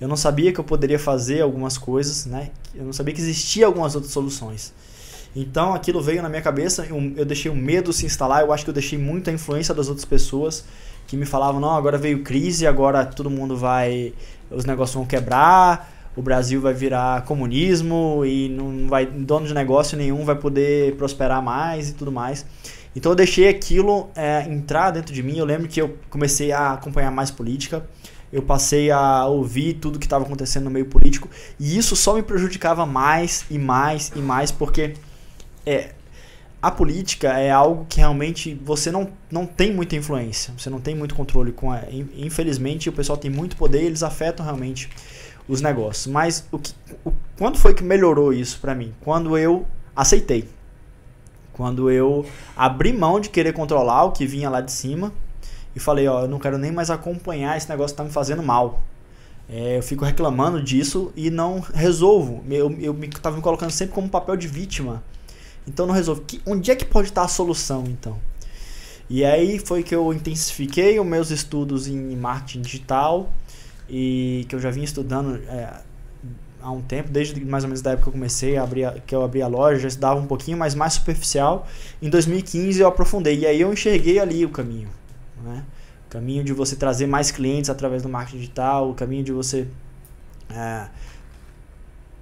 Eu 0.00 0.08
não 0.08 0.16
sabia 0.16 0.52
que 0.52 0.58
eu 0.58 0.64
poderia 0.64 0.98
fazer 0.98 1.42
algumas 1.42 1.76
coisas, 1.76 2.24
né? 2.26 2.50
Eu 2.74 2.84
não 2.84 2.92
sabia 2.92 3.14
que 3.14 3.20
existia 3.20 3.66
algumas 3.66 3.94
outras 3.94 4.12
soluções. 4.12 4.72
Então 5.34 5.74
aquilo 5.74 6.00
veio 6.00 6.22
na 6.22 6.28
minha 6.28 6.42
cabeça, 6.42 6.86
eu 7.16 7.24
deixei 7.24 7.50
o 7.50 7.54
medo 7.54 7.92
se 7.92 8.04
instalar, 8.04 8.42
eu 8.42 8.52
acho 8.52 8.64
que 8.64 8.70
eu 8.70 8.74
deixei 8.74 8.98
muita 8.98 9.30
influência 9.30 9.72
das 9.74 9.88
outras 9.88 10.04
pessoas 10.04 10.64
que 11.06 11.16
me 11.16 11.26
falavam, 11.26 11.60
não, 11.60 11.76
agora 11.76 11.98
veio 11.98 12.22
crise, 12.22 12.66
agora 12.66 13.04
todo 13.04 13.28
mundo 13.30 13.56
vai, 13.56 14.12
os 14.50 14.64
negócios 14.64 14.94
vão 14.94 15.04
quebrar, 15.04 15.92
o 16.16 16.22
Brasil 16.22 16.60
vai 16.60 16.74
virar 16.74 17.24
comunismo 17.24 18.24
e 18.24 18.48
não 18.48 18.88
vai, 18.88 19.06
dono 19.06 19.46
de 19.46 19.54
negócio 19.54 19.96
nenhum 19.96 20.24
vai 20.24 20.36
poder 20.36 20.96
prosperar 20.96 21.42
mais 21.42 21.90
e 21.90 21.94
tudo 21.94 22.10
mais. 22.10 22.44
Então 22.94 23.12
eu 23.12 23.16
deixei 23.16 23.48
aquilo 23.48 24.10
é, 24.14 24.46
entrar 24.48 24.90
dentro 24.90 25.14
de 25.14 25.22
mim. 25.22 25.36
Eu 25.36 25.44
lembro 25.44 25.68
que 25.68 25.80
eu 25.80 25.96
comecei 26.08 26.52
a 26.52 26.72
acompanhar 26.72 27.10
mais 27.10 27.30
política 27.30 27.84
eu 28.32 28.42
passei 28.42 28.90
a 28.90 29.26
ouvir 29.26 29.74
tudo 29.74 29.98
que 29.98 30.06
estava 30.06 30.24
acontecendo 30.24 30.64
no 30.64 30.70
meio 30.70 30.86
político 30.86 31.28
e 31.58 31.76
isso 31.76 31.96
só 31.96 32.14
me 32.14 32.22
prejudicava 32.22 32.86
mais 32.86 33.44
e 33.50 33.58
mais 33.58 34.12
e 34.14 34.20
mais 34.20 34.52
porque 34.52 34.94
é, 35.66 35.90
a 36.62 36.70
política 36.70 37.38
é 37.38 37.50
algo 37.50 37.86
que 37.88 37.98
realmente 37.98 38.54
você 38.62 38.90
não, 38.90 39.10
não 39.30 39.46
tem 39.46 39.72
muita 39.72 39.96
influência, 39.96 40.54
você 40.56 40.70
não 40.70 40.80
tem 40.80 40.94
muito 40.94 41.14
controle 41.14 41.52
com 41.52 41.72
a, 41.72 41.82
infelizmente 42.16 42.88
o 42.88 42.92
pessoal 42.92 43.18
tem 43.18 43.30
muito 43.30 43.56
poder 43.56 43.82
e 43.82 43.86
eles 43.86 44.02
afetam 44.02 44.44
realmente 44.44 44.88
os 45.48 45.60
negócios. 45.60 46.06
Mas 46.06 46.46
o 46.52 46.58
que, 46.58 46.72
o, 47.04 47.12
quando 47.36 47.58
foi 47.58 47.74
que 47.74 47.82
melhorou 47.82 48.32
isso 48.32 48.60
para 48.60 48.74
mim? 48.74 48.94
Quando 49.00 49.36
eu 49.36 49.66
aceitei. 49.96 50.48
Quando 51.60 51.90
eu 51.90 52.24
abri 52.56 52.90
mão 52.90 53.20
de 53.20 53.28
querer 53.28 53.52
controlar 53.52 54.04
o 54.04 54.12
que 54.12 54.24
vinha 54.24 54.48
lá 54.48 54.62
de 54.62 54.72
cima 54.72 55.12
e 55.76 55.78
falei, 55.78 56.08
ó, 56.08 56.22
eu 56.22 56.26
não 56.26 56.38
quero 56.38 56.56
nem 56.56 56.72
mais 56.72 56.88
acompanhar 56.88 57.54
esse 57.54 57.68
negócio 57.68 57.94
tá 57.94 58.02
me 58.02 58.08
fazendo 58.08 58.42
mal. 58.42 58.82
É, 59.46 59.76
eu 59.76 59.82
fico 59.82 60.02
reclamando 60.02 60.62
disso 60.62 61.12
e 61.14 61.28
não 61.28 61.60
resolvo. 61.60 62.42
Eu, 62.48 62.74
eu 62.80 62.94
me, 62.94 63.08
tava 63.08 63.36
me 63.36 63.42
colocando 63.42 63.70
sempre 63.72 63.94
como 63.94 64.08
papel 64.08 64.38
de 64.38 64.48
vítima. 64.48 65.02
Então 65.68 65.86
não 65.86 65.92
resolvo. 65.92 66.22
Que, 66.22 66.40
onde 66.46 66.70
é 66.70 66.74
que 66.74 66.86
pode 66.86 67.08
estar 67.08 67.24
a 67.24 67.28
solução, 67.28 67.84
então? 67.86 68.16
E 69.10 69.22
aí 69.22 69.58
foi 69.58 69.82
que 69.82 69.94
eu 69.94 70.14
intensifiquei 70.14 70.98
os 70.98 71.04
meus 71.04 71.30
estudos 71.30 71.86
em 71.86 72.16
marketing 72.16 72.62
digital 72.62 73.30
e 73.86 74.46
que 74.48 74.54
eu 74.54 74.60
já 74.60 74.70
vinha 74.70 74.86
estudando 74.86 75.36
é, 75.46 75.74
há 76.62 76.70
um 76.70 76.82
tempo, 76.82 77.10
desde 77.10 77.44
mais 77.44 77.64
ou 77.64 77.68
menos 77.68 77.82
da 77.82 77.92
época 77.92 78.04
que 78.04 78.08
eu 78.08 78.12
comecei 78.12 78.56
a 78.56 78.62
abrir, 78.62 78.84
a, 78.84 78.92
que 78.92 79.14
eu 79.14 79.22
abri 79.22 79.42
a 79.42 79.46
loja, 79.46 79.80
já 79.80 79.88
estudava 79.88 80.20
um 80.20 80.26
pouquinho, 80.26 80.56
mas 80.56 80.74
mais 80.74 80.94
superficial. 80.94 81.66
Em 82.00 82.08
2015 82.08 82.80
eu 82.80 82.88
aprofundei 82.88 83.38
e 83.38 83.46
aí 83.46 83.60
eu 83.60 83.72
enxerguei 83.72 84.18
ali 84.18 84.44
o 84.44 84.50
caminho. 84.50 84.88
Né? 85.42 85.64
O 86.06 86.10
caminho 86.10 86.44
de 86.44 86.52
você 86.52 86.76
trazer 86.76 87.06
mais 87.06 87.30
clientes 87.30 87.70
através 87.70 88.02
do 88.02 88.08
marketing 88.08 88.38
digital, 88.38 88.90
o 88.90 88.94
caminho 88.94 89.24
de 89.24 89.32
você 89.32 89.66
é, 90.50 90.88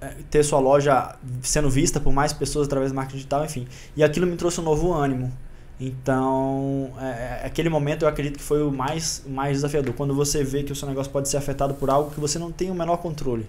é, 0.01 0.13
ter 0.29 0.43
sua 0.43 0.59
loja 0.59 1.15
sendo 1.41 1.69
vista 1.69 1.99
por 1.99 2.13
mais 2.13 2.31
pessoas 2.31 2.67
através 2.67 2.91
do 2.91 2.95
marketing 2.95 3.17
digital, 3.17 3.45
enfim. 3.45 3.67
E 3.95 4.03
aquilo 4.03 4.25
me 4.25 4.35
trouxe 4.35 4.61
um 4.61 4.63
novo 4.63 4.93
ânimo. 4.93 5.31
Então, 5.79 6.91
é, 6.99 7.41
é 7.43 7.45
aquele 7.45 7.69
momento 7.69 8.03
eu 8.03 8.09
acredito 8.09 8.37
que 8.37 8.43
foi 8.43 8.61
o 8.61 8.71
mais, 8.71 9.23
mais 9.25 9.57
desafiador. 9.57 9.93
Quando 9.93 10.13
você 10.13 10.43
vê 10.43 10.61
que 10.63 10.73
o 10.73 10.75
seu 10.75 10.87
negócio 10.87 11.11
pode 11.11 11.29
ser 11.29 11.37
afetado 11.37 11.73
por 11.73 11.89
algo 11.89 12.11
que 12.11 12.19
você 12.19 12.37
não 12.37 12.51
tem 12.51 12.69
o 12.69 12.75
menor 12.75 12.97
controle, 12.97 13.47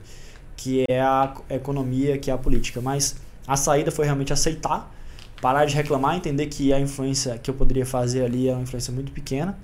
que 0.62 0.84
é 0.88 1.00
a 1.00 1.34
economia, 1.50 2.18
que 2.18 2.30
é 2.30 2.34
a 2.34 2.38
política. 2.38 2.80
Mas 2.80 3.16
a 3.46 3.56
saída 3.56 3.90
foi 3.90 4.04
realmente 4.04 4.32
aceitar 4.32 4.90
parar 5.40 5.64
de 5.64 5.74
reclamar, 5.74 6.16
entender 6.16 6.46
que 6.46 6.72
a 6.72 6.78
influência 6.78 7.38
que 7.38 7.50
eu 7.50 7.54
poderia 7.54 7.86
fazer 7.86 8.24
ali 8.24 8.48
era 8.48 8.56
uma 8.56 8.62
influência 8.62 8.92
muito 8.92 9.10
pequena 9.10 9.58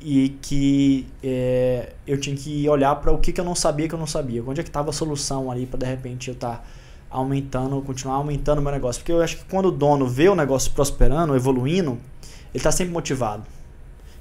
e 0.00 0.30
que 0.42 1.06
é, 1.22 1.92
eu 2.06 2.18
tinha 2.18 2.34
que 2.34 2.68
olhar 2.68 2.94
para 2.96 3.12
o 3.12 3.18
que, 3.18 3.32
que 3.32 3.40
eu 3.40 3.44
não 3.44 3.54
sabia 3.54 3.88
que 3.88 3.94
eu 3.94 3.98
não 3.98 4.06
sabia. 4.06 4.42
Onde 4.46 4.60
é 4.60 4.62
que 4.62 4.68
estava 4.68 4.90
a 4.90 4.92
solução 4.92 5.50
ali 5.50 5.66
para 5.66 5.78
de 5.78 5.86
repente 5.86 6.28
eu 6.28 6.34
estar 6.34 6.56
tá 6.58 6.64
aumentando, 7.10 7.80
continuar 7.82 8.16
aumentando 8.16 8.58
o 8.58 8.62
meu 8.62 8.72
negócio. 8.72 9.00
Porque 9.00 9.12
eu 9.12 9.22
acho 9.22 9.38
que 9.38 9.44
quando 9.44 9.66
o 9.66 9.70
dono 9.70 10.06
vê 10.06 10.28
o 10.28 10.34
negócio 10.34 10.72
prosperando, 10.72 11.34
evoluindo, 11.34 11.92
ele 11.92 12.00
está 12.54 12.70
sempre 12.72 12.92
motivado. 12.92 13.44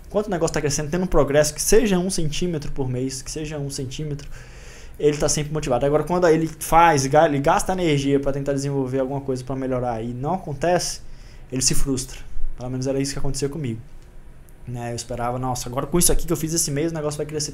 Enquanto 0.08 0.28
o 0.28 0.30
negócio 0.30 0.52
está 0.52 0.62
crescendo, 0.62 0.92
tendo 0.92 1.04
um 1.04 1.08
progresso, 1.08 1.54
que 1.54 1.62
seja 1.62 1.98
um 1.98 2.10
centímetro 2.10 2.72
por 2.72 2.88
mês, 2.88 3.22
que 3.22 3.32
seja 3.32 3.58
um 3.58 3.70
centímetro, 3.70 4.30
ele 5.04 5.12
está 5.12 5.28
sempre 5.28 5.52
motivado. 5.52 5.86
Agora, 5.86 6.06
quando 6.06 6.26
ele 6.30 6.48
faz, 6.48 7.04
ele 7.04 7.40
gasta 7.40 7.74
energia 7.74 8.22
para 8.22 8.32
tentar 8.32 8.54
desenvolver 8.54 9.00
alguma 9.00 9.20
coisa 9.20 9.44
para 9.44 9.54
melhorar 9.54 10.02
e 10.02 10.14
não 10.14 10.36
acontece, 10.36 11.02
ele 11.52 11.62
se 11.62 11.76
frustra. 11.76 12.20
Pelo 12.58 12.70
menos 12.70 12.88
era 12.88 12.98
isso 13.02 13.12
que 13.12 13.20
acontecia 13.20 13.50
comigo. 13.50 13.82
Né? 14.66 14.94
Eu 14.94 14.96
esperava, 14.96 15.38
nossa, 15.38 15.68
agora 15.68 15.86
com 15.86 16.00
isso 16.00 16.10
aqui 16.10 16.26
que 16.26 16.32
eu 16.32 16.38
fiz 16.38 16.54
esse 16.54 16.72
mês, 16.72 16.94
o 16.94 16.96
negócio 16.96 17.18
vai 17.18 17.26
crescer 17.26 17.54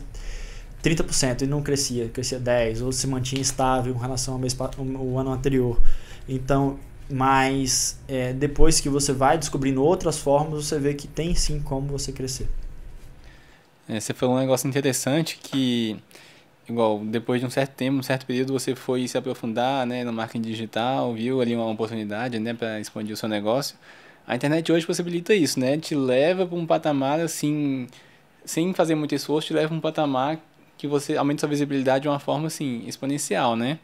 30% 0.84 1.42
e 1.42 1.48
não 1.48 1.64
crescia, 1.64 2.08
crescia 2.10 2.40
10%, 2.40 2.84
ou 2.84 2.92
se 2.92 3.08
mantinha 3.08 3.42
estável 3.42 3.96
em 3.96 3.98
relação 3.98 4.36
ao 4.36 4.40
mês, 4.40 4.56
o 4.78 5.18
ano 5.18 5.32
anterior. 5.32 5.82
Então, 6.28 6.78
mas 7.10 7.98
é, 8.08 8.32
depois 8.32 8.80
que 8.80 8.90
você 8.90 9.12
vai 9.12 9.40
descobrindo 9.40 9.84
outras 9.84 10.20
formas, 10.20 10.68
você 10.68 10.78
vê 10.78 10.94
que 10.94 11.08
tem 11.08 11.34
sim 11.34 11.60
como 11.60 11.88
você 11.88 12.12
crescer. 12.12 12.48
É, 13.88 14.00
você 14.00 14.14
falou 14.14 14.36
um 14.36 14.40
negócio 14.40 14.68
interessante 14.68 15.40
que 15.42 16.00
igual, 16.70 17.00
depois 17.00 17.42
de 17.42 17.48
um 17.48 17.50
certo 17.50 17.72
tempo, 17.72 17.98
um 17.98 18.04
certo 18.04 18.26
período, 18.26 18.54
você 18.54 18.76
foi 18.76 19.08
se 19.08 19.18
aprofundar, 19.18 19.86
né, 19.86 20.04
no 20.04 20.14
marketing 20.14 20.42
digital, 20.42 21.14
viu 21.14 21.42
ali 21.42 21.56
uma 21.56 21.68
oportunidade, 21.68 22.40
né, 22.40 22.54
para 22.54 22.80
expandir 22.80 23.14
o 23.14 23.18
seu 23.18 23.28
negócio. 23.28 23.76
A 24.28 24.36
internet 24.36 24.72
hoje 24.72 24.86
possibilita 24.86 25.34
isso, 25.34 25.60
né? 25.60 25.76
Te 25.78 25.96
leva 25.96 26.46
para 26.46 26.56
um 26.56 26.66
patamar 26.66 27.20
assim, 27.20 27.88
sem 28.46 28.74
fazer 28.76 28.94
muito 28.94 29.16
esforço, 29.16 29.48
te 29.48 29.54
leva 29.54 29.70
para 29.70 29.78
um 29.78 29.82
patamar 29.82 30.40
que 30.78 30.88
você 30.88 31.18
aumenta 31.18 31.40
sua 31.42 31.50
visibilidade 31.50 32.04
de 32.04 32.08
uma 32.08 32.20
forma 32.20 32.48
assim 32.48 32.84
exponencial, 32.86 33.56
né? 33.56 33.80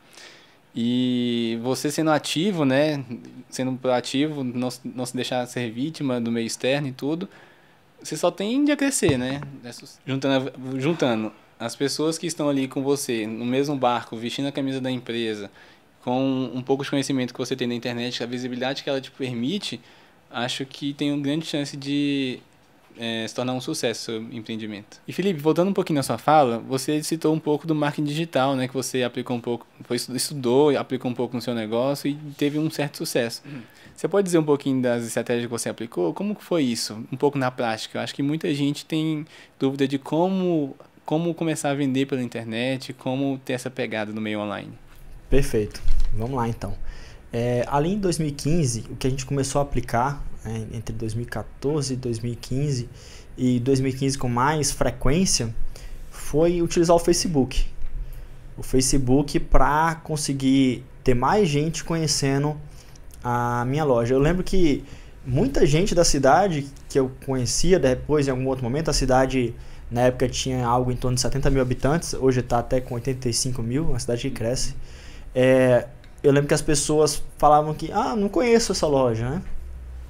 E 0.75 1.57
você 1.63 1.89
sendo 1.89 2.11
ativo, 2.11 2.63
né, 2.63 3.03
sendo 3.49 3.73
proativo, 3.73 4.43
não, 4.43 4.69
não 4.83 5.05
se 5.05 5.15
deixar 5.15 5.45
ser 5.47 5.71
vítima 5.71 6.21
do 6.21 6.31
meio 6.31 6.45
externo 6.45 6.89
e 6.89 6.91
tudo, 6.91 7.27
você 7.99 8.15
só 8.15 8.29
tende 8.29 8.71
a 8.71 8.77
crescer, 8.77 9.17
né? 9.17 9.41
Juntando, 10.05 10.53
juntando 10.79 11.33
as 11.59 11.75
pessoas 11.75 12.17
que 12.17 12.27
estão 12.27 12.49
ali 12.49 12.67
com 12.67 12.83
você, 12.83 13.25
no 13.25 13.45
mesmo 13.45 13.75
barco, 13.75 14.15
vestindo 14.15 14.47
a 14.47 14.51
camisa 14.51 14.81
da 14.81 14.91
empresa, 14.91 15.49
com 16.03 16.51
um 16.53 16.61
pouco 16.61 16.83
de 16.83 16.89
conhecimento 16.89 17.33
que 17.33 17.39
você 17.39 17.55
tem 17.55 17.67
na 17.67 17.73
internet, 17.73 18.21
a 18.23 18.27
visibilidade 18.27 18.83
que 18.83 18.89
ela 18.89 19.01
te 19.01 19.09
permite, 19.11 19.79
acho 20.29 20.65
que 20.65 20.93
tem 20.93 21.11
uma 21.11 21.21
grande 21.21 21.45
chance 21.45 21.75
de 21.75 22.39
é, 22.97 23.27
se 23.27 23.33
tornar 23.33 23.53
um 23.53 23.61
sucesso 23.61 24.03
seu 24.03 24.21
empreendimento. 24.31 24.99
E 25.07 25.13
Felipe, 25.13 25.39
voltando 25.39 25.69
um 25.69 25.73
pouquinho 25.73 25.97
na 25.97 26.03
sua 26.03 26.17
fala, 26.17 26.59
você 26.59 27.01
citou 27.03 27.33
um 27.33 27.39
pouco 27.39 27.65
do 27.65 27.73
marketing 27.73 28.05
digital, 28.05 28.55
né, 28.55 28.67
que 28.67 28.73
você 28.73 29.03
aplicou 29.03 29.35
um 29.35 29.41
pouco, 29.41 29.65
foi, 29.83 29.97
estudou, 29.97 30.77
aplicou 30.77 31.09
um 31.09 31.13
pouco 31.13 31.35
no 31.35 31.41
seu 31.41 31.53
negócio 31.55 32.09
e 32.09 32.15
teve 32.37 32.59
um 32.59 32.69
certo 32.69 32.97
sucesso. 32.97 33.41
Uhum. 33.45 33.61
Você 33.95 34.07
pode 34.07 34.25
dizer 34.25 34.37
um 34.37 34.43
pouquinho 34.43 34.81
das 34.81 35.05
estratégias 35.05 35.45
que 35.45 35.51
você 35.51 35.69
aplicou? 35.69 36.13
Como 36.13 36.35
foi 36.35 36.63
isso? 36.63 37.01
Um 37.11 37.15
pouco 37.15 37.37
na 37.37 37.49
prática. 37.49 37.97
Eu 37.97 38.01
acho 38.03 38.13
que 38.13 38.21
muita 38.21 38.53
gente 38.53 38.85
tem 38.85 39.25
dúvida 39.57 39.87
de 39.87 39.97
como 39.97 40.75
como 41.05 41.33
começar 41.33 41.69
a 41.69 41.75
vender 41.75 42.07
pela 42.07 42.21
internet, 42.21 42.91
como 42.93 43.39
ter 43.45 43.53
essa 43.53 43.69
pegada 43.69 44.11
no 44.11 44.19
meio 44.19 44.39
online. 44.39 44.73
Perfeito. 45.29 45.81
Vamos 46.13 46.35
lá 46.35 46.47
então. 46.47 46.73
É, 47.31 47.65
em 47.83 47.99
2015, 47.99 48.85
o 48.89 48.95
que 48.95 49.05
a 49.05 49.09
gente 49.09 49.25
começou 49.25 49.59
a 49.59 49.63
aplicar 49.63 50.23
é, 50.45 50.75
entre 50.75 50.95
2014 50.95 51.93
e 51.93 51.97
2015 51.97 52.89
e 53.37 53.59
2015 53.59 54.17
com 54.17 54.29
mais 54.29 54.71
frequência 54.71 55.53
foi 56.09 56.61
utilizar 56.61 56.95
o 56.95 56.99
Facebook. 56.99 57.65
O 58.57 58.63
Facebook 58.63 59.39
para 59.39 59.95
conseguir 59.95 60.83
ter 61.03 61.13
mais 61.13 61.47
gente 61.47 61.83
conhecendo 61.83 62.55
a 63.23 63.65
minha 63.65 63.83
loja. 63.83 64.15
Eu 64.15 64.19
lembro 64.19 64.43
que 64.43 64.83
muita 65.25 65.65
gente 65.65 65.93
da 65.93 66.05
cidade 66.05 66.65
que 66.87 66.97
eu 66.97 67.11
conhecia 67.25 67.77
depois, 67.77 68.27
em 68.27 68.31
algum 68.31 68.47
outro 68.47 68.63
momento, 68.63 68.89
a 68.89 68.93
cidade 68.93 69.53
na 69.89 70.01
época 70.01 70.27
tinha 70.27 70.65
algo 70.65 70.91
em 70.91 70.95
torno 70.95 71.15
de 71.15 71.21
70 71.21 71.49
mil 71.49 71.61
habitantes, 71.61 72.13
hoje 72.13 72.39
está 72.39 72.59
até 72.59 72.81
com 72.81 72.95
85 72.95 73.61
mil, 73.61 73.89
uma 73.89 73.99
cidade 73.99 74.21
que 74.21 74.31
cresce. 74.31 74.75
É, 75.33 75.87
eu 76.23 76.31
lembro 76.31 76.47
que 76.47 76.53
as 76.53 76.61
pessoas 76.61 77.21
falavam 77.37 77.73
que, 77.73 77.91
ah, 77.91 78.15
não 78.15 78.29
conheço 78.29 78.71
essa 78.71 78.87
loja, 78.87 79.29
né? 79.29 79.41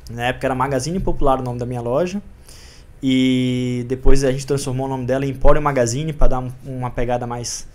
Na 0.10 0.28
época 0.28 0.48
era 0.48 0.56
Magazine 0.56 1.00
Popular 1.00 1.40
o 1.40 1.44
nome 1.44 1.60
da 1.60 1.66
minha 1.66 1.82
loja. 1.82 2.22
E 3.02 3.86
depois 3.88 4.24
a 4.24 4.32
gente 4.32 4.48
transformou 4.48 4.86
o 4.86 4.90
nome 4.90 5.06
dela 5.06 5.26
em 5.26 5.30
Empório 5.30 5.62
Magazine 5.62 6.14
para 6.14 6.28
dar 6.28 6.44
uma 6.64 6.90
pegada 6.90 7.28
mais, 7.28 7.68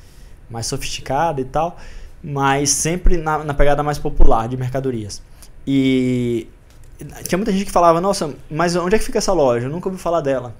mais 0.48 0.66
sofisticada 0.66 1.40
e 1.40 1.44
tal. 1.44 1.76
Mas 2.22 2.70
sempre 2.70 3.16
na, 3.16 3.44
na 3.44 3.54
pegada 3.54 3.82
mais 3.82 3.98
popular 3.98 4.48
de 4.48 4.56
mercadorias. 4.56 5.22
E 5.66 6.48
tinha 7.26 7.38
muita 7.38 7.52
gente 7.52 7.64
que 7.64 7.70
falava, 7.70 8.00
nossa, 8.00 8.34
mas 8.50 8.74
onde 8.76 8.94
é 8.94 8.98
que 8.98 9.04
fica 9.04 9.18
essa 9.18 9.32
loja? 9.32 9.66
Eu 9.66 9.70
nunca 9.70 9.88
ouvi 9.88 10.00
falar 10.00 10.20
dela. 10.20 10.54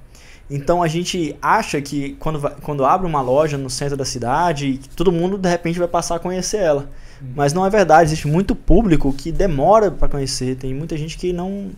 Então 0.51 0.83
a 0.83 0.89
gente 0.89 1.37
acha 1.41 1.81
que 1.81 2.17
quando, 2.19 2.41
vai, 2.41 2.53
quando 2.61 2.85
abre 2.85 3.07
uma 3.07 3.23
loja 3.23 3.57
no 3.57 3.71
centro 3.71 3.97
da 3.97 4.05
cidade, 4.05 4.81
todo 4.97 5.13
mundo 5.13 5.39
de 5.39 5.49
repente 5.49 5.79
vai 5.79 5.87
passar 5.87 6.17
a 6.17 6.19
conhecer 6.19 6.57
ela. 6.57 6.91
Uhum. 7.23 7.29
Mas 7.37 7.53
não 7.53 7.65
é 7.65 7.71
verdade, 7.71 8.09
existe 8.09 8.27
muito 8.27 8.57
público 8.57 9.13
que 9.13 9.31
demora 9.31 9.93
para 9.93 10.09
conhecer. 10.09 10.57
Tem 10.57 10.75
muita 10.75 10.97
gente 10.97 11.17
que 11.17 11.33
não, 11.33 11.71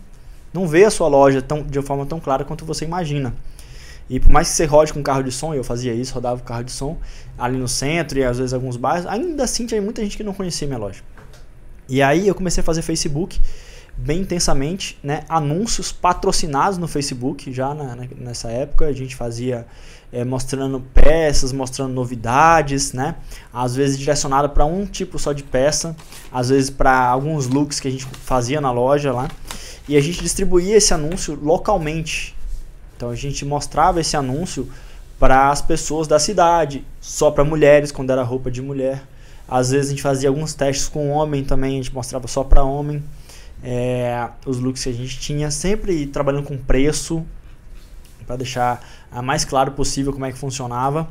não 0.51 0.67
vê 0.67 0.85
a 0.85 0.89
sua 0.89 1.07
loja 1.07 1.39
tão, 1.39 1.61
de 1.61 1.77
uma 1.77 1.85
forma 1.85 2.05
tão 2.07 2.19
clara 2.19 2.43
quanto 2.43 2.65
você 2.65 2.83
imagina. 2.83 3.35
E 4.09 4.19
por 4.19 4.31
mais 4.31 4.49
que 4.49 4.55
você 4.55 4.65
rode 4.65 4.91
com 4.91 5.03
carro 5.03 5.23
de 5.23 5.31
som, 5.31 5.53
eu 5.53 5.63
fazia 5.63 5.93
isso, 5.93 6.13
rodava 6.13 6.39
com 6.39 6.45
carro 6.45 6.63
de 6.63 6.71
som 6.71 6.97
ali 7.37 7.57
no 7.57 7.67
centro 7.67 8.17
e 8.17 8.23
às 8.23 8.37
vezes 8.37 8.53
alguns 8.53 8.75
bairros, 8.75 9.05
ainda 9.05 9.43
assim 9.43 9.65
tinha 9.65 9.81
muita 9.81 10.01
gente 10.01 10.17
que 10.17 10.23
não 10.23 10.33
conhecia 10.33 10.67
minha 10.67 10.79
loja. 10.79 11.01
E 11.87 12.01
aí 12.01 12.27
eu 12.27 12.33
comecei 12.35 12.61
a 12.61 12.63
fazer 12.63 12.81
Facebook 12.81 13.39
bem 13.95 14.21
intensamente, 14.21 14.97
né? 15.03 15.23
Anúncios 15.29 15.91
patrocinados 15.91 16.77
no 16.77 16.87
Facebook 16.87 17.51
já 17.51 17.73
na, 17.73 17.95
nessa 18.17 18.49
época. 18.49 18.85
A 18.85 18.93
gente 18.93 19.15
fazia 19.15 19.65
é, 20.11 20.23
mostrando 20.23 20.79
peças, 20.93 21.51
mostrando 21.51 21.93
novidades, 21.93 22.93
né? 22.93 23.15
Às 23.51 23.75
vezes 23.75 23.97
direcionado 23.97 24.49
para 24.49 24.65
um 24.65 24.85
tipo 24.85 25.17
só 25.19 25.31
de 25.31 25.43
peça, 25.43 25.95
às 26.31 26.49
vezes 26.49 26.69
para 26.69 27.07
alguns 27.07 27.47
looks 27.47 27.79
que 27.79 27.87
a 27.87 27.91
gente 27.91 28.05
fazia 28.05 28.59
na 28.59 28.71
loja 28.71 29.11
lá. 29.11 29.29
E 29.87 29.97
a 29.97 30.01
gente 30.01 30.21
distribuía 30.21 30.77
esse 30.77 30.93
anúncio 30.93 31.37
localmente. 31.41 32.35
Então 32.95 33.09
a 33.09 33.15
gente 33.15 33.45
mostrava 33.45 33.99
esse 33.99 34.15
anúncio 34.15 34.69
para 35.19 35.49
as 35.49 35.61
pessoas 35.61 36.07
da 36.07 36.19
cidade, 36.19 36.85
só 36.99 37.31
para 37.31 37.43
mulheres 37.43 37.91
quando 37.91 38.11
era 38.11 38.23
roupa 38.23 38.49
de 38.49 38.61
mulher. 38.61 39.03
Às 39.47 39.71
vezes 39.71 39.87
a 39.87 39.89
gente 39.91 40.01
fazia 40.01 40.29
alguns 40.29 40.53
testes 40.53 40.87
com 40.87 41.09
homem 41.09 41.43
também, 41.43 41.73
a 41.73 41.83
gente 41.83 41.93
mostrava 41.93 42.27
só 42.27 42.43
para 42.43 42.63
homem 42.63 43.03
é, 43.63 44.29
os 44.45 44.59
looks 44.59 44.83
que 44.83 44.89
a 44.89 44.93
gente 44.93 45.19
tinha, 45.19 45.49
sempre 45.49 46.05
trabalhando 46.07 46.43
com 46.43 46.57
preço, 46.57 47.25
para 48.27 48.35
deixar 48.35 48.83
a 49.11 49.21
mais 49.21 49.45
claro 49.45 49.71
possível 49.71 50.11
como 50.11 50.25
é 50.25 50.31
que 50.31 50.37
funcionava. 50.37 51.07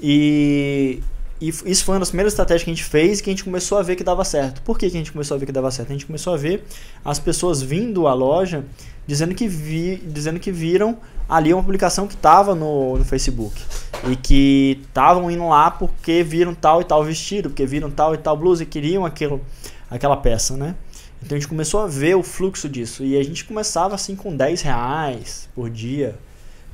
E, 0.00 1.00
e, 1.40 1.48
isso 1.48 1.84
foi 1.84 1.94
uma 1.94 2.00
das 2.00 2.08
primeiras 2.08 2.32
estratégias 2.32 2.64
que 2.64 2.70
a 2.70 2.74
gente 2.74 2.84
fez 2.84 3.20
que 3.20 3.30
a 3.30 3.32
gente 3.32 3.44
começou 3.44 3.78
a 3.78 3.82
ver 3.82 3.96
que 3.96 4.04
dava 4.04 4.24
certo. 4.24 4.60
Por 4.62 4.78
que, 4.78 4.90
que 4.90 4.96
a 4.96 4.98
gente 4.98 5.12
começou 5.12 5.34
a 5.34 5.38
ver 5.38 5.46
que 5.46 5.52
dava 5.52 5.70
certo? 5.70 5.90
A 5.90 5.92
gente 5.92 6.06
começou 6.06 6.34
a 6.34 6.36
ver 6.36 6.64
as 7.04 7.18
pessoas 7.18 7.62
vindo 7.62 8.06
à 8.06 8.14
loja 8.14 8.64
dizendo 9.06 9.34
que, 9.34 9.46
vi, 9.46 9.96
dizendo 10.04 10.40
que 10.40 10.50
viram 10.50 10.98
ali 11.28 11.54
uma 11.54 11.62
publicação 11.62 12.06
que 12.06 12.14
estava 12.14 12.54
no, 12.54 12.98
no 12.98 13.04
Facebook. 13.04 13.60
E 14.08 14.16
que 14.16 14.80
estavam 14.86 15.30
indo 15.30 15.48
lá 15.48 15.70
porque 15.70 16.22
viram 16.22 16.54
tal 16.54 16.80
e 16.80 16.84
tal 16.84 17.02
vestido, 17.04 17.48
porque 17.48 17.64
viram 17.64 17.90
tal 17.90 18.14
e 18.14 18.18
tal 18.18 18.36
blusa 18.36 18.62
e 18.62 18.66
queriam 18.66 19.06
aquilo, 19.06 19.40
aquela 19.90 20.16
peça, 20.16 20.56
né? 20.56 20.74
Então 21.26 21.36
a 21.36 21.40
gente 21.40 21.48
começou 21.48 21.80
a 21.80 21.88
ver 21.88 22.14
o 22.14 22.22
fluxo 22.22 22.68
disso. 22.68 23.04
E 23.04 23.18
a 23.18 23.22
gente 23.24 23.44
começava 23.44 23.96
assim 23.96 24.14
com 24.14 24.34
10 24.34 24.62
reais 24.62 25.48
por 25.56 25.68
dia. 25.68 26.14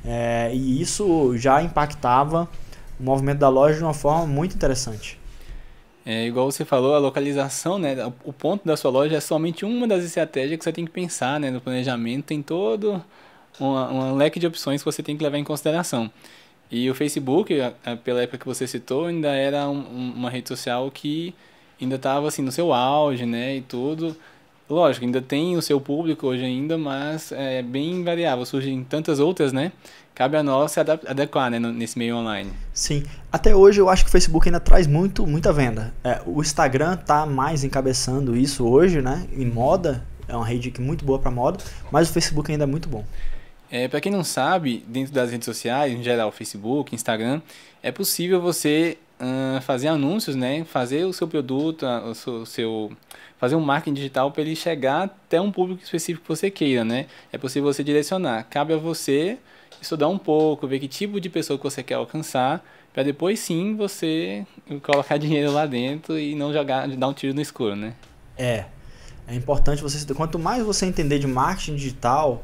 É, 0.05 0.51
e 0.53 0.79
isso 0.79 1.35
já 1.37 1.59
impactava 1.63 2.47
o 2.99 3.03
movimento 3.03 3.39
da 3.39 3.49
loja 3.49 3.79
de 3.79 3.83
uma 3.83 3.95
forma 3.95 4.27
muito 4.27 4.53
interessante. 4.53 5.19
É, 6.05 6.27
igual 6.27 6.51
você 6.51 6.63
falou, 6.63 6.93
a 6.93 6.99
localização, 6.99 7.79
né? 7.79 7.95
O 8.23 8.31
ponto 8.31 8.63
da 8.63 8.77
sua 8.77 8.91
loja 8.91 9.15
é 9.15 9.19
somente 9.19 9.65
uma 9.65 9.87
das 9.87 10.03
estratégias 10.03 10.55
que 10.59 10.63
você 10.63 10.71
tem 10.71 10.85
que 10.85 10.91
pensar, 10.91 11.39
né? 11.39 11.49
No 11.49 11.59
planejamento 11.59 12.25
tem 12.25 12.43
todo 12.43 13.03
um 13.59 14.15
leque 14.15 14.39
de 14.39 14.45
opções 14.45 14.81
que 14.81 14.85
você 14.85 15.01
tem 15.01 15.17
que 15.17 15.23
levar 15.23 15.39
em 15.39 15.43
consideração. 15.43 16.11
E 16.69 16.89
o 16.91 16.93
Facebook, 16.93 17.55
pela 18.03 18.21
época 18.21 18.37
que 18.37 18.45
você 18.45 18.67
citou, 18.67 19.05
ainda 19.05 19.29
era 19.29 19.67
um, 19.67 20.13
uma 20.15 20.29
rede 20.29 20.47
social 20.47 20.91
que 20.91 21.33
ainda 21.81 21.95
estava 21.95 22.27
assim 22.27 22.43
no 22.43 22.51
seu 22.51 22.71
auge, 22.71 23.25
né? 23.25 23.55
E 23.57 23.61
tudo. 23.61 24.15
Lógico, 24.69 25.05
ainda 25.05 25.21
tem 25.21 25.57
o 25.57 25.61
seu 25.61 25.79
público 25.79 26.27
hoje 26.27 26.43
ainda, 26.43 26.77
mas 26.77 27.31
é 27.31 27.61
bem 27.61 28.03
variável. 28.03 28.45
Surgem 28.45 28.83
tantas 28.83 29.19
outras, 29.19 29.51
né? 29.51 29.71
Cabe 30.15 30.37
a 30.37 30.43
nós 30.43 30.71
se 30.71 30.79
adequar 30.79 31.49
né, 31.49 31.59
nesse 31.59 31.97
meio 31.97 32.15
online. 32.15 32.51
Sim. 32.73 33.03
Até 33.31 33.55
hoje 33.55 33.81
eu 33.81 33.89
acho 33.89 34.03
que 34.03 34.09
o 34.09 34.11
Facebook 34.11 34.47
ainda 34.47 34.59
traz 34.59 34.87
muito, 34.87 35.25
muita 35.25 35.51
venda. 35.51 35.93
É, 36.03 36.21
o 36.25 36.41
Instagram 36.41 36.95
tá 36.97 37.25
mais 37.25 37.63
encabeçando 37.63 38.37
isso 38.37 38.65
hoje, 38.65 39.01
né? 39.01 39.27
Em 39.33 39.45
moda. 39.45 40.05
É 40.27 40.35
uma 40.35 40.45
rede 40.45 40.71
que 40.71 40.81
é 40.81 40.83
muito 40.83 41.03
boa 41.03 41.19
para 41.19 41.29
moda, 41.29 41.59
mas 41.91 42.09
o 42.09 42.13
Facebook 42.13 42.51
ainda 42.51 42.63
é 42.63 42.67
muito 42.67 42.87
bom. 42.87 43.03
É, 43.69 43.87
para 43.87 43.99
quem 43.99 44.11
não 44.11 44.23
sabe, 44.23 44.85
dentro 44.87 45.11
das 45.11 45.31
redes 45.31 45.45
sociais, 45.45 45.91
em 45.91 46.03
geral, 46.03 46.31
Facebook, 46.31 46.93
Instagram, 46.93 47.41
é 47.81 47.91
possível 47.91 48.39
você 48.39 48.97
uh, 49.19 49.61
fazer 49.61 49.87
anúncios, 49.87 50.35
né? 50.35 50.63
Fazer 50.65 51.05
o 51.05 51.13
seu 51.13 51.27
produto, 51.27 51.85
o 51.85 52.13
seu, 52.13 52.33
o 52.33 52.45
seu 52.45 52.91
fazer 53.37 53.55
um 53.55 53.61
marketing 53.61 53.93
digital 53.93 54.31
para 54.31 54.41
ele 54.41 54.55
chegar 54.55 55.03
até 55.03 55.41
um 55.41 55.51
público 55.51 55.83
específico 55.83 56.23
que 56.23 56.29
você 56.29 56.49
queira, 56.49 56.85
né? 56.85 57.07
É 57.31 57.37
possível 57.37 57.71
você 57.71 57.83
direcionar. 57.83 58.47
Cabe 58.49 58.73
a 58.73 58.77
você 58.77 59.37
estudar 59.81 60.07
um 60.07 60.17
pouco, 60.17 60.67
ver 60.67 60.79
que 60.79 60.87
tipo 60.87 61.19
de 61.19 61.29
pessoa 61.29 61.57
que 61.57 61.63
você 61.63 61.83
quer 61.83 61.95
alcançar, 61.95 62.63
para 62.93 63.03
depois 63.03 63.39
sim 63.39 63.75
você 63.75 64.45
colocar 64.81 65.17
dinheiro 65.19 65.51
lá 65.51 65.65
dentro 65.65 66.17
e 66.17 66.35
não 66.35 66.53
jogar, 66.53 66.87
dar 66.87 67.07
um 67.07 67.13
tiro 67.13 67.33
no 67.33 67.41
escuro, 67.41 67.75
né? 67.75 67.93
É. 68.37 68.65
É 69.27 69.35
importante 69.35 69.81
você 69.81 70.13
quanto 70.13 70.37
mais 70.37 70.63
você 70.63 70.85
entender 70.85 71.19
de 71.19 71.27
marketing 71.27 71.75
digital, 71.75 72.43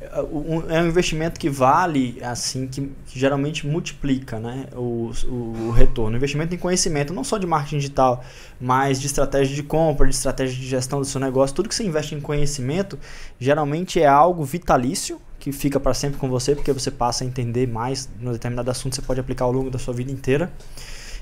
é 0.00 0.80
um 0.80 0.86
investimento 0.86 1.38
que 1.38 1.50
vale, 1.50 2.18
assim, 2.22 2.66
que, 2.66 2.90
geralmente 3.06 3.66
multiplica 3.66 4.40
né, 4.40 4.66
o, 4.74 5.12
o, 5.26 5.66
o, 5.66 5.70
retorno. 5.70 6.16
Investimento 6.16 6.54
em 6.54 6.58
conhecimento, 6.58 7.12
não 7.12 7.22
só 7.22 7.36
de 7.36 7.46
marketing 7.46 7.76
digital, 7.76 8.24
mas 8.58 8.98
de 8.98 9.06
estratégia 9.06 9.54
de 9.54 9.62
compra, 9.62 10.06
de 10.06 10.14
estratégia 10.14 10.56
de 10.56 10.66
gestão 10.66 11.00
do 11.00 11.04
seu 11.04 11.20
negócio. 11.20 11.54
Tudo 11.54 11.68
que 11.68 11.74
você 11.74 11.84
investe 11.84 12.14
em 12.14 12.20
conhecimento 12.20 12.98
geralmente 13.38 14.00
é 14.00 14.06
algo 14.06 14.42
vitalício, 14.42 15.20
que 15.38 15.52
fica 15.52 15.78
para 15.78 15.92
sempre 15.92 16.18
com 16.18 16.30
você, 16.30 16.54
porque 16.54 16.72
você 16.72 16.90
passa 16.90 17.22
a 17.22 17.26
entender 17.26 17.68
mais 17.68 18.08
no 18.18 18.32
determinado 18.32 18.70
assunto, 18.70 18.94
você 18.94 19.02
pode 19.02 19.20
aplicar 19.20 19.44
ao 19.44 19.52
longo 19.52 19.70
da 19.70 19.78
sua 19.78 19.92
vida 19.92 20.10
inteira. 20.10 20.50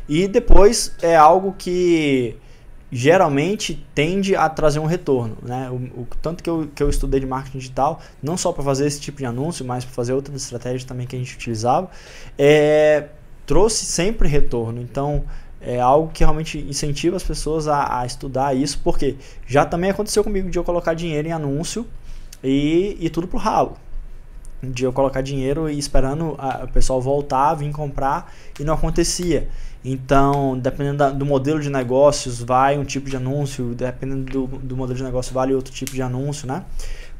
E 0.09 0.29
depois 0.29 0.95
é 1.03 1.17
algo 1.17 1.55
que 1.59 2.37
geralmente 2.91 3.87
tende 3.95 4.35
a 4.35 4.49
trazer 4.49 4.79
um 4.79 4.87
retorno. 4.87 5.37
Né? 5.43 5.69
O, 5.71 6.03
o, 6.03 6.07
tanto 6.23 6.43
que 6.43 6.49
eu, 6.49 6.69
que 6.75 6.83
eu 6.83 6.89
estudei 6.89 7.21
de 7.21 7.27
marketing 7.27 7.59
digital, 7.59 8.01
não 8.23 8.37
só 8.37 8.53
para 8.53 8.65
fazer 8.65 8.87
esse 8.87 9.01
tipo 9.01 9.19
de 9.19 9.27
anúncio, 9.27 9.65
mas 9.65 9.85
para 9.85 9.95
fazer 9.95 10.13
outras 10.13 10.43
estratégias 10.43 10.85
também 10.85 11.07
que 11.07 11.15
a 11.15 11.19
gente 11.19 11.35
utilizava, 11.35 11.91
é, 12.39 13.09
trouxe 13.47 13.85
sempre 13.85 14.29
retorno. 14.29 14.81
Então, 14.81 15.25
é 15.61 15.81
algo 15.81 16.11
que 16.13 16.23
realmente 16.23 16.59
incentiva 16.59 17.17
as 17.17 17.23
pessoas 17.23 17.67
a, 17.67 18.01
a 18.01 18.07
estudar 18.07 18.55
isso, 18.55 18.81
porque 18.83 19.17
já 19.47 19.65
também 19.65 19.91
aconteceu 19.91 20.23
comigo 20.23 20.51
de 20.51 20.59
eu 20.59 20.65
colocar 20.65 20.95
dinheiro 20.95 21.29
em 21.29 21.33
anúncio 21.33 21.87
e, 22.43 22.97
e 23.01 23.11
tudo 23.11 23.27
pro 23.27 23.39
ralo. 23.39 23.77
De 24.63 24.85
eu 24.85 24.93
colocar 24.93 25.21
dinheiro 25.21 25.69
e 25.69 25.79
esperando 25.79 26.35
a, 26.39 26.65
o 26.65 26.69
pessoal 26.69 27.01
voltar, 27.01 27.55
vir 27.55 27.71
comprar 27.71 28.33
e 28.59 28.65
não 28.65 28.75
acontecia. 28.75 29.49
Então, 29.85 30.59
dependendo 30.59 30.99
da, 30.99 31.11
do 31.11 31.25
modelo 31.25 31.61
de 31.61 31.71
negócios, 31.71 32.43
vai 32.43 32.77
um 32.79 32.85
tipo 32.85 33.09
de 33.09 33.17
anúncio, 33.17 33.75
dependendo 33.75 34.25
do, 34.25 34.47
do 34.59 34.77
modelo 34.77 34.99
de 34.99 35.05
negócio, 35.05 35.33
vale 35.33 35.55
outro 35.55 35.73
tipo 35.73 35.93
de 35.93 36.03
anúncio, 36.03 36.47
né? 36.47 36.65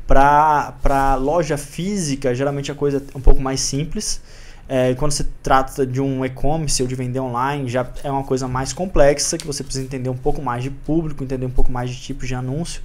Para 0.07 1.17
loja 1.21 1.57
física, 1.57 2.35
geralmente 2.35 2.73
a 2.73 2.75
coisa 2.75 3.03
é 3.15 3.17
um 3.17 3.21
pouco 3.21 3.41
mais 3.41 3.61
simples. 3.61 4.21
É, 4.69 4.95
quando 4.95 5.13
se 5.13 5.25
trata 5.43 5.87
de 5.87 5.99
um 5.99 6.23
e-commerce 6.23 6.83
ou 6.83 6.87
de 6.87 6.95
vender 6.95 7.21
online, 7.21 7.71
já 7.71 7.91
é 8.05 8.11
uma 8.11 8.23
coisa 8.23 8.47
mais 8.47 8.73
complexa, 8.73 9.39
que 9.39 9.47
você 9.47 9.65
precisa 9.65 9.83
entender 9.83 10.11
um 10.11 10.17
pouco 10.17 10.43
mais 10.43 10.63
de 10.63 10.69
público, 10.69 11.25
entender 11.25 11.47
um 11.47 11.51
pouco 11.51 11.73
mais 11.73 11.89
de 11.89 11.97
tipos 11.99 12.29
de 12.29 12.35
anúncio. 12.35 12.83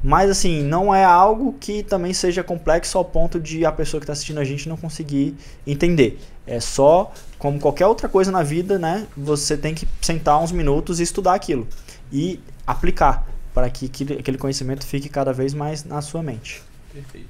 Mas 0.00 0.30
assim, 0.30 0.62
não 0.62 0.94
é 0.94 1.04
algo 1.04 1.54
que 1.58 1.82
também 1.82 2.14
seja 2.14 2.44
complexo 2.44 2.96
ao 2.96 3.04
ponto 3.04 3.40
de 3.40 3.66
a 3.66 3.72
pessoa 3.72 4.00
que 4.00 4.04
está 4.04 4.12
assistindo 4.12 4.38
a 4.38 4.44
gente 4.44 4.68
não 4.68 4.76
conseguir 4.76 5.34
entender. 5.66 6.20
É 6.46 6.60
só, 6.60 7.12
como 7.36 7.58
qualquer 7.58 7.86
outra 7.86 8.08
coisa 8.08 8.30
na 8.30 8.42
vida, 8.42 8.78
né? 8.78 9.06
Você 9.16 9.56
tem 9.56 9.74
que 9.74 9.88
sentar 10.00 10.40
uns 10.40 10.52
minutos 10.52 11.00
e 11.00 11.02
estudar 11.02 11.34
aquilo. 11.34 11.66
E 12.12 12.38
aplicar, 12.64 13.26
para 13.52 13.68
que 13.70 13.86
aquele 14.18 14.38
conhecimento 14.38 14.86
fique 14.86 15.08
cada 15.08 15.32
vez 15.32 15.52
mais 15.52 15.84
na 15.84 16.00
sua 16.00 16.22
mente. 16.22 16.62
Perfeito. 16.92 17.28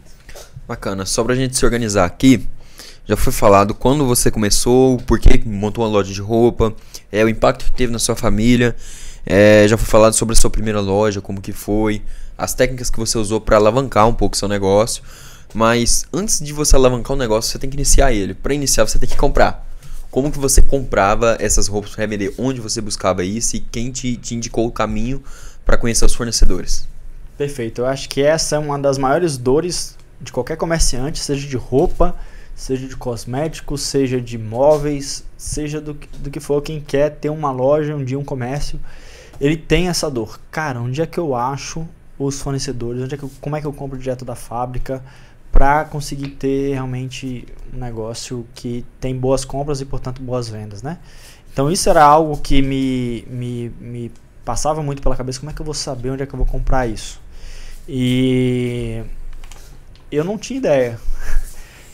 Bacana. 0.68 1.06
Só 1.06 1.24
para 1.24 1.32
a 1.32 1.36
gente 1.36 1.56
se 1.56 1.64
organizar 1.64 2.04
aqui, 2.04 2.46
Já 3.06 3.16
foi 3.16 3.32
falado 3.32 3.74
quando 3.74 4.06
você 4.06 4.30
começou, 4.30 4.96
por 4.98 5.18
que 5.18 5.46
montou 5.46 5.84
uma 5.84 5.90
loja 5.90 6.12
de 6.12 6.20
roupa, 6.20 6.74
é, 7.12 7.22
o 7.22 7.28
impacto 7.28 7.66
que 7.66 7.72
teve 7.72 7.92
na 7.92 7.98
sua 7.98 8.16
família. 8.16 8.74
É, 9.26 9.66
já 9.68 9.76
foi 9.76 9.86
falado 9.86 10.14
sobre 10.14 10.32
a 10.32 10.36
sua 10.36 10.50
primeira 10.50 10.80
loja, 10.80 11.20
como 11.20 11.40
que 11.40 11.52
foi, 11.52 12.02
as 12.36 12.54
técnicas 12.54 12.90
que 12.90 12.98
você 12.98 13.16
usou 13.18 13.40
para 13.40 13.56
alavancar 13.56 14.06
um 14.08 14.14
pouco 14.14 14.36
seu 14.36 14.48
negócio. 14.48 15.02
Mas 15.52 16.06
antes 16.12 16.40
de 16.40 16.52
você 16.52 16.74
alavancar 16.76 17.12
o 17.14 17.18
negócio, 17.18 17.50
você 17.50 17.58
tem 17.58 17.70
que 17.70 17.76
iniciar 17.76 18.12
ele. 18.12 18.34
Para 18.34 18.54
iniciar, 18.54 18.86
você 18.86 18.98
tem 18.98 19.08
que 19.08 19.16
comprar. 19.16 19.66
Como 20.10 20.30
que 20.30 20.38
você 20.38 20.62
comprava 20.62 21.36
essas 21.40 21.68
roupas 21.68 21.90
para 21.90 22.02
revender? 22.02 22.32
Onde 22.38 22.60
você 22.60 22.80
buscava 22.80 23.24
isso 23.24 23.56
e 23.56 23.60
quem 23.60 23.90
te, 23.90 24.16
te 24.16 24.34
indicou 24.34 24.66
o 24.66 24.72
caminho 24.72 25.22
para 25.64 25.76
conhecer 25.76 26.04
os 26.04 26.14
fornecedores? 26.14 26.88
Perfeito. 27.36 27.82
Eu 27.82 27.86
acho 27.86 28.08
que 28.08 28.22
essa 28.22 28.56
é 28.56 28.58
uma 28.58 28.78
das 28.78 28.96
maiores 28.96 29.36
dores 29.36 29.96
de 30.20 30.32
qualquer 30.32 30.56
comerciante, 30.56 31.18
seja 31.18 31.46
de 31.46 31.56
roupa, 31.56 32.14
seja 32.54 32.86
de 32.86 32.96
cosméticos, 32.96 33.82
seja 33.82 34.20
de 34.20 34.38
móveis, 34.38 35.24
seja 35.36 35.80
do, 35.80 35.94
do 36.18 36.30
que 36.30 36.40
for, 36.40 36.62
quem 36.62 36.80
quer 36.80 37.10
ter 37.10 37.30
uma 37.30 37.50
loja, 37.50 37.94
um 37.94 38.04
dia 38.04 38.18
um 38.18 38.24
comércio, 38.24 38.80
ele 39.40 39.56
tem 39.56 39.88
essa 39.88 40.10
dor. 40.10 40.40
Cara, 40.50 40.80
onde 40.80 41.02
é 41.02 41.06
que 41.06 41.18
eu 41.18 41.34
acho 41.34 41.86
os 42.18 42.40
fornecedores? 42.40 43.02
Onde 43.02 43.14
é 43.14 43.18
que 43.18 43.24
eu, 43.24 43.30
como 43.40 43.56
é 43.56 43.60
que 43.60 43.66
eu 43.66 43.72
compro 43.72 43.98
direto 43.98 44.24
da 44.24 44.34
fábrica? 44.34 45.02
para 45.54 45.84
conseguir 45.84 46.30
ter 46.30 46.72
realmente 46.72 47.46
um 47.72 47.78
negócio 47.78 48.44
que 48.56 48.84
tem 48.98 49.16
boas 49.16 49.44
compras 49.44 49.80
e, 49.80 49.84
portanto, 49.84 50.20
boas 50.20 50.48
vendas, 50.48 50.82
né? 50.82 50.98
Então, 51.52 51.70
isso 51.70 51.88
era 51.88 52.02
algo 52.02 52.36
que 52.38 52.60
me, 52.60 53.24
me, 53.30 53.68
me 53.78 54.12
passava 54.44 54.82
muito 54.82 55.00
pela 55.00 55.14
cabeça, 55.14 55.38
como 55.38 55.52
é 55.52 55.54
que 55.54 55.60
eu 55.60 55.64
vou 55.64 55.72
saber 55.72 56.10
onde 56.10 56.24
é 56.24 56.26
que 56.26 56.34
eu 56.34 56.38
vou 56.38 56.46
comprar 56.46 56.88
isso? 56.88 57.20
E 57.88 59.04
eu 60.10 60.24
não 60.24 60.36
tinha 60.36 60.58
ideia. 60.58 60.98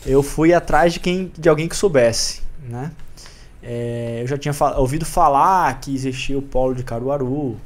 Eu 0.05 0.23
fui 0.23 0.55
atrás 0.55 0.93
de 0.93 1.01
quem, 1.01 1.31
de 1.37 1.49
alguém 1.49 1.69
que 1.69 1.77
soubesse, 1.77 2.43
né? 2.63 2.91
É, 3.63 4.21
eu 4.23 4.27
já 4.27 4.39
tinha 4.39 4.55
ouvido 4.77 5.05
falar 5.05 5.79
que 5.81 5.95
existia 5.95 6.39
o 6.39 6.43
polo 6.43 6.75
de 6.75 6.83
Caruaru, 6.83 7.59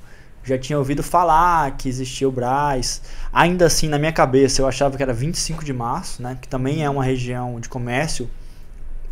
já 0.43 0.59
tinha 0.59 0.79
ouvido 0.79 1.03
falar 1.03 1.77
que 1.77 1.89
existia 1.89 2.29
o 2.29 2.33
Braz. 2.33 3.01
Ainda 3.33 3.67
assim, 3.67 3.89
na 3.89 3.99
minha 3.99 4.13
cabeça, 4.13 4.61
eu 4.61 4.67
achava 4.67 4.97
que 4.97 5.03
era 5.03 5.13
25 5.13 5.65
de 5.65 5.73
março, 5.73 6.23
né? 6.23 6.37
Que 6.41 6.49
também 6.49 6.85
é 6.85 6.91
uma 6.91 7.03
região 7.03 7.59
de 7.59 7.69
comércio 7.69 8.29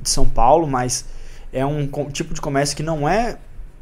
de 0.00 0.10
São 0.10 0.28
Paulo, 0.28 0.66
mas 0.66 1.06
é 1.52 1.64
um 1.64 1.88
tipo 2.10 2.34
de 2.34 2.40
comércio 2.40 2.76
que 2.76 2.82
não 2.82 3.08
é 3.08 3.38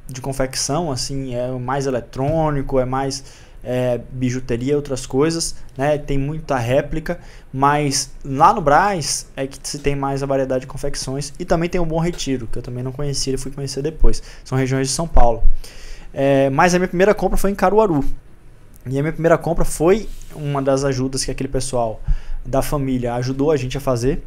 de 0.06 0.20
confecção, 0.20 0.90
assim, 0.90 1.34
é 1.34 1.50
mais 1.52 1.86
eletrônico, 1.86 2.78
é 2.78 2.84
mais 2.84 3.24
é, 3.62 4.00
bijuteria, 4.10 4.76
outras 4.76 5.06
coisas, 5.06 5.54
né? 5.76 5.98
Tem 5.98 6.18
muita 6.18 6.56
réplica, 6.56 7.20
mas 7.52 8.10
lá 8.24 8.52
no 8.52 8.60
Braz 8.60 9.26
é 9.36 9.46
que 9.46 9.58
se 9.62 9.78
tem 9.78 9.94
mais 9.94 10.22
a 10.22 10.26
variedade 10.26 10.62
de 10.62 10.66
confecções 10.66 11.32
e 11.38 11.44
também 11.44 11.68
tem 11.68 11.80
o 11.80 11.86
Bom 11.86 11.98
Retiro, 11.98 12.46
que 12.46 12.58
eu 12.58 12.62
também 12.62 12.82
não 12.82 12.92
conhecia 12.92 13.34
e 13.34 13.36
fui 13.36 13.50
conhecer 13.50 13.82
depois. 13.82 14.22
São 14.44 14.56
regiões 14.56 14.88
de 14.88 14.94
São 14.94 15.06
Paulo. 15.06 15.42
É, 16.12 16.50
mas 16.50 16.74
a 16.74 16.78
minha 16.78 16.88
primeira 16.88 17.14
compra 17.14 17.36
foi 17.36 17.50
em 17.50 17.54
Caruaru. 17.54 18.04
E 18.86 18.98
a 18.98 19.02
minha 19.02 19.12
primeira 19.12 19.36
compra 19.36 19.64
foi 19.64 20.08
uma 20.34 20.62
das 20.62 20.84
ajudas 20.84 21.24
que 21.24 21.30
aquele 21.30 21.48
pessoal 21.48 22.00
da 22.44 22.62
família 22.62 23.14
ajudou 23.14 23.50
a 23.50 23.56
gente 23.56 23.76
a 23.76 23.80
fazer. 23.80 24.22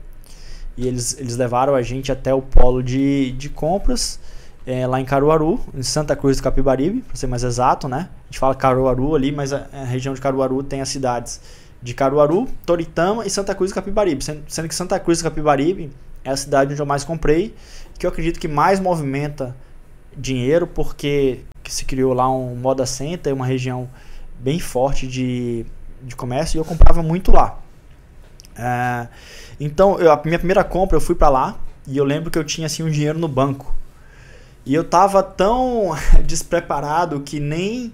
E 0.78 0.88
eles, 0.88 1.18
eles 1.20 1.36
levaram 1.36 1.76
a 1.76 1.82
gente 1.82 2.12
até 2.12 2.34
o 2.34 2.42
polo 2.42 2.82
de, 2.82 3.32
de 3.34 3.50
compras 3.50 4.20
é, 4.66 4.88
lá 4.88 5.00
em 5.00 5.06
Caruaru, 5.06 5.60
em 5.74 5.84
Santa 5.84 6.16
Cruz 6.16 6.38
do 6.38 6.44
Capibaribe, 6.44 7.02
para 7.02 7.16
ser 7.16 7.28
mais 7.28 7.44
exato, 7.44 7.88
né? 7.88 8.10
A 8.24 8.26
gente 8.28 8.40
fala 8.40 8.56
Caruaru 8.56 9.16
ali, 9.16 9.32
mas 9.32 9.52
a, 9.52 9.68
a, 9.74 9.84
região 9.84 10.14
de 10.14 10.22
Caruaru 10.22 10.64
tem 10.64 10.82
as 10.82 10.90
cidades 10.90 11.42
de 11.82 11.94
Caruaru, 11.94 12.48
Toritama 12.66 13.26
e 13.26 13.30
Santa 13.30 13.54
Cruz 13.54 13.72
do 13.72 13.76
Capibaribe. 13.76 14.24
Sendo, 14.24 14.44
sendo 14.48 14.68
que 14.70 14.76
Santa 14.76 15.00
Cruz 15.00 15.20
do 15.20 15.24
Capibaribe 15.24 15.92
é 16.24 16.32
a 16.32 16.38
cidade 16.38 16.72
onde 16.72 16.82
eu 16.82 16.86
mais 16.86 17.04
comprei, 17.04 17.54
que 18.00 18.06
eu 18.06 18.10
acredito 18.10 18.40
que 18.40 18.48
mais 18.48 18.80
movimenta 18.80 19.56
dinheiro, 20.16 20.66
porque 20.66 21.42
se 21.66 21.84
criou 21.84 22.14
lá 22.14 22.30
um 22.32 22.56
Moda 22.56 22.86
Center, 22.86 23.34
uma 23.34 23.46
região 23.46 23.90
bem 24.40 24.60
forte 24.60 25.08
de, 25.08 25.66
de 26.02 26.16
comércio, 26.16 26.58
e 26.58 26.60
eu 26.60 26.66
comprava 26.66 27.04
muito 27.04 27.32
lá. 27.32 27.60
É, 28.56 29.08
então, 29.60 30.00
eu, 30.00 30.12
a 30.12 30.22
minha 30.24 30.38
primeira 30.38 30.64
compra, 30.64 30.96
eu 30.96 31.02
fui 31.02 31.16
para 31.16 31.30
lá, 31.30 31.60
e 31.86 31.98
eu 31.98 32.06
lembro 32.06 32.32
que 32.32 32.38
eu 32.38 32.44
tinha 32.44 32.68
assim 32.68 32.84
um 32.84 32.90
dinheiro 32.90 33.20
no 33.20 33.28
banco. 33.28 33.74
E 34.66 34.74
eu 34.74 34.84
tava 34.84 35.22
tão 35.22 35.92
despreparado 36.26 37.20
que 37.22 37.40
nem 37.40 37.94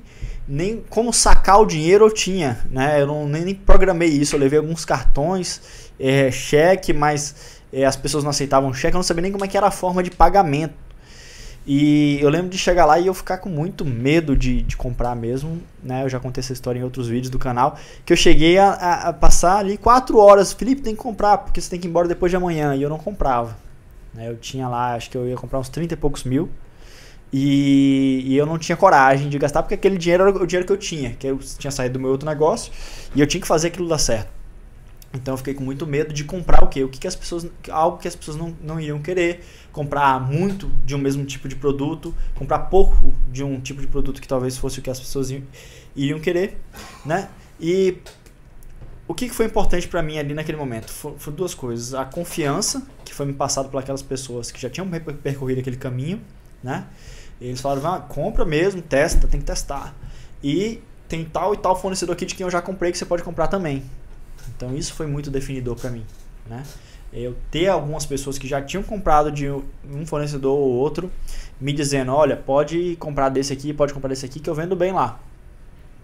nem 0.50 0.84
como 0.90 1.14
sacar 1.14 1.62
o 1.62 1.66
dinheiro 1.66 2.06
eu 2.06 2.12
tinha, 2.12 2.60
né? 2.72 3.00
Eu 3.00 3.06
não, 3.06 3.28
nem, 3.28 3.46
nem 3.46 3.54
programei 3.54 4.10
isso. 4.10 4.36
Eu 4.36 4.40
levei 4.40 4.58
alguns 4.58 4.84
cartões, 4.84 5.62
é, 6.00 6.32
cheque, 6.32 6.92
mas 6.92 7.62
é, 7.72 7.86
as 7.86 7.96
pessoas 7.96 8.24
não 8.24 8.32
aceitavam 8.32 8.74
cheque. 8.74 8.96
Eu 8.96 8.98
não 8.98 9.04
sabia 9.04 9.22
nem 9.22 9.32
como 9.32 9.46
é 9.46 9.48
que 9.48 9.56
era 9.56 9.68
a 9.68 9.72
forma 9.72 10.02
de 10.02 10.10
pagamento. 10.10 10.74
E 11.68 12.18
eu 12.20 12.30
lembro 12.30 12.50
de 12.50 12.58
chegar 12.58 12.88
lá 12.88 13.00
e 13.00 13.06
eu 13.06 13.14
ficar 13.14 13.38
com 13.38 13.48
muito 13.48 13.86
medo 13.86 14.36
de, 14.36 14.64
de 14.64 14.76
comprar 14.76 15.16
mesmo, 15.16 15.62
né? 15.84 16.04
Eu 16.04 16.10
já 16.10 16.20
contei 16.20 16.42
essa 16.42 16.52
história 16.52 16.80
em 16.80 16.84
outros 16.84 17.08
vídeos 17.08 17.30
do 17.30 17.38
canal, 17.38 17.78
que 18.04 18.12
eu 18.12 18.18
cheguei 18.18 18.58
a, 18.58 18.70
a, 18.72 19.10
a 19.10 19.14
passar 19.14 19.58
ali 19.58 19.78
quatro 19.78 20.18
horas, 20.18 20.52
Felipe 20.52 20.82
tem 20.82 20.96
que 20.96 21.02
comprar, 21.02 21.38
porque 21.38 21.62
você 21.62 21.70
tem 21.70 21.80
que 21.80 21.86
ir 21.86 21.90
embora 21.90 22.08
depois 22.08 22.32
de 22.32 22.36
amanhã, 22.36 22.76
e 22.76 22.82
eu 22.82 22.90
não 22.90 22.98
comprava. 22.98 23.56
Né? 24.14 24.30
Eu 24.30 24.38
tinha 24.38 24.68
lá, 24.68 24.96
acho 24.96 25.10
que 25.10 25.18
eu 25.18 25.28
ia 25.28 25.36
comprar 25.36 25.60
uns 25.60 25.70
30 25.70 25.94
e 25.94 25.98
poucos 25.98 26.24
mil, 26.24 26.50
e, 27.32 28.24
e, 28.26 28.38
eu 28.38 28.46
não 28.46 28.58
tinha 28.58 28.76
coragem 28.76 29.30
de 29.30 29.38
gastar, 29.38 29.62
porque 29.62 29.76
aquele 29.76 30.00
dinheiro 30.00 30.28
era 30.28 30.44
o 30.44 30.48
dinheiro 30.48 30.66
que 30.66 30.74
eu 30.74 30.78
tinha, 30.78 31.12
que 31.14 31.28
eu 31.28 31.38
tinha 31.38 31.70
saído 31.70 31.94
do 31.94 32.00
meu 32.00 32.10
outro 32.10 32.28
negócio, 32.28 32.72
e 33.14 33.22
eu 33.22 33.28
tinha 33.28 33.40
que 33.40 33.48
fazer 33.48 33.68
aquilo 33.68 33.88
dar 33.88 34.00
certo. 34.00 34.40
Então 35.14 35.34
eu 35.34 35.38
fiquei 35.38 35.54
com 35.54 35.64
muito 35.64 35.88
medo 35.88 36.14
de 36.14 36.24
comprar 36.24 36.64
o 36.64 36.68
quê? 36.68 36.84
O 36.84 36.90
que, 36.90 37.00
que 37.00 37.08
as 37.08 37.16
pessoas. 37.16 37.48
Algo 37.70 37.98
que 37.98 38.08
as 38.08 38.16
pessoas 38.16 38.38
não, 38.38 38.56
não 38.62 38.80
iriam 38.80 39.00
querer. 39.00 39.44
Comprar 39.72 40.20
muito 40.20 40.70
de 40.86 40.96
um 40.96 40.98
mesmo 40.98 41.26
tipo 41.26 41.48
de 41.48 41.56
produto, 41.56 42.14
comprar 42.36 42.60
pouco 42.60 43.14
de 43.32 43.44
um 43.44 43.60
tipo 43.60 43.82
de 43.82 43.88
produto 43.88 44.22
que 44.22 44.28
talvez 44.28 44.58
fosse 44.58 44.80
o 44.80 44.82
que 44.82 44.90
as 44.90 45.00
pessoas 45.00 45.34
iriam 45.96 46.20
querer, 46.20 46.60
né? 47.06 47.30
E 47.60 47.98
o 49.10 49.14
que 49.16 49.28
foi 49.28 49.48
importante 49.48 49.88
para 49.88 50.04
mim 50.04 50.20
ali 50.20 50.36
naquele 50.36 50.56
momento? 50.56 50.92
Foram 50.92 51.36
duas 51.36 51.56
coisas. 51.56 51.96
A 51.96 52.06
confiança 52.06 52.88
que 53.04 53.12
foi 53.12 53.26
me 53.26 53.34
passado 53.34 53.68
por 53.68 53.80
aquelas 53.80 54.04
pessoas 54.04 54.52
que 54.52 54.62
já 54.62 54.70
tinham 54.70 54.88
percorrido 54.88 55.60
aquele 55.60 55.78
caminho, 55.78 56.22
né? 56.64 56.86
E 57.42 57.48
eles 57.48 57.60
falaram, 57.60 57.92
ah, 57.92 58.00
compra 58.02 58.46
mesmo, 58.46 58.84
testa, 58.84 59.28
tem 59.28 59.40
que 59.40 59.48
testar. 59.48 59.96
E 60.44 60.80
tem 61.08 61.26
tal 61.26 61.56
e 61.56 61.58
tal 61.58 61.76
fornecedor 61.76 62.14
aqui 62.14 62.24
de 62.24 62.36
quem 62.36 62.44
eu 62.44 62.52
já 62.52 62.62
comprei 62.62 62.92
que 62.92 63.00
você 63.00 63.06
pode 63.06 63.24
comprar 63.24 63.48
também. 63.48 63.84
Então 64.56 64.76
isso 64.76 64.94
foi 64.94 65.08
muito 65.08 65.32
definidor 65.32 65.76
para 65.76 65.90
mim, 65.90 66.06
né? 66.48 66.64
Eu 67.12 67.36
ter 67.50 67.68
algumas 67.68 68.06
pessoas 68.06 68.38
que 68.38 68.48
já 68.48 68.62
tinham 68.62 68.84
comprado 68.84 69.32
de 69.32 69.50
um 69.50 70.06
fornecedor 70.06 70.56
ou 70.56 70.70
outro 70.70 71.12
me 71.60 71.74
dizendo, 71.74 72.14
olha, 72.14 72.38
pode 72.38 72.96
comprar 72.98 73.30
desse 73.30 73.52
aqui, 73.52 73.74
pode 73.74 73.92
comprar 73.92 74.10
desse 74.10 74.28
aqui 74.28 74.40
que 74.40 74.48
eu 74.48 74.54
vendo 74.54 74.76
bem 74.76 74.92
lá. 74.92 75.20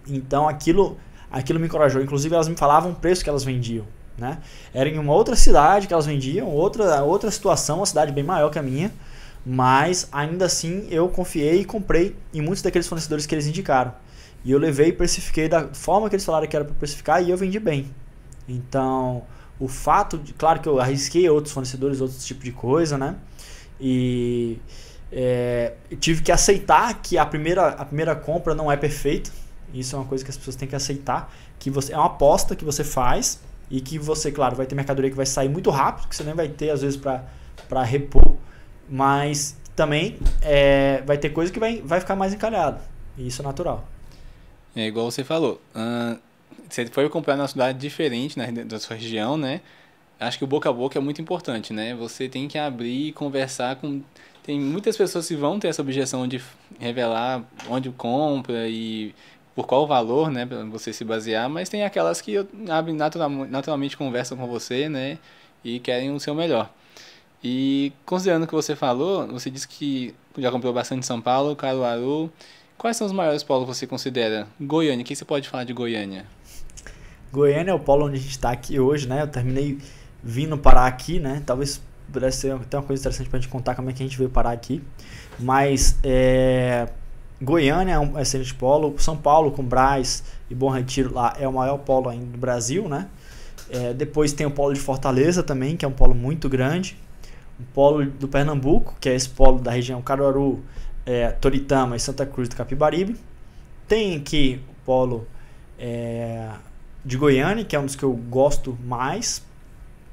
Então 0.08 0.48
aquilo, 0.48 0.98
aquilo 1.30 1.58
me 1.58 1.66
encorajou. 1.66 2.02
Inclusive 2.02 2.34
elas 2.34 2.48
me 2.48 2.56
falavam 2.56 2.92
o 2.92 2.94
preço 2.94 3.22
que 3.22 3.30
elas 3.30 3.44
vendiam, 3.44 3.86
né? 4.16 4.38
Era 4.72 4.88
em 4.88 4.98
uma 4.98 5.12
outra 5.12 5.36
cidade 5.36 5.86
que 5.86 5.92
elas 5.92 6.06
vendiam, 6.06 6.48
outra 6.48 7.02
outra 7.02 7.30
situação, 7.30 7.78
uma 7.78 7.86
cidade 7.86 8.12
bem 8.12 8.24
maior 8.24 8.50
que 8.50 8.58
a 8.58 8.62
minha, 8.62 8.92
mas 9.44 10.08
ainda 10.10 10.46
assim 10.46 10.86
eu 10.90 11.08
confiei 11.08 11.60
e 11.60 11.64
comprei 11.64 12.16
em 12.32 12.40
muitos 12.40 12.62
daqueles 12.62 12.86
fornecedores 12.86 13.26
que 13.26 13.34
eles 13.34 13.46
indicaram. 13.46 13.94
E 14.44 14.50
eu 14.52 14.58
levei 14.58 14.88
e 14.88 14.92
precifiquei 14.92 15.48
da 15.48 15.68
forma 15.68 16.08
que 16.08 16.14
eles 16.14 16.24
falaram 16.24 16.46
que 16.46 16.54
era 16.54 16.64
para 16.64 16.74
precificar 16.74 17.22
e 17.22 17.30
eu 17.30 17.36
vendi 17.36 17.58
bem. 17.58 17.90
Então, 18.48 19.24
o 19.58 19.68
fato 19.68 20.18
de. 20.18 20.32
Claro 20.32 20.60
que 20.60 20.68
eu 20.68 20.78
arrisquei 20.78 21.28
outros 21.28 21.52
fornecedores, 21.52 22.00
outros 22.00 22.24
tipos 22.24 22.44
de 22.44 22.52
coisa, 22.52 22.96
né? 22.96 23.16
E 23.80 24.58
é, 25.10 25.74
tive 25.98 26.22
que 26.22 26.32
aceitar 26.32 26.94
que 27.02 27.18
a 27.18 27.26
primeira, 27.26 27.68
a 27.68 27.84
primeira 27.84 28.14
compra 28.14 28.54
não 28.54 28.70
é 28.70 28.76
perfeita. 28.76 29.30
Isso 29.72 29.94
é 29.96 29.98
uma 29.98 30.04
coisa 30.04 30.24
que 30.24 30.30
as 30.30 30.36
pessoas 30.36 30.56
têm 30.56 30.68
que 30.68 30.76
aceitar. 30.76 31.32
Que 31.58 31.70
você, 31.70 31.92
é 31.92 31.96
uma 31.96 32.06
aposta 32.06 32.54
que 32.54 32.64
você 32.64 32.84
faz 32.84 33.40
e 33.70 33.80
que 33.80 33.98
você, 33.98 34.30
claro, 34.30 34.56
vai 34.56 34.66
ter 34.66 34.74
mercadoria 34.74 35.10
que 35.10 35.16
vai 35.16 35.26
sair 35.26 35.48
muito 35.48 35.70
rápido, 35.70 36.08
que 36.08 36.16
você 36.16 36.24
nem 36.24 36.34
vai 36.34 36.48
ter, 36.48 36.70
às 36.70 36.82
vezes, 36.82 36.96
para 36.98 37.82
repor. 37.82 38.36
Mas 38.88 39.56
também 39.74 40.18
é, 40.42 41.02
vai 41.04 41.18
ter 41.18 41.30
coisa 41.30 41.52
que 41.52 41.58
vai, 41.58 41.82
vai 41.82 42.00
ficar 42.00 42.16
mais 42.16 42.32
encalhado. 42.32 42.80
E 43.18 43.26
isso 43.26 43.42
é 43.42 43.44
natural. 43.44 43.86
É 44.74 44.86
igual 44.86 45.10
você 45.10 45.24
falou. 45.24 45.60
Uh, 45.74 46.18
você 46.68 46.86
foi 46.86 47.08
comprar 47.08 47.36
numa 47.36 47.48
cidade 47.48 47.78
diferente 47.78 48.38
né, 48.38 48.50
da 48.52 48.78
sua 48.78 48.96
região, 48.96 49.36
né? 49.36 49.60
Acho 50.18 50.38
que 50.38 50.44
o 50.44 50.46
boca 50.46 50.68
a 50.68 50.72
boca 50.72 50.98
é 50.98 51.02
muito 51.02 51.20
importante, 51.20 51.72
né? 51.72 51.94
Você 51.94 52.28
tem 52.28 52.48
que 52.48 52.58
abrir 52.58 53.08
e 53.08 53.12
conversar 53.12 53.76
com. 53.76 54.02
Tem 54.42 54.58
muitas 54.58 54.96
pessoas 54.96 55.26
que 55.26 55.34
vão 55.34 55.58
ter 55.58 55.68
essa 55.68 55.82
objeção 55.82 56.26
de 56.26 56.40
revelar 56.78 57.42
onde 57.68 57.90
compra 57.90 58.68
e 58.68 59.14
por 59.56 59.66
qual 59.66 59.86
valor, 59.86 60.30
né, 60.30 60.44
para 60.44 60.62
você 60.64 60.92
se 60.92 61.02
basear, 61.02 61.48
mas 61.48 61.70
tem 61.70 61.82
aquelas 61.82 62.20
que 62.20 62.46
abrem 62.68 62.94
natural, 62.94 63.30
naturalmente 63.30 63.96
conversam 63.96 64.36
com 64.36 64.46
você, 64.46 64.88
né, 64.88 65.18
e 65.64 65.80
querem 65.80 66.12
o 66.12 66.20
seu 66.20 66.34
melhor. 66.34 66.70
E 67.42 67.92
considerando 68.04 68.44
o 68.44 68.46
que 68.46 68.54
você 68.54 68.76
falou, 68.76 69.26
você 69.28 69.50
disse 69.50 69.66
que 69.66 70.14
já 70.36 70.50
comprou 70.50 70.72
bastante 70.72 71.00
em 71.00 71.02
São 71.02 71.20
Paulo, 71.20 71.56
Caruaru. 71.56 72.30
Quais 72.76 72.96
são 72.96 73.06
os 73.06 73.12
maiores 73.12 73.42
polos 73.42 73.66
que 73.66 73.74
você 73.74 73.86
considera? 73.86 74.46
Goiânia, 74.60 75.02
o 75.02 75.06
que 75.06 75.16
você 75.16 75.24
pode 75.24 75.48
falar 75.48 75.64
de 75.64 75.72
Goiânia? 75.72 76.26
Goiânia 77.32 77.70
é 77.70 77.74
o 77.74 77.78
polo 77.78 78.06
onde 78.06 78.16
a 78.16 78.20
gente 78.20 78.30
está 78.30 78.50
aqui 78.50 78.78
hoje, 78.78 79.08
né? 79.08 79.22
Eu 79.22 79.28
terminei 79.28 79.78
vindo 80.22 80.58
parar 80.58 80.86
aqui, 80.86 81.18
né? 81.18 81.42
Talvez 81.46 81.80
pudesse 82.12 82.38
ser 82.38 82.52
até 82.52 82.76
uma 82.76 82.84
coisa 82.84 83.00
interessante 83.00 83.28
pra 83.30 83.38
gente 83.38 83.48
contar 83.48 83.74
como 83.74 83.90
é 83.90 83.92
que 83.92 84.02
a 84.02 84.06
gente 84.06 84.18
veio 84.18 84.28
parar 84.28 84.50
aqui. 84.50 84.82
Mas 85.38 85.98
é, 86.02 86.88
Goiânia 87.40 87.94
é 87.94 87.98
um 87.98 88.18
excelente 88.18 88.54
polo, 88.54 88.94
São 88.98 89.16
Paulo 89.16 89.50
com 89.50 89.62
Braz 89.62 90.24
e 90.48 90.54
Bom 90.54 90.70
Retiro 90.70 91.12
lá 91.12 91.34
é 91.38 91.46
o 91.46 91.52
maior 91.52 91.78
polo 91.78 92.08
ainda 92.08 92.26
do 92.26 92.38
Brasil, 92.38 92.88
né? 92.88 93.08
É, 93.68 93.92
depois 93.92 94.32
tem 94.32 94.46
o 94.46 94.50
polo 94.50 94.72
de 94.72 94.80
Fortaleza 94.80 95.42
também, 95.42 95.76
que 95.76 95.84
é 95.84 95.88
um 95.88 95.92
polo 95.92 96.14
muito 96.14 96.48
grande. 96.48 96.96
O 97.58 97.64
polo 97.74 98.06
do 98.06 98.28
Pernambuco, 98.28 98.96
que 99.00 99.08
é 99.08 99.14
esse 99.14 99.28
polo 99.28 99.58
da 99.58 99.70
região 99.70 100.00
Caruaru, 100.00 100.62
é, 101.04 101.30
Toritama 101.30 101.96
e 101.96 102.00
Santa 102.00 102.24
Cruz 102.24 102.48
do 102.48 102.56
Capibaribe. 102.56 103.16
Tem 103.86 104.16
aqui 104.16 104.60
o 104.68 104.74
polo 104.84 105.26
é, 105.78 106.50
de 107.04 107.18
Goiânia, 107.18 107.64
que 107.64 107.76
é 107.76 107.78
um 107.78 107.84
dos 107.84 107.96
que 107.96 108.02
eu 108.02 108.12
gosto 108.12 108.78
mais, 108.84 109.42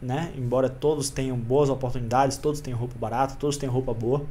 né? 0.01 0.31
Embora 0.37 0.67
todos 0.67 1.09
tenham 1.09 1.37
boas 1.37 1.69
oportunidades, 1.69 2.37
todos 2.37 2.59
tenham 2.59 2.77
roupa 2.77 2.95
barata, 2.99 3.35
todos 3.39 3.55
tenham 3.55 3.73
roupa 3.73 3.93
boa. 3.93 4.25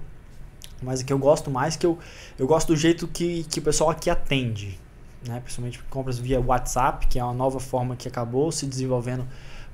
Mas 0.85 1.01
o 1.01 1.05
que 1.05 1.12
eu 1.12 1.18
gosto 1.18 1.51
mais 1.51 1.76
que 1.76 1.87
eu, 1.87 1.99
eu 2.39 2.47
gosto 2.47 2.68
do 2.68 2.76
jeito 2.76 3.07
que, 3.09 3.45
que 3.45 3.59
o 3.59 3.62
pessoal 3.62 3.91
aqui 3.91 4.11
atende. 4.11 4.78
Né? 5.26 5.41
Principalmente 5.41 5.83
compras 5.85 6.18
via 6.18 6.41
WhatsApp, 6.41 7.07
que 7.07 7.18
é 7.18 7.24
uma 7.24 7.35
nova 7.35 7.61
forma 7.61 7.97
que 7.97 8.09
acabou 8.09 8.51
se 8.51 8.66
desenvolvendo 8.66 9.26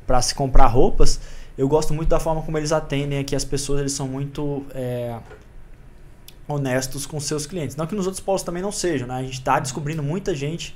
para 0.07 0.21
se 0.23 0.35
comprar 0.35 0.67
roupas. 0.67 1.21
Eu 1.57 1.69
gosto 1.69 1.93
muito 1.93 2.09
da 2.09 2.21
forma 2.21 2.43
como 2.43 2.57
eles 2.57 2.73
atendem 2.73 3.19
aqui 3.19 3.35
as 3.35 3.45
pessoas, 3.45 3.81
eles 3.81 3.93
são 3.93 4.07
muito 4.07 4.65
é, 4.75 5.19
honestos 6.47 7.05
com 7.05 7.19
seus 7.21 7.47
clientes. 7.47 7.77
Não 7.77 7.87
que 7.87 7.95
nos 7.95 8.07
outros 8.07 8.23
polos 8.23 8.43
também 8.43 8.63
não 8.63 8.73
sejam, 8.73 9.07
né? 9.09 9.17
A 9.17 9.23
gente 9.23 9.35
está 9.35 9.59
descobrindo 9.59 10.03
muita 10.03 10.35
gente 10.35 10.75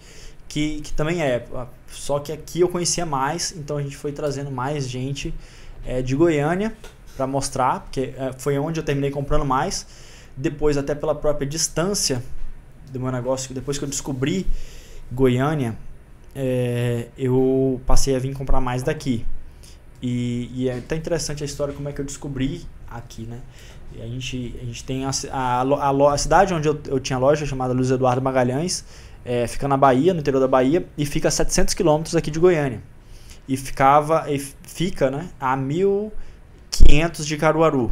que, 0.48 0.80
que 0.82 0.92
também 0.92 1.22
é. 1.22 1.46
Só 1.88 2.18
que 2.18 2.30
aqui 2.30 2.60
eu 2.60 2.68
conhecia 2.68 3.06
mais, 3.06 3.52
então 3.56 3.78
a 3.78 3.82
gente 3.82 3.96
foi 3.96 4.12
trazendo 4.12 4.50
mais 4.50 4.88
gente 4.88 5.34
é, 5.86 6.02
de 6.02 6.14
Goiânia 6.14 6.76
para 7.16 7.26
mostrar, 7.26 7.80
porque 7.80 8.12
é, 8.16 8.32
foi 8.36 8.58
onde 8.58 8.78
eu 8.78 8.84
terminei 8.84 9.10
comprando 9.10 9.44
mais. 9.44 9.86
Depois, 10.36 10.76
até 10.76 10.94
pela 10.94 11.14
própria 11.14 11.46
distância 11.46 12.22
do 12.90 13.00
meu 13.00 13.10
negócio, 13.12 13.54
depois 13.54 13.78
que 13.78 13.84
eu 13.84 13.88
descobri 13.88 14.46
Goiânia, 15.10 15.76
é, 16.34 17.08
eu 17.16 17.80
passei 17.86 18.16
a 18.16 18.18
vir 18.18 18.34
comprar 18.34 18.60
mais 18.60 18.82
daqui. 18.82 19.26
E, 20.00 20.50
e, 20.54 20.68
é 20.68 20.78
até 20.78 20.96
interessante 20.96 21.42
a 21.42 21.46
história 21.46 21.72
como 21.72 21.88
é 21.88 21.92
que 21.92 22.00
eu 22.00 22.04
descobri 22.04 22.66
aqui, 22.90 23.22
né? 23.22 23.40
E 23.94 24.02
a 24.02 24.06
gente, 24.06 24.54
a 24.60 24.64
gente 24.64 24.84
tem 24.84 25.04
a, 25.04 25.10
a, 25.30 25.62
a, 25.62 26.14
a 26.14 26.18
cidade 26.18 26.52
onde 26.52 26.66
eu, 26.66 26.80
eu 26.88 26.98
tinha 26.98 27.18
loja 27.18 27.46
chamada 27.46 27.72
Luiz 27.72 27.90
Eduardo 27.90 28.20
Magalhães, 28.20 28.84
é, 29.24 29.46
fica 29.46 29.68
na 29.68 29.76
Bahia, 29.76 30.12
no 30.12 30.20
interior 30.20 30.40
da 30.40 30.48
Bahia, 30.48 30.84
e 30.98 31.06
fica 31.06 31.28
a 31.28 31.30
700 31.30 31.74
quilômetros 31.74 32.16
aqui 32.16 32.30
de 32.30 32.40
Goiânia. 32.40 32.82
E 33.46 33.56
ficava, 33.56 34.30
e 34.30 34.38
fica, 34.38 35.10
né, 35.10 35.28
a 35.38 35.56
1.500 35.56 37.24
de 37.24 37.36
Caruaru. 37.36 37.90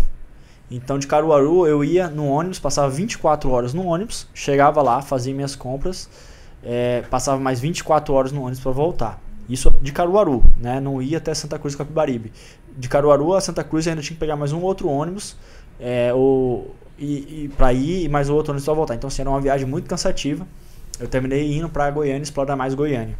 Então 0.70 0.98
de 0.98 1.06
Caruaru 1.06 1.66
eu 1.66 1.82
ia 1.82 2.08
no 2.08 2.28
ônibus, 2.28 2.58
passava 2.58 2.88
24 2.88 3.50
horas 3.50 3.74
no 3.74 3.86
ônibus, 3.86 4.28
chegava 4.32 4.80
lá, 4.80 5.02
fazia 5.02 5.34
minhas 5.34 5.56
compras, 5.56 6.08
é, 6.62 7.02
passava 7.10 7.40
mais 7.40 7.58
24 7.58 8.14
horas 8.14 8.30
no 8.30 8.42
ônibus 8.42 8.60
para 8.60 8.70
voltar. 8.70 9.20
Isso 9.48 9.68
de 9.82 9.90
Caruaru, 9.90 10.44
né? 10.56 10.78
Não 10.78 11.02
ia 11.02 11.18
até 11.18 11.34
Santa 11.34 11.58
Cruz 11.58 11.74
Capibaribe. 11.74 12.32
De 12.76 12.88
Caruaru 12.88 13.34
a 13.34 13.40
Santa 13.40 13.64
Cruz 13.64 13.84
eu 13.84 13.90
ainda 13.90 14.02
tinha 14.02 14.14
que 14.14 14.20
pegar 14.20 14.36
mais 14.36 14.52
um 14.52 14.60
outro 14.62 14.88
ônibus 14.88 15.36
é, 15.80 16.14
ou, 16.14 16.72
e, 16.96 17.44
e 17.44 17.48
para 17.56 17.72
ir 17.72 18.04
e 18.04 18.08
mais 18.08 18.28
outro 18.28 18.52
ônibus 18.52 18.64
para 18.64 18.74
voltar. 18.74 18.94
Então 18.94 19.08
assim, 19.08 19.22
era 19.22 19.30
uma 19.30 19.40
viagem 19.40 19.66
muito 19.66 19.88
cansativa. 19.88 20.46
Eu 21.00 21.08
terminei 21.08 21.52
indo 21.52 21.68
para 21.68 21.90
Goiânia 21.90 22.22
explorar 22.22 22.54
mais 22.54 22.74
Goiânia. 22.74 23.18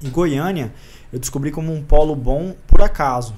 Em 0.00 0.08
Goiânia 0.08 0.72
eu 1.12 1.18
descobri 1.18 1.50
como 1.50 1.72
um 1.72 1.82
polo 1.82 2.14
bom 2.14 2.54
por 2.68 2.80
acaso. 2.80 3.34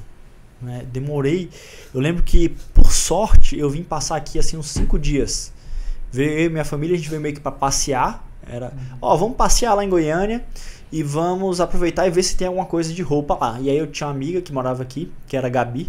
Né? 0.63 0.87
Demorei. 0.93 1.51
Eu 1.93 2.01
lembro 2.01 2.23
que, 2.23 2.51
por 2.73 2.93
sorte, 2.93 3.59
eu 3.59 3.69
vim 3.69 3.83
passar 3.83 4.17
aqui 4.17 4.39
assim 4.39 4.57
uns 4.57 4.69
cinco 4.71 4.99
dias. 4.99 5.53
Veio 6.11 6.51
minha 6.51 6.65
família, 6.65 6.95
a 6.95 6.99
gente 6.99 7.09
veio 7.09 7.21
meio 7.21 7.35
que 7.35 7.41
para 7.41 7.53
passear. 7.53 8.27
Era, 8.49 8.73
ó, 9.01 9.17
vamos 9.17 9.37
passear 9.37 9.75
lá 9.75 9.85
em 9.85 9.89
Goiânia 9.89 10.45
e 10.91 11.03
vamos 11.03 11.61
aproveitar 11.61 12.07
e 12.07 12.11
ver 12.11 12.23
se 12.23 12.37
tem 12.37 12.47
alguma 12.47 12.67
coisa 12.67 12.93
de 12.93 13.03
roupa 13.03 13.37
lá. 13.41 13.59
E 13.61 13.71
aí 13.71 13.79
eu 13.79 13.87
tinha 13.87 14.07
uma 14.07 14.15
amiga 14.15 14.41
que 14.41 14.53
morava 14.53 14.83
aqui, 14.83 15.11
que 15.27 15.37
era 15.37 15.47
a 15.47 15.51
Gabi, 15.51 15.89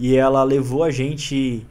e 0.00 0.16
ela 0.16 0.42
levou 0.42 0.82
a 0.82 0.90
gente 0.90 1.64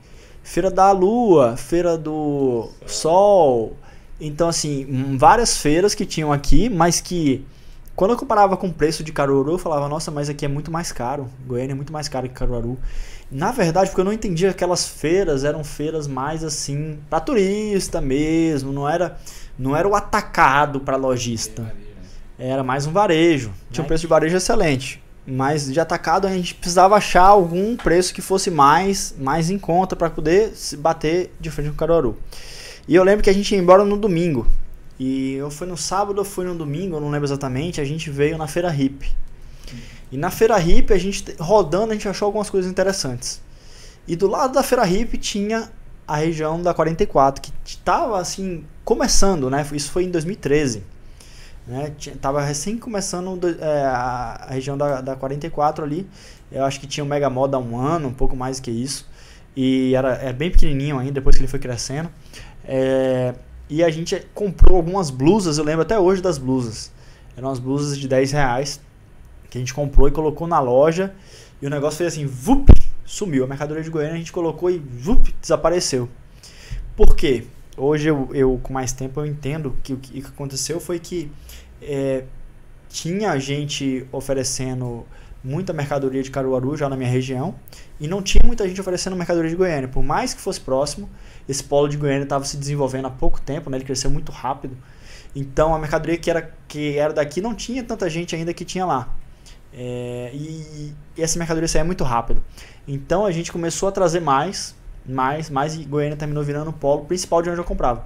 Feira 0.44 0.72
da 0.72 0.92
Lua, 0.92 1.58
Feira 1.58 1.98
do 1.98 2.70
Sol. 2.86 3.76
Então 4.20 4.48
assim, 4.48 5.18
várias 5.18 5.58
feiras 5.58 5.94
que 5.94 6.06
tinham 6.06 6.32
aqui, 6.32 6.70
mas 6.70 7.02
que 7.02 7.44
quando 7.96 8.12
eu 8.12 8.18
comparava 8.18 8.56
com 8.58 8.68
o 8.68 8.74
preço 8.74 9.04
de 9.04 9.12
Caruaru, 9.12 9.54
eu 9.54 9.58
falava, 9.58 9.88
nossa, 9.88 10.10
mas 10.10 10.30
aqui 10.30 10.46
é 10.46 10.48
muito 10.48 10.72
mais 10.72 10.92
caro. 10.92 11.28
Goiânia 11.46 11.74
é 11.74 11.76
muito 11.76 11.92
mais 11.92 12.08
caro 12.08 12.28
que 12.28 12.34
Caruaru. 12.34 12.78
Na 13.32 13.52
verdade, 13.52 13.90
porque 13.90 14.02
eu 14.02 14.06
não 14.06 14.14
entendia 14.14 14.50
que 14.50 14.56
aquelas 14.56 14.88
feiras 14.88 15.44
eram 15.44 15.64
feiras 15.64 16.08
mais 16.08 16.44
assim, 16.44 17.00
para 17.10 17.20
turista 17.20 18.02
mesmo, 18.02 18.74
não 18.74 18.90
era 18.90 19.18
não 19.58 19.76
era 19.76 19.88
o 19.88 19.96
atacado 19.96 20.80
para 20.80 20.98
lojista. 20.98 21.74
Era 22.38 22.64
mais 22.64 22.88
um 22.88 22.92
varejo. 22.92 23.52
Tinha 23.70 23.84
um 23.84 23.88
preço 23.88 24.02
de 24.02 24.08
varejo 24.08 24.36
excelente. 24.36 25.02
Mas 25.28 25.72
de 25.72 25.80
atacado 25.80 26.26
a 26.26 26.32
gente 26.32 26.56
precisava 26.56 26.96
achar 26.96 27.26
algum 27.26 27.78
preço 27.78 28.14
que 28.14 28.22
fosse 28.22 28.50
mais, 28.50 29.14
mais 29.20 29.52
em 29.52 29.60
conta 29.60 29.96
para 29.96 30.10
poder 30.10 30.56
se 30.56 30.76
bater 30.76 31.32
de 31.40 31.52
frente 31.52 31.70
com 31.70 31.76
Caruaru. 31.76 32.18
E 32.88 32.96
eu 32.96 33.04
lembro 33.04 33.24
que 33.24 33.30
a 33.30 33.34
gente 33.34 33.54
ia 33.54 33.62
embora 33.62 33.86
no 33.86 33.96
domingo. 33.96 34.48
E 35.04 35.34
eu 35.34 35.50
fui 35.50 35.66
no 35.66 35.76
sábado 35.76 36.20
ou 36.20 36.24
fui 36.24 36.46
no 36.46 36.54
domingo, 36.54 36.96
eu 36.96 37.02
não 37.02 37.10
lembro 37.10 37.26
exatamente, 37.26 37.82
a 37.82 37.84
gente 37.84 38.12
veio 38.12 38.38
na 38.38 38.46
feira 38.46 38.72
hip. 38.72 39.12
E 40.12 40.16
na 40.16 40.30
feira 40.30 40.60
hip, 40.60 40.94
a 40.94 40.98
gente 41.00 41.26
rodando, 41.40 41.92
a 41.92 41.96
gente 41.96 42.08
achou 42.08 42.28
algumas 42.28 42.52
coisas 42.52 42.70
interessantes. 42.70 43.42
E 44.08 44.16
do 44.16 44.28
lado 44.28 44.54
da 44.54 44.62
feira 44.62 44.88
hip 44.88 45.18
tinha 45.18 45.72
a 46.08 46.18
região 46.18 46.62
da 46.62 46.72
44, 46.72 47.42
que 47.42 47.52
estava 47.66 48.22
assim, 48.22 48.64
começando, 48.86 49.50
né? 49.50 49.66
Isso 49.74 49.90
foi 49.90 50.04
em 50.04 50.12
2013. 50.12 50.84
Né? 51.66 51.92
Tava 52.22 52.40
recém 52.40 52.78
começando 52.78 53.40
é, 53.60 53.84
a, 53.84 54.50
região 54.52 54.78
da, 54.78 55.02
da 55.02 55.16
44 55.16 55.84
ali. 55.84 56.08
Eu 56.52 56.64
acho 56.64 56.80
que 56.80 56.86
tinha 56.86 57.04
o 57.04 57.08
Mega 57.08 57.28
Moda 57.28 57.58
há 57.58 57.60
um 57.60 57.76
ano, 57.76 58.10
um 58.10 58.14
pouco 58.14 58.36
mais 58.36 58.60
que 58.60 58.70
isso. 58.70 59.10
E 59.56 59.96
era 59.96 60.14
é 60.18 60.32
bem 60.32 60.52
pequenininho 60.52 61.00
ainda, 61.00 61.14
depois 61.14 61.36
que 61.36 61.42
ele 61.42 61.50
foi 61.50 61.60
crescendo. 61.60 62.08
É, 62.64 63.34
e 63.72 63.82
a 63.82 63.90
gente 63.90 64.20
comprou 64.34 64.76
algumas 64.76 65.10
blusas, 65.10 65.58
eu 65.58 65.64
lembro 65.64 65.84
até 65.84 65.98
hoje 65.98 66.22
das 66.22 66.38
blusas. 66.38 66.92
Eram 67.38 67.48
umas 67.48 67.58
blusas 67.58 67.98
de 67.98 68.06
10 68.06 68.34
reais 68.34 68.82
que 69.50 69.58
a 69.58 69.62
gente 69.62 69.74
comprou 69.74 70.10
e 70.10 70.12
colocou 70.12 70.46
na 70.46 70.60
loja. 70.60 71.16
E 71.62 71.66
o 71.66 71.70
negócio 71.70 72.00
fez 72.00 72.12
assim, 72.12 72.26
vup, 72.26 72.70
sumiu. 73.06 73.46
A 73.46 73.48
mercadoria 73.48 73.82
de 73.82 73.90
Goiânia 73.90 74.16
a 74.16 74.18
gente 74.18 74.34
colocou 74.34 74.70
e 74.70 74.78
vup, 74.78 75.34
desapareceu. 75.40 76.10
Por 76.98 77.16
quê? 77.16 77.46
Hoje 77.78 78.10
eu, 78.10 78.30
eu 78.34 78.60
com 78.62 78.74
mais 78.74 78.92
tempo 78.92 79.22
eu 79.22 79.26
entendo 79.26 79.74
que 79.82 79.94
o 79.94 79.98
que 79.98 80.20
aconteceu 80.20 80.82
foi 80.82 81.00
que 81.00 81.32
é, 81.82 82.26
tinha 82.90 83.40
gente 83.40 84.06
oferecendo 84.12 85.06
muita 85.44 85.74
mercadoria 85.74 86.22
de 86.22 86.30
Caruaru 86.30 86.78
já 86.78 86.88
na 86.88 86.96
minha 86.96 87.10
região 87.10 87.56
e 88.00 88.08
não 88.08 88.22
tinha 88.22 88.44
muita 88.46 88.68
gente 88.68 88.80
oferecendo 88.80 89.16
mercadoria 89.16 89.50
de 89.50 89.56
Goiânia. 89.56 89.88
Por 89.88 90.04
mais 90.04 90.34
que 90.34 90.42
fosse 90.42 90.62
próximo, 90.62 91.10
esse 91.48 91.64
polo 91.64 91.88
de 91.88 91.98
Goiânia 91.98 92.24
estava 92.24 92.46
se 92.46 92.58
desenvolvendo 92.58 93.08
há 93.08 93.12
pouco 93.12 93.42
tempo, 93.42 93.70
né? 93.70 93.78
ele 93.78 93.86
cresceu 93.86 94.10
muito 94.10 94.32
rápido. 94.32 94.78
Então 95.36 95.74
a 95.74 95.80
mercadoria 95.80 96.18
que 96.18 96.30
era, 96.30 96.52
que 96.68 96.98
era 96.98 97.14
daqui 97.14 97.42
não 97.42 97.56
tinha 97.56 97.84
tanta 97.84 98.10
gente 98.10 98.36
ainda 98.36 98.54
que 98.54 98.66
tinha 98.66 98.86
lá. 98.86 99.10
É, 99.74 100.32
e, 100.34 100.94
e, 101.18 101.22
essa 101.22 101.40
mercadoria 101.40 101.68
saía 101.68 101.86
muito 101.86 102.04
rápido. 102.04 102.44
Então 102.88 103.26
a 103.26 103.32
gente 103.32 103.52
começou 103.52 103.90
a 103.90 103.92
trazer 103.92 104.20
mais, 104.20 104.76
mais, 105.06 105.50
mais 105.50 105.76
e 105.76 105.84
Goiânia 105.86 106.18
terminou 106.18 106.44
virando 106.44 106.70
o 106.70 106.74
polo 106.74 107.06
principal 107.06 107.42
de 107.42 107.50
onde 107.50 107.60
eu 107.60 107.64
comprava. 107.64 108.06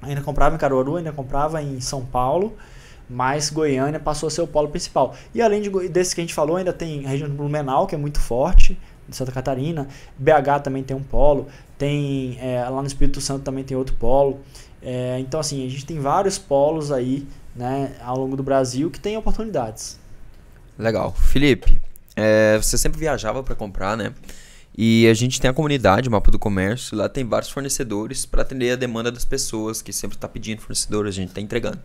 Ainda 0.00 0.20
comprava 0.20 0.54
em 0.54 0.58
Caruaru, 0.58 0.96
ainda 0.96 1.12
comprava 1.12 1.62
em 1.62 1.80
São 1.80 2.04
Paulo, 2.04 2.56
mas 3.08 3.50
Goiânia 3.50 4.00
passou 4.00 4.26
a 4.26 4.30
ser 4.30 4.42
o 4.42 4.46
polo 4.46 4.68
principal. 4.68 5.14
E 5.34 5.42
além 5.42 5.60
de, 5.60 5.70
desse 5.88 6.14
que 6.14 6.20
a 6.20 6.24
gente 6.24 6.34
falou, 6.34 6.56
ainda 6.56 6.72
tem 6.72 7.04
a 7.06 7.08
região 7.08 7.28
do 7.28 7.34
Blumenau, 7.34 7.86
que 7.86 7.94
é 7.94 7.98
muito 7.98 8.20
forte, 8.20 8.78
de 9.08 9.16
Santa 9.16 9.32
Catarina. 9.32 9.88
BH 10.18 10.62
também 10.62 10.82
tem 10.82 10.96
um 10.96 11.02
polo. 11.02 11.46
Tem 11.76 12.38
é, 12.40 12.66
lá 12.68 12.80
no 12.80 12.86
Espírito 12.86 13.20
Santo 13.20 13.42
também 13.42 13.64
tem 13.64 13.76
outro 13.76 13.94
polo. 13.96 14.40
É, 14.82 15.18
então 15.18 15.40
assim 15.40 15.66
a 15.66 15.70
gente 15.70 15.86
tem 15.86 15.98
vários 15.98 16.38
polos 16.38 16.92
aí, 16.92 17.26
né, 17.54 17.94
ao 18.02 18.18
longo 18.18 18.36
do 18.36 18.42
Brasil 18.42 18.90
que 18.90 19.00
tem 19.00 19.16
oportunidades. 19.16 19.98
Legal, 20.78 21.12
Felipe. 21.12 21.80
É, 22.16 22.56
você 22.58 22.76
sempre 22.78 22.98
viajava 22.98 23.42
para 23.42 23.54
comprar, 23.54 23.96
né? 23.96 24.12
E 24.76 25.06
a 25.08 25.14
gente 25.14 25.40
tem 25.40 25.48
a 25.48 25.54
comunidade, 25.54 26.08
o 26.08 26.12
mapa 26.12 26.30
do 26.32 26.38
comércio. 26.38 26.96
Lá 26.96 27.08
tem 27.08 27.24
vários 27.24 27.50
fornecedores 27.50 28.26
para 28.26 28.42
atender 28.42 28.72
a 28.72 28.76
demanda 28.76 29.10
das 29.10 29.24
pessoas 29.24 29.80
que 29.80 29.92
sempre 29.92 30.16
está 30.16 30.28
pedindo 30.28 30.60
fornecedores, 30.60 31.14
a 31.14 31.16
gente 31.16 31.28
está 31.28 31.40
entregando. 31.40 31.80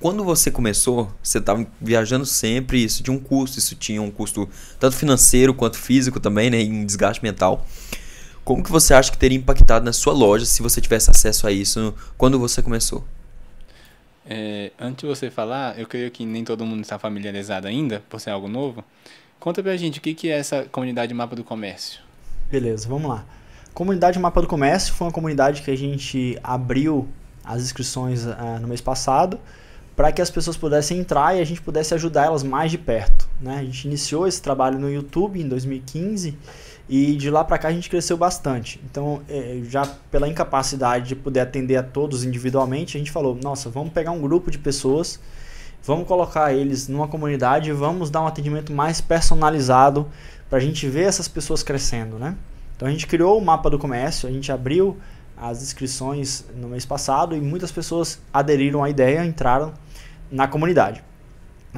Quando 0.00 0.22
você 0.22 0.50
começou, 0.50 1.12
você 1.20 1.38
estava 1.38 1.66
viajando 1.80 2.24
sempre, 2.24 2.84
isso 2.84 3.02
tinha 3.02 3.14
um 3.14 3.18
custo, 3.18 3.58
isso 3.58 3.74
tinha 3.74 4.00
um 4.00 4.10
custo 4.10 4.48
tanto 4.78 4.94
financeiro 4.94 5.52
quanto 5.52 5.76
físico 5.76 6.20
também, 6.20 6.50
né, 6.50 6.60
em 6.60 6.86
desgaste 6.86 7.22
mental. 7.22 7.66
Como 8.44 8.62
que 8.62 8.70
você 8.70 8.94
acha 8.94 9.10
que 9.10 9.18
teria 9.18 9.36
impactado 9.36 9.84
na 9.84 9.92
sua 9.92 10.12
loja 10.12 10.46
se 10.46 10.62
você 10.62 10.80
tivesse 10.80 11.10
acesso 11.10 11.46
a 11.48 11.52
isso 11.52 11.92
quando 12.16 12.38
você 12.38 12.62
começou? 12.62 13.04
É, 14.24 14.70
antes 14.78 15.02
de 15.02 15.06
você 15.06 15.30
falar, 15.30 15.76
eu 15.78 15.86
creio 15.86 16.10
que 16.12 16.24
nem 16.24 16.44
todo 16.44 16.64
mundo 16.64 16.82
está 16.82 16.98
familiarizado 16.98 17.66
ainda, 17.66 18.02
por 18.08 18.20
ser 18.20 18.30
algo 18.30 18.46
novo. 18.46 18.84
Conta 19.40 19.62
pra 19.62 19.76
gente 19.76 19.98
o 19.98 20.02
que, 20.02 20.14
que 20.14 20.28
é 20.28 20.38
essa 20.38 20.64
comunidade 20.70 21.12
Mapa 21.12 21.34
do 21.34 21.42
Comércio. 21.42 22.00
Beleza, 22.50 22.88
vamos 22.88 23.08
lá. 23.08 23.24
Comunidade 23.74 24.18
Mapa 24.18 24.40
do 24.40 24.46
Comércio 24.46 24.94
foi 24.94 25.08
uma 25.08 25.12
comunidade 25.12 25.62
que 25.62 25.70
a 25.70 25.76
gente 25.76 26.38
abriu 26.42 27.08
as 27.44 27.62
inscrições 27.62 28.24
uh, 28.24 28.60
no 28.60 28.68
mês 28.68 28.80
passado 28.80 29.40
para 29.98 30.12
que 30.12 30.22
as 30.22 30.30
pessoas 30.30 30.56
pudessem 30.56 31.00
entrar 31.00 31.36
e 31.36 31.40
a 31.40 31.44
gente 31.44 31.60
pudesse 31.60 31.92
ajudar 31.92 32.26
elas 32.26 32.44
mais 32.44 32.70
de 32.70 32.78
perto. 32.78 33.28
Né? 33.40 33.58
A 33.58 33.64
gente 33.64 33.84
iniciou 33.88 34.28
esse 34.28 34.40
trabalho 34.40 34.78
no 34.78 34.88
YouTube 34.88 35.42
em 35.42 35.48
2015 35.48 36.38
e 36.88 37.16
de 37.16 37.28
lá 37.28 37.42
para 37.42 37.58
cá 37.58 37.66
a 37.66 37.72
gente 37.72 37.90
cresceu 37.90 38.16
bastante. 38.16 38.80
Então, 38.88 39.22
é, 39.28 39.60
já 39.68 39.84
pela 40.08 40.28
incapacidade 40.28 41.08
de 41.08 41.16
poder 41.16 41.40
atender 41.40 41.74
a 41.74 41.82
todos 41.82 42.22
individualmente, 42.22 42.96
a 42.96 43.00
gente 43.00 43.10
falou: 43.10 43.36
nossa, 43.42 43.68
vamos 43.70 43.92
pegar 43.92 44.12
um 44.12 44.20
grupo 44.20 44.52
de 44.52 44.58
pessoas, 44.58 45.18
vamos 45.82 46.06
colocar 46.06 46.54
eles 46.54 46.86
numa 46.86 47.08
comunidade 47.08 47.70
e 47.70 47.72
vamos 47.72 48.08
dar 48.08 48.22
um 48.22 48.28
atendimento 48.28 48.72
mais 48.72 49.00
personalizado 49.00 50.06
para 50.48 50.58
a 50.58 50.60
gente 50.60 50.86
ver 50.86 51.08
essas 51.08 51.26
pessoas 51.26 51.64
crescendo. 51.64 52.20
Né? 52.20 52.36
Então 52.76 52.86
a 52.86 52.90
gente 52.92 53.08
criou 53.08 53.36
o 53.36 53.44
mapa 53.44 53.68
do 53.68 53.80
comércio, 53.80 54.28
a 54.28 54.32
gente 54.32 54.52
abriu 54.52 54.96
as 55.36 55.60
inscrições 55.60 56.44
no 56.54 56.68
mês 56.68 56.86
passado 56.86 57.34
e 57.34 57.40
muitas 57.40 57.72
pessoas 57.72 58.20
aderiram 58.32 58.84
à 58.84 58.90
ideia, 58.90 59.24
entraram 59.24 59.74
na 60.30 60.46
comunidade. 60.48 61.02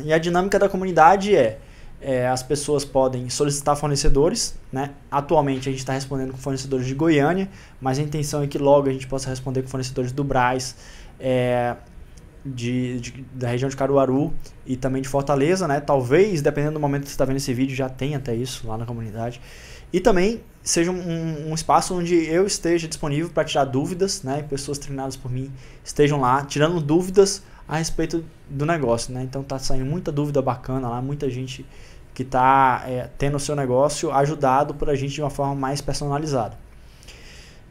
E 0.04 0.12
a 0.12 0.18
dinâmica 0.18 0.58
da 0.58 0.68
comunidade 0.68 1.34
é, 1.34 1.58
é 2.00 2.28
as 2.28 2.42
pessoas 2.42 2.84
podem 2.84 3.28
solicitar 3.28 3.76
fornecedores, 3.76 4.56
né? 4.72 4.90
Atualmente 5.10 5.68
a 5.68 5.72
gente 5.72 5.80
está 5.80 5.92
respondendo 5.92 6.32
com 6.32 6.38
fornecedores 6.38 6.86
de 6.86 6.94
Goiânia, 6.94 7.48
mas 7.80 7.98
a 7.98 8.02
intenção 8.02 8.42
é 8.42 8.46
que 8.46 8.58
logo 8.58 8.88
a 8.88 8.92
gente 8.92 9.06
possa 9.06 9.28
responder 9.28 9.62
com 9.62 9.68
fornecedores 9.68 10.12
do 10.12 10.24
Braz, 10.24 10.76
é, 11.18 11.76
de, 12.44 13.00
de, 13.00 13.24
da 13.34 13.48
região 13.48 13.68
de 13.68 13.76
Caruaru 13.76 14.32
e 14.64 14.76
também 14.76 15.02
de 15.02 15.08
Fortaleza, 15.08 15.68
né? 15.68 15.80
Talvez, 15.80 16.40
dependendo 16.40 16.74
do 16.74 16.80
momento 16.80 17.02
que 17.02 17.08
você 17.08 17.14
está 17.14 17.24
vendo 17.24 17.36
esse 17.36 17.52
vídeo, 17.52 17.74
já 17.76 17.88
tenha 17.88 18.18
até 18.18 18.34
isso 18.34 18.66
lá 18.66 18.78
na 18.78 18.86
comunidade. 18.86 19.40
E 19.92 20.00
também 20.00 20.40
seja 20.62 20.90
um, 20.90 21.50
um 21.50 21.54
espaço 21.54 21.94
onde 21.94 22.14
eu 22.14 22.46
esteja 22.46 22.86
disponível 22.86 23.30
para 23.30 23.44
tirar 23.44 23.64
dúvidas, 23.64 24.22
né? 24.22 24.42
Pessoas 24.48 24.78
treinadas 24.78 25.16
por 25.16 25.30
mim 25.30 25.50
estejam 25.84 26.20
lá 26.20 26.44
tirando 26.44 26.80
dúvidas 26.80 27.42
a 27.70 27.76
respeito 27.76 28.24
do 28.48 28.66
negócio, 28.66 29.14
né? 29.14 29.22
Então 29.22 29.44
tá 29.44 29.56
saindo 29.56 29.86
muita 29.86 30.10
dúvida 30.10 30.42
bacana 30.42 30.88
lá, 30.88 31.00
muita 31.00 31.30
gente 31.30 31.64
que 32.12 32.24
está 32.24 32.82
é, 32.84 33.08
tendo 33.16 33.36
o 33.36 33.40
seu 33.40 33.54
negócio 33.54 34.10
ajudado 34.10 34.74
por 34.74 34.90
a 34.90 34.96
gente 34.96 35.14
de 35.14 35.22
uma 35.22 35.30
forma 35.30 35.54
mais 35.54 35.80
personalizada. 35.80 36.58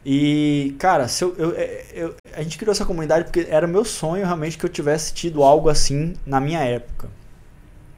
E, 0.02 0.74
cara, 0.78 1.06
eu, 1.20 1.34
eu, 1.36 1.50
eu, 1.92 2.14
a 2.34 2.42
gente 2.42 2.56
criou 2.56 2.72
essa 2.72 2.86
comunidade 2.86 3.24
porque 3.24 3.46
era 3.50 3.66
meu 3.66 3.84
sonho 3.84 4.24
realmente 4.24 4.56
que 4.56 4.64
eu 4.64 4.70
tivesse 4.70 5.12
tido 5.12 5.42
algo 5.42 5.68
assim 5.68 6.14
na 6.24 6.40
minha 6.40 6.60
época. 6.60 7.10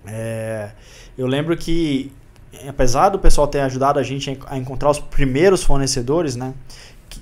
É, 0.05 0.73
eu 1.17 1.29
lembro 1.29 1.57
que 1.57 2.11
apesar 2.69 3.11
do 3.11 3.19
pessoal 3.21 3.47
ter 3.47 3.61
ajudado 3.61 4.01
a 4.01 4.03
gente 4.03 4.37
a 4.47 4.59
encontrar 4.59 4.91
os 4.91 4.99
primeiros 4.99 5.63
fornecedores, 5.63 6.35
né? 6.35 6.53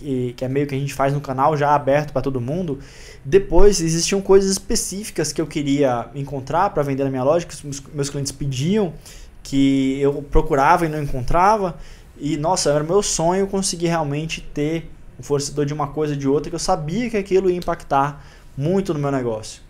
Que, 0.00 0.32
que 0.32 0.44
é 0.44 0.48
meio 0.48 0.66
que 0.66 0.74
a 0.74 0.78
gente 0.78 0.94
faz 0.94 1.12
no 1.12 1.20
canal 1.20 1.54
já 1.56 1.74
aberto 1.74 2.12
para 2.12 2.22
todo 2.22 2.40
mundo. 2.40 2.78
Depois 3.22 3.82
existiam 3.82 4.22
coisas 4.22 4.50
específicas 4.50 5.30
que 5.30 5.40
eu 5.40 5.46
queria 5.46 6.08
encontrar 6.14 6.70
para 6.70 6.82
vender 6.82 7.04
na 7.04 7.10
minha 7.10 7.22
loja, 7.22 7.46
que 7.46 7.54
meus 7.94 8.08
clientes 8.08 8.32
pediam, 8.32 8.94
que 9.42 10.00
eu 10.00 10.22
procurava 10.22 10.86
e 10.86 10.88
não 10.88 11.02
encontrava. 11.02 11.76
E 12.18 12.38
nossa, 12.38 12.70
era 12.70 12.82
meu 12.82 13.02
sonho 13.02 13.46
conseguir 13.46 13.88
realmente 13.88 14.40
ter 14.40 14.90
um 15.18 15.22
fornecedor 15.22 15.66
de 15.66 15.74
uma 15.74 15.88
coisa 15.88 16.16
de 16.16 16.26
outra, 16.26 16.48
que 16.48 16.54
eu 16.54 16.60
sabia 16.60 17.10
que 17.10 17.16
aquilo 17.18 17.50
ia 17.50 17.56
impactar 17.56 18.24
muito 18.56 18.94
no 18.94 19.00
meu 19.00 19.10
negócio. 19.10 19.60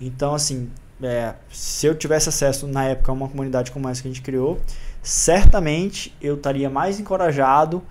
Então, 0.00 0.34
assim, 0.34 0.68
é, 1.00 1.34
se 1.52 1.86
eu 1.86 1.94
tivesse 1.94 2.28
acesso 2.28 2.66
na 2.66 2.84
época 2.84 3.12
a 3.12 3.14
uma 3.14 3.28
comunidade 3.28 3.70
como 3.70 3.88
essa 3.88 4.02
que 4.02 4.08
a 4.08 4.10
gente 4.10 4.22
criou, 4.22 4.60
certamente 5.00 6.12
eu 6.20 6.34
estaria 6.34 6.68
mais 6.68 6.98
encorajado 6.98 7.82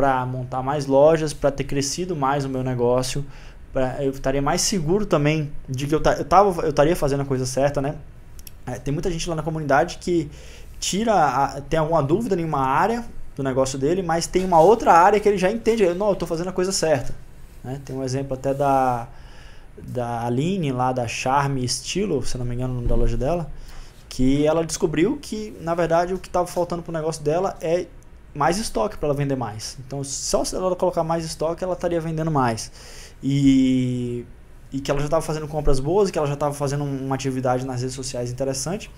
para 0.00 0.24
montar 0.24 0.62
mais 0.62 0.86
lojas, 0.86 1.34
para 1.34 1.50
ter 1.50 1.64
crescido 1.64 2.16
mais 2.16 2.46
o 2.46 2.48
meu 2.48 2.64
negócio, 2.64 3.22
pra, 3.70 4.02
eu 4.02 4.10
estaria 4.12 4.40
mais 4.40 4.62
seguro 4.62 5.04
também 5.04 5.52
de 5.68 5.86
que 5.86 5.94
eu, 5.94 6.00
tava, 6.00 6.62
eu 6.62 6.70
estaria 6.70 6.96
fazendo 6.96 7.20
a 7.20 7.24
coisa 7.26 7.44
certa, 7.44 7.82
né? 7.82 7.96
É, 8.66 8.78
tem 8.78 8.94
muita 8.94 9.10
gente 9.10 9.28
lá 9.28 9.36
na 9.36 9.42
comunidade 9.42 9.98
que 9.98 10.30
tira, 10.78 11.12
a, 11.12 11.60
tem 11.60 11.78
alguma 11.78 12.02
dúvida 12.02 12.34
em 12.40 12.44
uma 12.46 12.62
área 12.62 13.04
do 13.36 13.42
negócio 13.42 13.78
dele, 13.78 14.02
mas 14.02 14.26
tem 14.26 14.42
uma 14.42 14.58
outra 14.58 14.94
área 14.94 15.20
que 15.20 15.28
ele 15.28 15.36
já 15.36 15.50
entende, 15.50 15.84
não, 15.92 16.06
eu 16.06 16.12
estou 16.14 16.26
fazendo 16.26 16.48
a 16.48 16.52
coisa 16.52 16.72
certa. 16.72 17.14
Né? 17.62 17.78
Tem 17.84 17.94
um 17.94 18.02
exemplo 18.02 18.32
até 18.32 18.54
da, 18.54 19.06
da 19.76 20.24
Aline, 20.24 20.72
lá 20.72 20.92
da 20.92 21.06
Charme 21.06 21.62
Estilo, 21.62 22.24
se 22.24 22.38
não 22.38 22.46
me 22.46 22.54
engano, 22.54 22.80
da 22.88 22.94
loja 22.94 23.18
dela, 23.18 23.50
que 24.08 24.46
ela 24.46 24.64
descobriu 24.64 25.18
que, 25.20 25.54
na 25.60 25.74
verdade, 25.74 26.14
o 26.14 26.18
que 26.18 26.28
estava 26.28 26.46
faltando 26.46 26.82
para 26.82 26.90
o 26.90 26.94
negócio 26.94 27.22
dela 27.22 27.58
é 27.60 27.84
mais 28.34 28.58
estoque 28.58 28.96
para 28.96 29.08
ela 29.08 29.16
vender 29.16 29.36
mais. 29.36 29.76
Então, 29.86 30.02
só 30.04 30.44
se 30.44 30.54
ela 30.54 30.74
colocar 30.76 31.02
mais 31.02 31.24
estoque, 31.24 31.64
ela 31.64 31.74
estaria 31.74 32.00
vendendo 32.00 32.30
mais. 32.30 32.70
E, 33.22 34.24
e 34.72 34.80
que 34.80 34.90
ela 34.90 35.00
já 35.00 35.06
estava 35.06 35.22
fazendo 35.22 35.48
compras 35.48 35.80
boas, 35.80 36.10
que 36.10 36.18
ela 36.18 36.26
já 36.26 36.34
estava 36.34 36.54
fazendo 36.54 36.84
uma 36.84 37.14
atividade 37.14 37.66
nas 37.66 37.80
redes 37.80 37.94
sociais 37.94 38.30
interessante. 38.30 38.90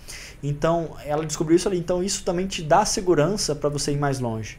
Então, 0.43 0.97
ela 1.05 1.25
descobriu 1.25 1.57
isso 1.57 1.69
ali. 1.69 1.79
Então, 1.79 2.03
isso 2.03 2.25
também 2.25 2.47
te 2.47 2.63
dá 2.63 2.85
segurança 2.85 3.55
para 3.55 3.69
você 3.69 3.93
ir 3.93 3.99
mais 3.99 4.21
longe. 4.21 4.59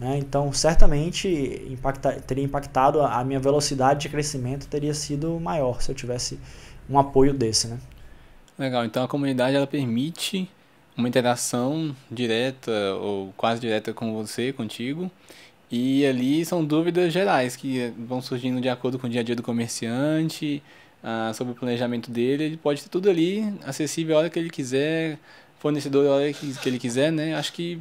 Né? 0.00 0.16
Então, 0.16 0.50
certamente 0.52 1.28
impacta, 1.68 2.12
teria 2.12 2.42
impactado 2.42 3.02
a, 3.02 3.20
a 3.20 3.24
minha 3.24 3.38
velocidade 3.38 4.00
de 4.00 4.08
crescimento 4.08 4.66
teria 4.66 4.94
sido 4.94 5.38
maior 5.38 5.82
se 5.82 5.90
eu 5.90 5.94
tivesse 5.94 6.40
um 6.88 6.98
apoio 6.98 7.34
desse, 7.34 7.68
né? 7.68 7.78
Legal, 8.58 8.84
então 8.84 9.04
a 9.04 9.08
comunidade 9.08 9.56
ela 9.56 9.66
permite 9.66 10.50
uma 11.00 11.08
interação 11.08 11.94
direta 12.10 12.70
ou 13.00 13.32
quase 13.36 13.60
direta 13.60 13.92
com 13.92 14.14
você, 14.14 14.52
contigo. 14.52 15.10
E 15.70 16.04
ali 16.06 16.44
são 16.44 16.64
dúvidas 16.64 17.12
gerais 17.12 17.56
que 17.56 17.92
vão 17.98 18.20
surgindo 18.20 18.60
de 18.60 18.68
acordo 18.68 18.98
com 18.98 19.06
o 19.06 19.10
dia 19.10 19.20
a 19.20 19.24
dia 19.24 19.36
do 19.36 19.42
comerciante, 19.42 20.62
ah, 21.02 21.32
sobre 21.34 21.52
o 21.52 21.56
planejamento 21.56 22.10
dele. 22.10 22.44
Ele 22.44 22.56
pode 22.56 22.82
ter 22.82 22.88
tudo 22.88 23.08
ali 23.08 23.52
acessível 23.64 24.16
a 24.16 24.20
hora 24.20 24.30
que 24.30 24.38
ele 24.38 24.50
quiser, 24.50 25.18
fornecedor 25.58 26.06
a 26.06 26.10
hora 26.16 26.32
que, 26.32 26.54
que 26.54 26.68
ele 26.68 26.78
quiser, 26.78 27.12
né? 27.12 27.34
Acho 27.34 27.52
que 27.52 27.80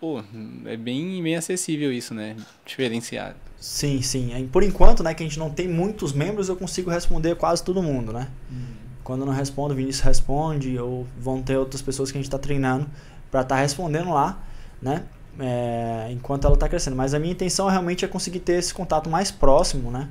pô, 0.00 0.22
é 0.66 0.76
bem, 0.76 1.22
bem 1.22 1.36
acessível 1.36 1.92
isso, 1.92 2.12
né? 2.12 2.36
Diferenciado. 2.66 3.36
Sim, 3.60 4.02
sim. 4.02 4.48
Por 4.50 4.64
enquanto, 4.64 5.04
né, 5.04 5.14
que 5.14 5.22
a 5.22 5.26
gente 5.26 5.38
não 5.38 5.48
tem 5.48 5.68
muitos 5.68 6.12
membros, 6.12 6.48
eu 6.48 6.56
consigo 6.56 6.90
responder 6.90 7.36
quase 7.36 7.62
todo 7.62 7.80
mundo, 7.80 8.12
né? 8.12 8.28
Hum. 8.50 8.81
Quando 9.04 9.26
não 9.26 9.32
respondo, 9.32 9.74
o 9.74 9.76
Vinícius 9.76 10.04
responde, 10.04 10.78
ou 10.78 11.06
vão 11.18 11.42
ter 11.42 11.56
outras 11.56 11.82
pessoas 11.82 12.10
que 12.10 12.18
a 12.18 12.20
gente 12.20 12.28
está 12.28 12.38
treinando 12.38 12.86
para 13.30 13.40
estar 13.40 13.56
tá 13.56 13.60
respondendo 13.60 14.10
lá, 14.10 14.38
né? 14.80 15.04
É, 15.40 16.08
enquanto 16.10 16.46
ela 16.46 16.54
está 16.54 16.68
crescendo. 16.68 16.96
Mas 16.96 17.14
a 17.14 17.18
minha 17.18 17.32
intenção 17.32 17.68
realmente 17.68 18.04
é 18.04 18.08
conseguir 18.08 18.40
ter 18.40 18.54
esse 18.54 18.72
contato 18.72 19.08
mais 19.08 19.30
próximo, 19.30 19.90
né? 19.90 20.08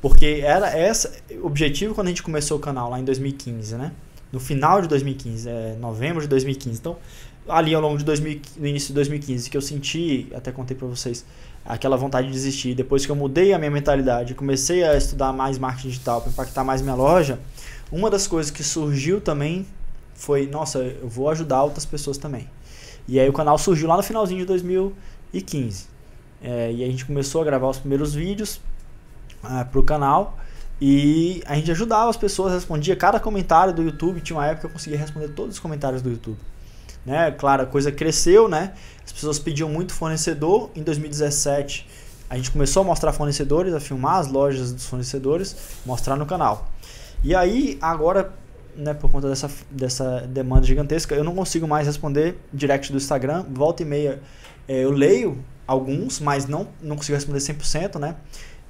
Porque 0.00 0.42
era 0.44 0.78
esse 0.78 1.10
o 1.40 1.46
objetivo 1.46 1.94
quando 1.94 2.08
a 2.08 2.10
gente 2.10 2.22
começou 2.22 2.58
o 2.58 2.60
canal 2.60 2.90
lá 2.90 2.98
em 2.98 3.04
2015, 3.04 3.76
né? 3.76 3.92
No 4.32 4.40
final 4.40 4.82
de 4.82 4.88
2015, 4.88 5.48
é, 5.48 5.76
novembro 5.80 6.20
de 6.20 6.28
2015. 6.28 6.78
Então, 6.78 6.96
ali 7.48 7.74
ao 7.74 7.80
longo 7.80 7.98
de 7.98 8.04
2000, 8.04 8.40
no 8.56 8.66
início 8.66 8.88
de 8.88 8.94
2015, 8.94 9.48
que 9.48 9.56
eu 9.56 9.60
senti, 9.60 10.28
até 10.34 10.50
contei 10.50 10.76
para 10.76 10.88
vocês, 10.88 11.24
aquela 11.64 11.96
vontade 11.96 12.26
de 12.26 12.32
desistir. 12.32 12.74
Depois 12.74 13.06
que 13.06 13.12
eu 13.12 13.16
mudei 13.16 13.52
a 13.52 13.58
minha 13.58 13.70
mentalidade, 13.70 14.34
comecei 14.34 14.84
a 14.84 14.96
estudar 14.96 15.32
mais 15.32 15.58
marketing 15.58 15.88
digital 15.88 16.20
para 16.20 16.30
impactar 16.30 16.64
mais 16.64 16.82
minha 16.82 16.94
loja, 16.94 17.38
uma 17.94 18.10
das 18.10 18.26
coisas 18.26 18.50
que 18.50 18.64
surgiu 18.64 19.20
também 19.20 19.64
foi, 20.14 20.48
nossa, 20.48 20.78
eu 20.78 21.08
vou 21.08 21.30
ajudar 21.30 21.62
outras 21.62 21.84
pessoas 21.84 22.18
também. 22.18 22.50
E 23.06 23.20
aí 23.20 23.28
o 23.28 23.32
canal 23.32 23.56
surgiu 23.56 23.86
lá 23.86 23.96
no 23.96 24.02
finalzinho 24.02 24.40
de 24.40 24.46
2015. 24.46 25.86
É, 26.42 26.72
e 26.72 26.82
a 26.82 26.86
gente 26.86 27.04
começou 27.04 27.40
a 27.40 27.44
gravar 27.44 27.68
os 27.68 27.78
primeiros 27.78 28.12
vídeos 28.12 28.56
uh, 29.44 29.60
é, 29.60 29.64
para 29.64 29.78
o 29.78 29.82
canal. 29.84 30.36
E 30.80 31.40
a 31.46 31.54
gente 31.54 31.70
ajudava 31.70 32.10
as 32.10 32.16
pessoas, 32.16 32.52
respondia 32.52 32.96
cada 32.96 33.20
comentário 33.20 33.72
do 33.72 33.82
YouTube. 33.82 34.20
Tinha 34.20 34.36
uma 34.36 34.46
época 34.46 34.62
que 34.62 34.66
eu 34.66 34.70
conseguia 34.70 34.98
responder 34.98 35.28
todos 35.28 35.54
os 35.54 35.60
comentários 35.60 36.02
do 36.02 36.10
YouTube. 36.10 36.38
Né? 37.06 37.30
Claro, 37.30 37.62
a 37.62 37.66
coisa 37.66 37.92
cresceu, 37.92 38.48
né? 38.48 38.72
As 39.04 39.12
pessoas 39.12 39.38
pediam 39.38 39.68
muito 39.68 39.94
fornecedor. 39.94 40.70
Em 40.74 40.82
2017, 40.82 41.86
a 42.28 42.36
gente 42.36 42.50
começou 42.50 42.82
a 42.82 42.84
mostrar 42.84 43.12
fornecedores, 43.12 43.72
a 43.72 43.78
filmar 43.78 44.16
as 44.16 44.26
lojas 44.26 44.72
dos 44.72 44.86
fornecedores, 44.86 45.56
mostrar 45.86 46.16
no 46.16 46.26
canal. 46.26 46.73
E 47.24 47.34
aí, 47.34 47.78
agora, 47.80 48.34
né, 48.76 48.92
por 48.92 49.10
conta 49.10 49.30
dessa, 49.30 49.50
dessa 49.70 50.20
demanda 50.28 50.66
gigantesca, 50.66 51.14
eu 51.14 51.24
não 51.24 51.34
consigo 51.34 51.66
mais 51.66 51.86
responder 51.86 52.36
direct 52.52 52.92
do 52.92 52.98
Instagram. 52.98 53.46
Volta 53.50 53.82
e 53.82 53.86
meia 53.86 54.20
é, 54.68 54.84
eu 54.84 54.90
leio 54.90 55.42
alguns, 55.66 56.20
mas 56.20 56.46
não, 56.46 56.68
não 56.82 56.96
consigo 56.96 57.14
responder 57.14 57.38
100%, 57.38 57.98
né? 57.98 58.14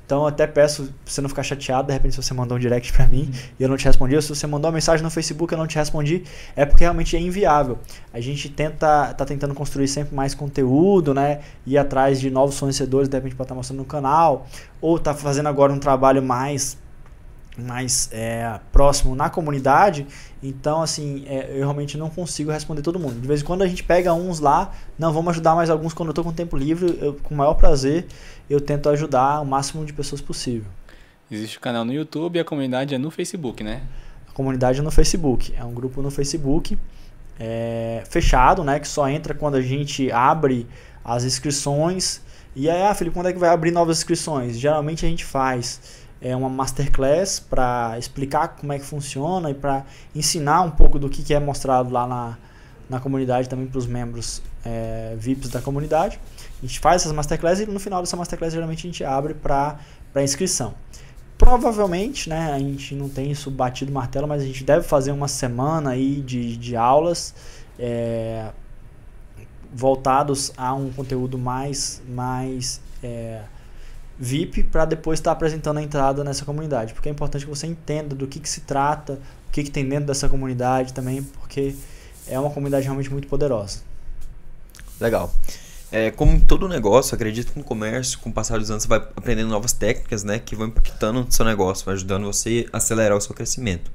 Então 0.07 0.21
eu 0.21 0.27
até 0.29 0.47
peço 0.47 0.85
pra 0.85 0.93
você 1.05 1.21
não 1.21 1.29
ficar 1.29 1.43
chateado, 1.43 1.89
de 1.89 1.95
repente 1.95 2.15
se 2.15 2.23
você 2.23 2.33
mandou 2.35 2.57
um 2.57 2.61
direct 2.61 2.93
para 2.93 3.07
mim 3.09 3.33
e 3.59 3.63
eu 3.63 3.69
não 3.69 3.77
te 3.77 3.87
respondi, 3.87 4.15
ou 4.15 4.23
se 4.23 4.29
você 4.29 4.47
mandou 4.47 4.69
uma 4.69 4.75
mensagem 4.75 5.03
no 5.03 5.11
Facebook 5.11 5.53
e 5.53 5.55
eu 5.55 5.59
não 5.59 5.67
te 5.67 5.77
respondi, 5.77 6.23
é 6.55 6.65
porque 6.65 6.85
realmente 6.85 7.17
é 7.17 7.21
inviável. 7.21 7.79
A 8.13 8.21
gente 8.21 8.49
tenta 8.51 9.13
tá 9.15 9.25
tentando 9.25 9.53
construir 9.55 9.89
sempre 9.89 10.15
mais 10.15 10.33
conteúdo, 10.33 11.13
né? 11.13 11.41
Ir 11.67 11.77
atrás 11.77 12.21
de 12.21 12.31
novos 12.31 12.57
fornecedores, 12.57 13.09
de 13.09 13.17
repente 13.17 13.35
para 13.35 13.45
estar 13.45 13.55
tá 13.55 13.57
mostrando 13.57 13.79
no 13.79 13.85
canal, 13.85 14.47
ou 14.81 14.97
tá 14.97 15.13
fazendo 15.13 15.49
agora 15.49 15.73
um 15.73 15.79
trabalho 15.79 16.23
mais 16.23 16.77
mais 17.57 18.09
é, 18.13 18.59
próximo 18.73 19.15
na 19.15 19.31
comunidade, 19.31 20.07
então 20.43 20.83
assim, 20.83 21.25
é, 21.27 21.51
eu 21.53 21.61
realmente 21.61 21.97
não 21.97 22.11
consigo 22.11 22.51
responder 22.51 22.83
todo 22.83 22.99
mundo. 22.99 23.21
De 23.21 23.29
vez 23.29 23.43
em 23.43 23.45
quando 23.45 23.63
a 23.63 23.67
gente 23.67 23.83
pega 23.83 24.13
uns 24.13 24.41
lá, 24.41 24.73
não, 24.99 25.13
vamos 25.13 25.31
ajudar 25.31 25.55
mais 25.55 25.71
alguns 25.71 25.95
quando 25.95 26.09
eu 26.09 26.13
estou 26.13 26.25
com 26.25 26.33
tempo 26.33 26.57
livre, 26.57 26.99
eu, 27.01 27.15
com 27.15 27.35
o 27.35 27.37
maior 27.37 27.55
prazer 27.55 28.07
eu 28.49 28.61
tento 28.61 28.89
ajudar 28.89 29.41
o 29.41 29.47
máximo 29.47 29.85
de 29.85 29.93
pessoas 29.93 30.21
possível. 30.21 30.71
Existe 31.31 31.59
o 31.59 31.61
canal 31.61 31.85
no 31.85 31.93
YouTube 31.93 32.37
e 32.37 32.41
a 32.41 32.45
comunidade 32.45 32.95
é 32.95 32.99
no 32.99 33.11
Facebook, 33.11 33.63
né? 33.65 33.83
A 34.29 34.33
comunidade 34.33 34.81
é 34.81 34.83
no 34.83 34.91
Facebook, 34.91 35.55
é 35.57 35.65
um 35.65 35.73
grupo 35.73 36.03
no 36.03 36.11
Facebook 36.11 36.77
é, 37.39 38.03
fechado, 38.09 38.63
né, 38.63 38.79
que 38.79 38.89
só 38.89 39.09
entra 39.09 39.35
quando 39.35 39.57
a 39.57 39.63
gente 39.63 40.11
abre 40.11 40.67
as 41.05 41.25
inscrições. 41.25 42.21
E 42.55 42.71
aí, 42.71 42.83
ah, 42.83 42.95
Felipe, 42.95 43.15
quando 43.15 43.29
é 43.29 43.33
que 43.33 43.39
vai 43.39 43.51
abrir 43.51 43.71
novas 43.71 43.99
inscrições? 43.99 44.59
Geralmente 44.59 45.05
a 45.05 45.09
gente 45.09 45.25
faz 45.25 46.05
é 46.25 46.35
uma 46.35 46.49
masterclass 46.49 47.39
para 47.39 47.99
explicar 47.99 48.49
como 48.49 48.73
é 48.73 48.79
que 48.79 48.85
funciona 48.87 49.51
e 49.51 49.55
para 49.55 49.85
ensinar 50.15 50.63
um 50.63 50.71
pouco 50.71 50.99
do 50.99 51.11
que, 51.11 51.23
que 51.23 51.35
é 51.35 51.39
mostrado 51.39 51.93
lá 51.93 52.07
na, 52.07 52.39
na 52.89 52.99
comunidade 52.99 53.47
também 53.47 53.67
para 53.67 53.79
os 53.79 53.87
membros 53.87 54.43
é, 54.65 55.15
VIPs 55.19 55.51
da 55.51 55.61
comunidade. 55.61 56.19
A 56.63 56.67
gente 56.67 56.81
faz 56.81 57.03
essas 57.03 57.13
masterclass 57.13 57.61
e 57.61 57.67
no 57.67 57.79
final 57.79 58.01
dessa 58.01 58.17
masterclass 58.17 58.55
geralmente 58.55 58.87
a 58.87 58.91
gente 58.91 59.05
abre 59.05 59.35
para 59.35 59.79
inscrição. 60.17 60.75
Provavelmente, 61.37 62.31
né, 62.31 62.53
a 62.55 62.59
gente 62.59 62.95
não 62.95 63.11
tem 63.11 63.31
isso 63.31 63.51
batido 63.51 63.93
martelo, 63.93 64.27
mas 64.27 64.41
a 64.41 64.47
gente 64.47 64.65
deve 64.65 64.87
fazer 64.87 65.13
uma 65.13 65.29
semana 65.29 65.91
aí 65.91 66.23
de, 66.23 66.57
de 66.57 66.75
aulas 66.75 67.35
é, 67.79 68.51
voltados 69.75 70.53
a 70.57 70.73
um 70.73 70.91
conteúdo 70.91 71.37
mais, 71.37 72.01
mais 72.09 72.81
é, 73.03 73.43
VIP 74.19 74.65
para 74.65 74.85
depois 74.85 75.19
estar 75.19 75.31
tá 75.31 75.33
apresentando 75.33 75.79
a 75.79 75.83
entrada 75.83 76.23
nessa 76.23 76.45
comunidade. 76.45 76.95
Porque 76.95 77.09
é 77.09 77.13
importante 77.13 77.45
que 77.45 77.51
você 77.51 77.67
entenda 77.67 78.15
do 78.15 78.27
que, 78.27 78.39
que 78.41 78.49
se 78.49 78.63
trata, 78.63 79.15
o 79.49 79.53
que, 79.53 79.63
que 79.65 79.71
tem 79.71 79.89
dentro 79.89 80.07
dessa 80.07 80.29
comunidade 80.29 80.93
também, 80.93 81.23
porque 81.23 81.75
é 82.27 82.39
uma 82.39 82.51
comunidade 82.51 82.85
realmente 82.85 83.11
muito 83.11 83.29
poderosa. 83.29 83.81
Legal. 85.01 85.33
É, 85.93 86.11
como 86.11 86.41
todo 86.41 86.67
negócio, 86.67 87.15
acredito 87.15 87.53
que 87.53 87.59
no 87.59 87.65
comércio, 87.65 88.19
com 88.19 88.31
o 88.31 88.33
passar 88.33 88.59
dos 88.59 88.71
anos, 88.71 88.83
você 88.83 88.89
vai 88.89 88.99
aprendendo 88.99 89.49
novas 89.49 89.73
técnicas 89.73 90.25
né, 90.25 90.39
que 90.39 90.57
vão 90.57 90.67
impactando 90.67 91.25
no 91.25 91.31
seu 91.31 91.45
negócio, 91.45 91.91
ajudando 91.91 92.25
você 92.25 92.67
a 92.73 92.79
acelerar 92.79 93.17
o 93.17 93.21
seu 93.21 93.35
crescimento. 93.35 93.93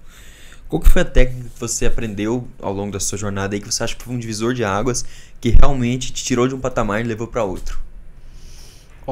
Qual 0.69 0.79
que 0.79 0.89
foi 0.89 1.01
a 1.01 1.05
técnica 1.05 1.49
que 1.49 1.59
você 1.59 1.87
aprendeu 1.87 2.47
ao 2.61 2.71
longo 2.71 2.93
da 2.93 2.99
sua 2.99 3.17
jornada 3.17 3.55
aí 3.55 3.59
que 3.59 3.69
você 3.69 3.83
acha 3.83 3.95
que 3.95 4.03
foi 4.03 4.13
um 4.13 4.19
divisor 4.19 4.53
de 4.53 4.63
águas 4.63 5.03
que 5.41 5.49
realmente 5.49 6.13
te 6.13 6.23
tirou 6.23 6.47
de 6.47 6.53
um 6.53 6.59
patamar 6.59 7.01
e 7.01 7.03
levou 7.03 7.27
para 7.27 7.43
outro? 7.43 7.88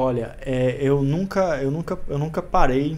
Olha, 0.00 0.36
é, 0.42 0.78
eu 0.80 1.02
nunca, 1.02 1.60
eu 1.60 1.72
nunca, 1.72 1.98
eu 2.06 2.18
nunca 2.20 2.40
parei 2.40 2.96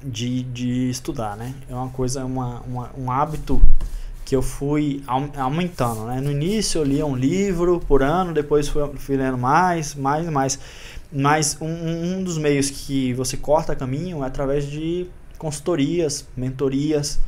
de, 0.00 0.44
de 0.44 0.88
estudar, 0.88 1.36
né? 1.36 1.52
É 1.68 1.74
uma 1.74 1.88
coisa, 1.88 2.24
uma, 2.24 2.60
uma, 2.60 2.90
um 2.96 3.10
hábito 3.10 3.60
que 4.24 4.36
eu 4.36 4.40
fui 4.40 5.02
aumentando, 5.36 6.04
né? 6.04 6.20
No 6.20 6.30
início 6.30 6.78
eu 6.78 6.84
lia 6.84 7.04
um 7.04 7.16
livro 7.16 7.80
por 7.80 8.00
ano, 8.00 8.32
depois 8.32 8.68
fui, 8.68 8.80
fui 8.94 9.16
lendo 9.16 9.36
mais, 9.36 9.96
mais 9.96 10.30
mais. 10.30 10.56
Mas 11.12 11.58
um, 11.60 11.66
um 11.66 12.22
dos 12.22 12.38
meios 12.38 12.70
que 12.70 13.12
você 13.14 13.36
corta 13.36 13.74
caminho 13.74 14.22
é 14.22 14.26
através 14.28 14.70
de 14.70 15.08
consultorias, 15.36 16.28
mentorias. 16.36 17.18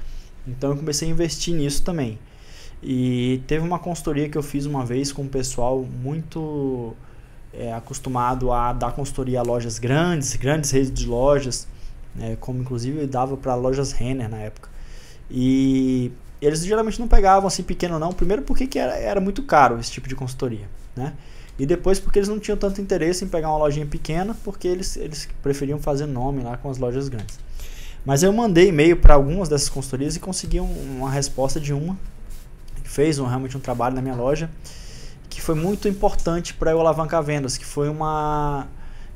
Então 0.46 0.70
eu 0.70 0.76
comecei 0.76 1.08
a 1.08 1.10
investir 1.10 1.56
nisso 1.56 1.82
também. 1.82 2.20
E 2.80 3.42
teve 3.48 3.66
uma 3.66 3.80
consultoria 3.80 4.28
que 4.28 4.38
eu 4.38 4.44
fiz 4.44 4.64
uma 4.64 4.86
vez 4.86 5.10
com 5.10 5.22
um 5.22 5.28
pessoal 5.28 5.82
muito 5.82 6.94
é, 7.58 7.72
acostumado 7.72 8.52
a 8.52 8.72
dar 8.72 8.92
consultoria 8.92 9.40
a 9.40 9.42
lojas 9.42 9.78
grandes, 9.78 10.34
grandes 10.36 10.70
redes 10.70 10.92
de 10.92 11.06
lojas, 11.06 11.66
né, 12.14 12.36
como 12.40 12.60
inclusive 12.60 13.00
eu 13.00 13.06
dava 13.06 13.36
para 13.36 13.54
lojas 13.54 13.92
Renner 13.92 14.28
na 14.28 14.38
época. 14.38 14.68
E 15.30 16.12
eles 16.40 16.64
geralmente 16.64 17.00
não 17.00 17.08
pegavam 17.08 17.46
assim 17.46 17.62
pequeno 17.62 17.98
não, 17.98 18.12
primeiro 18.12 18.42
porque 18.42 18.66
que 18.66 18.78
era, 18.78 18.94
era 18.96 19.20
muito 19.20 19.42
caro 19.42 19.78
esse 19.80 19.90
tipo 19.90 20.08
de 20.08 20.14
consultoria, 20.14 20.68
né? 20.94 21.12
E 21.58 21.64
depois 21.64 21.98
porque 21.98 22.18
eles 22.18 22.28
não 22.28 22.38
tinham 22.38 22.56
tanto 22.56 22.80
interesse 22.80 23.24
em 23.24 23.28
pegar 23.28 23.48
uma 23.48 23.58
lojinha 23.58 23.86
pequena, 23.86 24.36
porque 24.44 24.68
eles, 24.68 24.96
eles 24.96 25.26
preferiam 25.42 25.78
fazer 25.78 26.04
nome 26.04 26.42
lá 26.42 26.56
com 26.58 26.68
as 26.70 26.76
lojas 26.76 27.08
grandes. 27.08 27.38
Mas 28.04 28.22
eu 28.22 28.32
mandei 28.32 28.68
e-mail 28.68 28.98
para 28.98 29.14
algumas 29.14 29.48
dessas 29.48 29.70
consultorias 29.70 30.14
e 30.16 30.20
consegui 30.20 30.60
um, 30.60 30.98
uma 30.98 31.10
resposta 31.10 31.58
de 31.58 31.72
uma 31.72 31.96
que 32.82 32.90
fez 32.90 33.18
um, 33.18 33.26
realmente 33.26 33.56
um 33.56 33.60
trabalho 33.60 33.94
na 33.94 34.02
minha 34.02 34.14
loja 34.14 34.50
foi 35.46 35.54
muito 35.54 35.86
importante 35.86 36.52
para 36.52 36.72
eu 36.72 36.80
alavancar 36.80 37.22
vendas, 37.22 37.56
que 37.56 37.64
foi 37.64 37.88
uma 37.88 38.66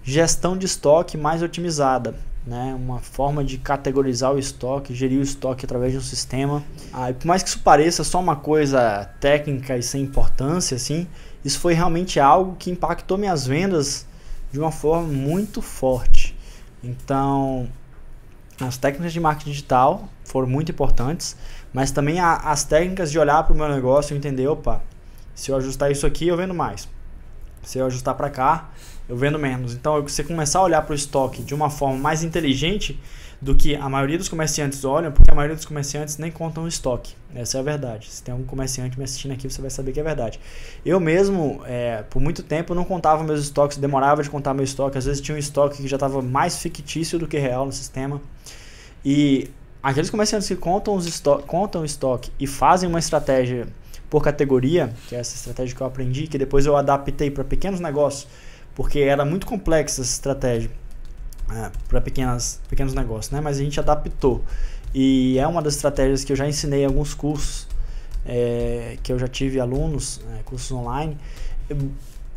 gestão 0.00 0.56
de 0.56 0.64
estoque 0.64 1.16
mais 1.16 1.42
otimizada, 1.42 2.14
né? 2.46 2.72
uma 2.72 3.00
forma 3.00 3.42
de 3.42 3.58
categorizar 3.58 4.32
o 4.32 4.38
estoque, 4.38 4.94
gerir 4.94 5.18
o 5.18 5.22
estoque 5.24 5.64
através 5.64 5.90
de 5.90 5.98
um 5.98 6.00
sistema. 6.00 6.62
Ah, 6.92 7.12
por 7.12 7.26
mais 7.26 7.42
que 7.42 7.48
isso 7.48 7.58
pareça 7.58 8.04
só 8.04 8.20
uma 8.20 8.36
coisa 8.36 9.10
técnica 9.18 9.76
e 9.76 9.82
sem 9.82 10.02
importância, 10.02 10.76
assim, 10.76 11.08
isso 11.44 11.58
foi 11.58 11.74
realmente 11.74 12.20
algo 12.20 12.54
que 12.56 12.70
impactou 12.70 13.18
minhas 13.18 13.44
vendas 13.44 14.06
de 14.52 14.60
uma 14.60 14.70
forma 14.70 15.08
muito 15.08 15.60
forte. 15.60 16.38
Então, 16.80 17.68
as 18.60 18.76
técnicas 18.76 19.12
de 19.12 19.18
marketing 19.18 19.50
digital 19.50 20.08
foram 20.24 20.46
muito 20.46 20.70
importantes, 20.70 21.36
mas 21.72 21.90
também 21.90 22.20
a, 22.20 22.36
as 22.36 22.62
técnicas 22.62 23.10
de 23.10 23.18
olhar 23.18 23.42
para 23.42 23.52
o 23.52 23.56
meu 23.56 23.68
negócio 23.68 24.14
e 24.14 24.16
entender, 24.16 24.46
opa, 24.46 24.80
se 25.40 25.50
eu 25.50 25.56
ajustar 25.56 25.90
isso 25.90 26.06
aqui, 26.06 26.28
eu 26.28 26.36
vendo 26.36 26.52
mais. 26.52 26.86
Se 27.62 27.78
eu 27.78 27.86
ajustar 27.86 28.14
para 28.14 28.28
cá, 28.28 28.68
eu 29.08 29.16
vendo 29.16 29.38
menos. 29.38 29.72
Então, 29.72 30.02
você 30.02 30.22
começar 30.22 30.58
a 30.58 30.62
olhar 30.64 30.82
para 30.82 30.92
o 30.92 30.94
estoque 30.94 31.42
de 31.42 31.54
uma 31.54 31.70
forma 31.70 31.96
mais 31.96 32.22
inteligente 32.22 33.00
do 33.40 33.54
que 33.54 33.74
a 33.74 33.88
maioria 33.88 34.18
dos 34.18 34.28
comerciantes 34.28 34.84
olham, 34.84 35.10
porque 35.10 35.30
a 35.30 35.34
maioria 35.34 35.56
dos 35.56 35.64
comerciantes 35.64 36.18
nem 36.18 36.30
contam 36.30 36.64
o 36.64 36.68
estoque. 36.68 37.14
Essa 37.34 37.56
é 37.56 37.60
a 37.60 37.62
verdade. 37.62 38.10
Se 38.10 38.22
tem 38.22 38.32
algum 38.32 38.44
comerciante 38.44 38.98
me 38.98 39.04
assistindo 39.04 39.32
aqui, 39.32 39.48
você 39.48 39.62
vai 39.62 39.70
saber 39.70 39.92
que 39.92 40.00
é 40.00 40.02
verdade. 40.02 40.38
Eu 40.84 41.00
mesmo, 41.00 41.62
é, 41.64 42.02
por 42.10 42.20
muito 42.20 42.42
tempo, 42.42 42.74
não 42.74 42.84
contava 42.84 43.24
meus 43.24 43.40
estoques, 43.40 43.78
demorava 43.78 44.22
de 44.22 44.28
contar 44.28 44.52
meu 44.52 44.64
estoque. 44.64 44.98
Às 44.98 45.06
vezes 45.06 45.22
tinha 45.22 45.34
um 45.34 45.38
estoque 45.38 45.78
que 45.78 45.88
já 45.88 45.96
estava 45.96 46.20
mais 46.20 46.58
fictício 46.58 47.18
do 47.18 47.26
que 47.26 47.38
real 47.38 47.64
no 47.64 47.72
sistema. 47.72 48.20
E 49.02 49.48
aqueles 49.82 50.10
comerciantes 50.10 50.46
que 50.46 50.56
contam, 50.56 50.94
os 50.94 51.22
contam 51.46 51.80
o 51.80 51.84
estoque 51.86 52.30
e 52.38 52.46
fazem 52.46 52.86
uma 52.86 52.98
estratégia 52.98 53.66
por 54.10 54.22
categoria, 54.22 54.92
que 55.08 55.14
é 55.14 55.20
essa 55.20 55.36
estratégia 55.36 55.74
que 55.76 55.80
eu 55.80 55.86
aprendi, 55.86 56.26
que 56.26 56.36
depois 56.36 56.66
eu 56.66 56.76
adaptei 56.76 57.30
para 57.30 57.44
pequenos 57.44 57.78
negócios, 57.78 58.26
porque 58.74 58.98
era 58.98 59.24
muito 59.24 59.46
complexa 59.46 60.02
essa 60.02 60.10
estratégia 60.10 60.70
é, 61.52 61.70
para 61.88 62.00
pequenos 62.00 62.60
negócios, 62.94 63.30
né? 63.30 63.40
mas 63.40 63.58
a 63.58 63.62
gente 63.62 63.78
adaptou. 63.78 64.44
E 64.92 65.38
é 65.38 65.46
uma 65.46 65.62
das 65.62 65.76
estratégias 65.76 66.24
que 66.24 66.32
eu 66.32 66.36
já 66.36 66.48
ensinei 66.48 66.82
em 66.82 66.86
alguns 66.86 67.14
cursos, 67.14 67.68
é, 68.26 68.98
que 69.02 69.12
eu 69.12 69.18
já 69.18 69.28
tive 69.28 69.60
alunos, 69.60 70.20
é, 70.36 70.42
cursos 70.42 70.70
online. 70.72 71.16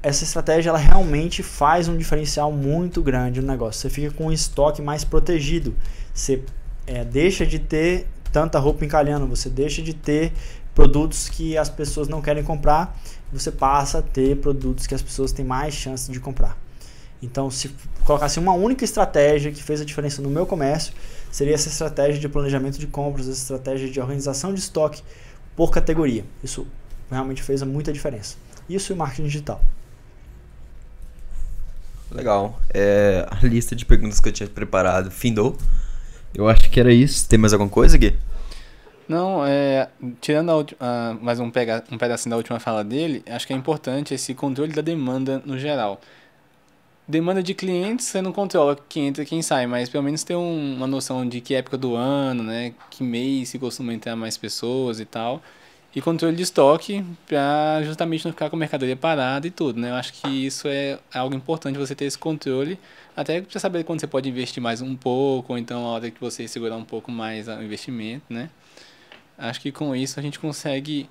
Essa 0.02 0.24
estratégia 0.24 0.70
ela 0.70 0.78
realmente 0.78 1.42
faz 1.42 1.88
um 1.88 1.98
diferencial 1.98 2.52
muito 2.52 3.02
grande 3.02 3.42
no 3.42 3.48
negócio. 3.48 3.82
Você 3.82 3.90
fica 3.90 4.12
com 4.12 4.28
um 4.28 4.32
estoque 4.32 4.82
mais 4.82 5.04
protegido. 5.04 5.74
Você 6.14 6.44
é, 6.86 7.04
deixa 7.04 7.46
de 7.46 7.58
ter 7.58 8.08
tanta 8.32 8.60
roupa 8.60 8.84
encalhando, 8.84 9.28
você 9.28 9.50
deixa 9.50 9.82
de 9.82 9.94
ter 9.94 10.34
produtos 10.74 11.30
que 11.30 11.58
as 11.58 11.70
pessoas 11.70 12.08
não 12.08 12.22
querem 12.22 12.44
comprar, 12.44 12.98
você 13.32 13.52
passa 13.52 14.00
a 14.00 14.02
ter 14.02 14.38
produtos 14.38 14.88
que 14.88 14.96
as 14.96 15.02
pessoas 15.02 15.32
têm 15.32 15.46
mais 15.46 15.74
chance 15.74 16.12
de 16.12 16.20
comprar. 16.20 16.58
Então, 17.22 17.50
se 17.50 17.74
colocasse 18.04 18.38
uma 18.38 18.54
única 18.54 18.84
estratégia 18.84 19.52
que 19.52 19.64
fez 19.64 19.80
a 19.80 19.86
diferença 19.86 20.22
no 20.22 20.30
meu 20.30 20.46
comércio, 20.46 20.94
seria 21.32 21.54
essa 21.54 21.70
estratégia 21.70 22.20
de 22.20 22.28
planejamento 22.28 22.78
de 22.78 22.86
compras, 22.86 23.28
essa 23.28 23.42
estratégia 23.42 23.90
de 23.90 24.00
organização 24.00 24.54
de 24.54 24.60
estoque 24.60 25.02
por 25.56 25.72
categoria. 25.72 26.26
Isso 26.44 26.68
realmente 27.10 27.42
fez 27.42 27.64
muita 27.64 27.94
diferença. 27.94 28.36
Isso 28.68 28.92
e 28.92 28.94
o 28.94 28.98
marketing 28.98 29.24
digital. 29.24 29.64
Legal. 32.12 32.60
É, 32.74 33.26
a 33.30 33.46
lista 33.46 33.76
de 33.76 33.86
perguntas 33.86 34.20
que 34.20 34.30
eu 34.30 34.34
tinha 34.34 34.50
preparado 34.50 35.10
findou. 35.10 35.58
Eu 36.36 36.48
acho 36.48 36.70
que 36.70 36.80
era 36.80 36.94
isso. 36.94 37.28
Tem 37.28 37.40
mais 37.40 37.54
alguma 37.54 37.70
coisa, 37.70 37.98
Gui? 37.98 38.16
Não, 39.08 39.46
é, 39.46 39.90
tirando 40.22 40.50
a, 40.52 41.10
a, 41.10 41.14
mais 41.16 41.40
um, 41.40 41.52
pega, 41.52 41.84
um 41.92 41.98
pedacinho 41.98 42.32
da 42.32 42.38
última 42.38 42.60
fala 42.60 42.84
dele, 42.84 43.24
acho 43.28 43.46
que 43.46 43.54
é 43.54 43.56
importante 43.56 44.14
esse 44.14 44.34
controle 44.34 44.72
da 44.72 44.82
demanda 44.82 45.42
no 45.46 45.58
geral. 45.58 46.00
Demanda 47.06 47.44
de 47.44 47.54
clientes, 47.54 48.06
você 48.06 48.22
não 48.22 48.32
controla 48.32 48.78
quem 48.88 49.08
entra 49.08 49.24
e 49.24 49.26
quem 49.26 49.42
sai, 49.42 49.68
mas 49.68 49.90
pelo 49.90 50.04
menos 50.04 50.24
ter 50.24 50.36
um, 50.36 50.76
uma 50.76 50.88
noção 50.88 51.28
de 51.28 51.42
que 51.42 51.54
época 51.54 51.78
do 51.78 51.96
ano, 51.96 52.44
né, 52.44 52.74
que 52.90 53.04
mês 53.04 53.50
se 53.50 53.60
costuma 53.60 53.94
entrar 53.94 54.16
mais 54.16 54.38
pessoas 54.38 55.02
e 55.02 55.06
tal. 55.06 55.42
E 55.96 56.02
controle 56.02 56.36
de 56.36 56.42
estoque 56.44 57.06
para 57.28 57.82
justamente 57.84 58.26
não 58.26 58.32
ficar 58.32 58.50
com 58.50 58.56
a 58.56 58.60
mercadoria 58.60 58.96
parada 58.96 59.46
e 59.46 59.52
tudo, 59.52 59.80
né? 59.80 59.92
Eu 59.92 59.96
acho 59.96 60.14
que 60.14 60.28
isso 60.28 60.68
é 60.68 60.98
algo 61.14 61.36
importante 61.36 61.78
você 61.78 61.94
ter 61.94 62.06
esse 62.06 62.18
controle, 62.18 62.80
até 63.16 63.42
para 63.42 63.60
saber 63.60 63.84
quando 63.84 64.00
você 64.00 64.08
pode 64.08 64.28
investir 64.28 64.62
mais 64.62 64.82
um 64.82 64.96
pouco, 64.96 65.54
ou 65.54 65.60
então 65.60 65.86
a 65.86 65.90
hora 65.90 66.10
que 66.10 66.20
você 66.20 66.48
segurar 66.48 66.78
um 66.78 66.84
pouco 66.86 67.12
mais 67.12 67.48
o 67.48 67.62
investimento, 67.62 68.26
né? 68.30 68.50
Acho 69.38 69.62
que 69.62 69.72
com 69.72 69.96
isso 69.96 70.20
a 70.20 70.24
gente 70.24 70.40
consegue, 70.40 71.10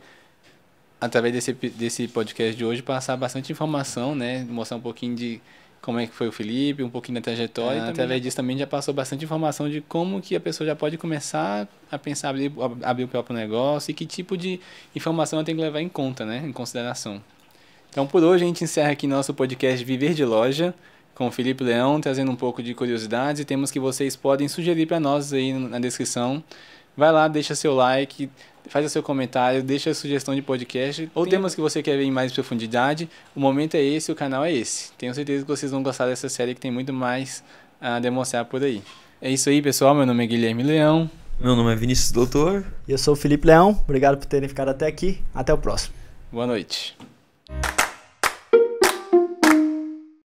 através 1.01 1.35
desse, 1.35 1.53
desse 1.53 2.09
podcast 2.09 2.57
de 2.57 2.65
hoje, 2.65 2.83
passar 2.83 3.17
bastante 3.17 3.53
informação, 3.53 4.15
né? 4.15 4.47
Mostrar 4.49 4.77
um 4.77 4.81
pouquinho 4.81 5.15
de 5.15 5.41
como 5.83 5.99
é 5.99 6.07
que 6.07 6.15
foi 6.15 6.29
o 6.29 6.33
Felipe, 6.33 6.83
um 6.83 6.89
pouquinho 6.89 7.17
da 7.17 7.21
trajetória. 7.21 7.81
É, 7.81 7.89
através 7.89 8.23
disso 8.23 8.37
também 8.37 8.57
já 8.57 8.67
passou 8.67 8.95
bastante 8.95 9.25
informação 9.25 9.69
de 9.69 9.81
como 9.81 10.23
que 10.23 10.37
a 10.37 10.41
pessoa 10.41 10.65
já 10.65 10.77
pode 10.77 10.97
começar 10.97 11.67
a 11.91 11.99
pensar 11.99 12.31
abrir, 12.31 12.53
abrir 12.85 13.05
o 13.05 13.09
próprio 13.09 13.37
negócio 13.37 13.91
e 13.91 13.95
que 13.95 14.07
tipo 14.07 14.37
de 14.37 14.61
informação 14.95 15.41
ela 15.41 15.45
tem 15.45 15.57
que 15.57 15.61
levar 15.61 15.81
em 15.81 15.89
conta, 15.89 16.25
né, 16.25 16.41
em 16.47 16.53
consideração. 16.53 17.21
Então 17.91 18.07
por 18.07 18.23
hoje 18.23 18.45
a 18.45 18.47
gente 18.47 18.63
encerra 18.63 18.93
aqui 18.93 19.09
nosso 19.09 19.35
podcast 19.35 19.85
Viver 19.85 20.15
de 20.15 20.25
Loja 20.25 20.73
com 21.15 21.27
o 21.27 21.31
Felipe 21.31 21.65
Leão, 21.65 22.01
trazendo 22.01 22.31
um 22.31 22.37
pouco 22.37 22.63
de 22.63 22.73
curiosidades 22.75 23.43
e 23.43 23.45
temos 23.45 23.71
que 23.71 23.81
vocês 23.81 24.15
podem 24.15 24.49
sugerir 24.49 24.87
para 24.87 25.01
nós 25.01 25.33
aí 25.33 25.53
na 25.53 25.81
descrição. 25.81 26.43
Vai 26.97 27.11
lá, 27.11 27.27
deixa 27.29 27.55
seu 27.55 27.75
like, 27.75 28.31
faz 28.69 28.87
o 28.87 28.89
seu 28.89 29.03
comentário, 29.03 29.63
deixa 29.63 29.91
a 29.91 29.95
sugestão 29.95 30.35
de 30.35 30.43
podcast 30.43 31.11
ou 31.15 31.25
Tem... 31.25 31.33
temas 31.33 31.55
que 31.55 31.61
você 31.61 31.83
quer 31.83 31.97
ver 31.97 32.05
em 32.05 32.11
mais 32.11 32.33
profundidade. 32.33 33.09
O 33.35 33.41
momento 33.41 33.75
é 33.77 33.83
esse, 33.83 34.13
o 34.13 34.15
canal 34.15 34.45
é 34.45 34.53
esse. 34.53 34.93
Tenho 34.93 35.15
certeza 35.15 35.45
que 35.45 35.49
vocês 35.49 35.73
vão 35.73 35.83
gostar 35.83 36.07
dessa 36.07 36.29
série 36.29 36.55
que 36.55 36.61
tem 36.61 36.71
muito 36.71 36.93
mais 36.93 37.43
a 37.81 37.99
demonstrar 37.99 38.45
por 38.45 38.63
aí. 38.63 38.83
É 39.21 39.31
isso 39.31 39.49
aí, 39.49 39.63
pessoal. 39.63 39.95
Meu 39.95 40.07
nome 40.07 40.25
é 40.25 40.27
Guilherme 40.27 40.63
Leão. 40.63 41.11
Meu 41.41 41.57
nome 41.57 41.73
é 41.73 41.77
Vinícius 41.77 42.13
Doutor. 42.13 42.65
E 42.87 42.93
eu 42.93 42.99
sou 42.99 43.15
o 43.15 43.17
Felipe 43.17 43.47
Leão. 43.47 43.71
Obrigado 43.85 44.17
por 44.17 44.27
terem 44.27 44.49
ficado 44.49 44.69
até 44.69 44.87
aqui. 44.87 45.21
Até 45.35 45.53
o 45.53 45.59
próximo. 45.59 45.95
Boa 46.31 46.47
noite. 46.47 46.97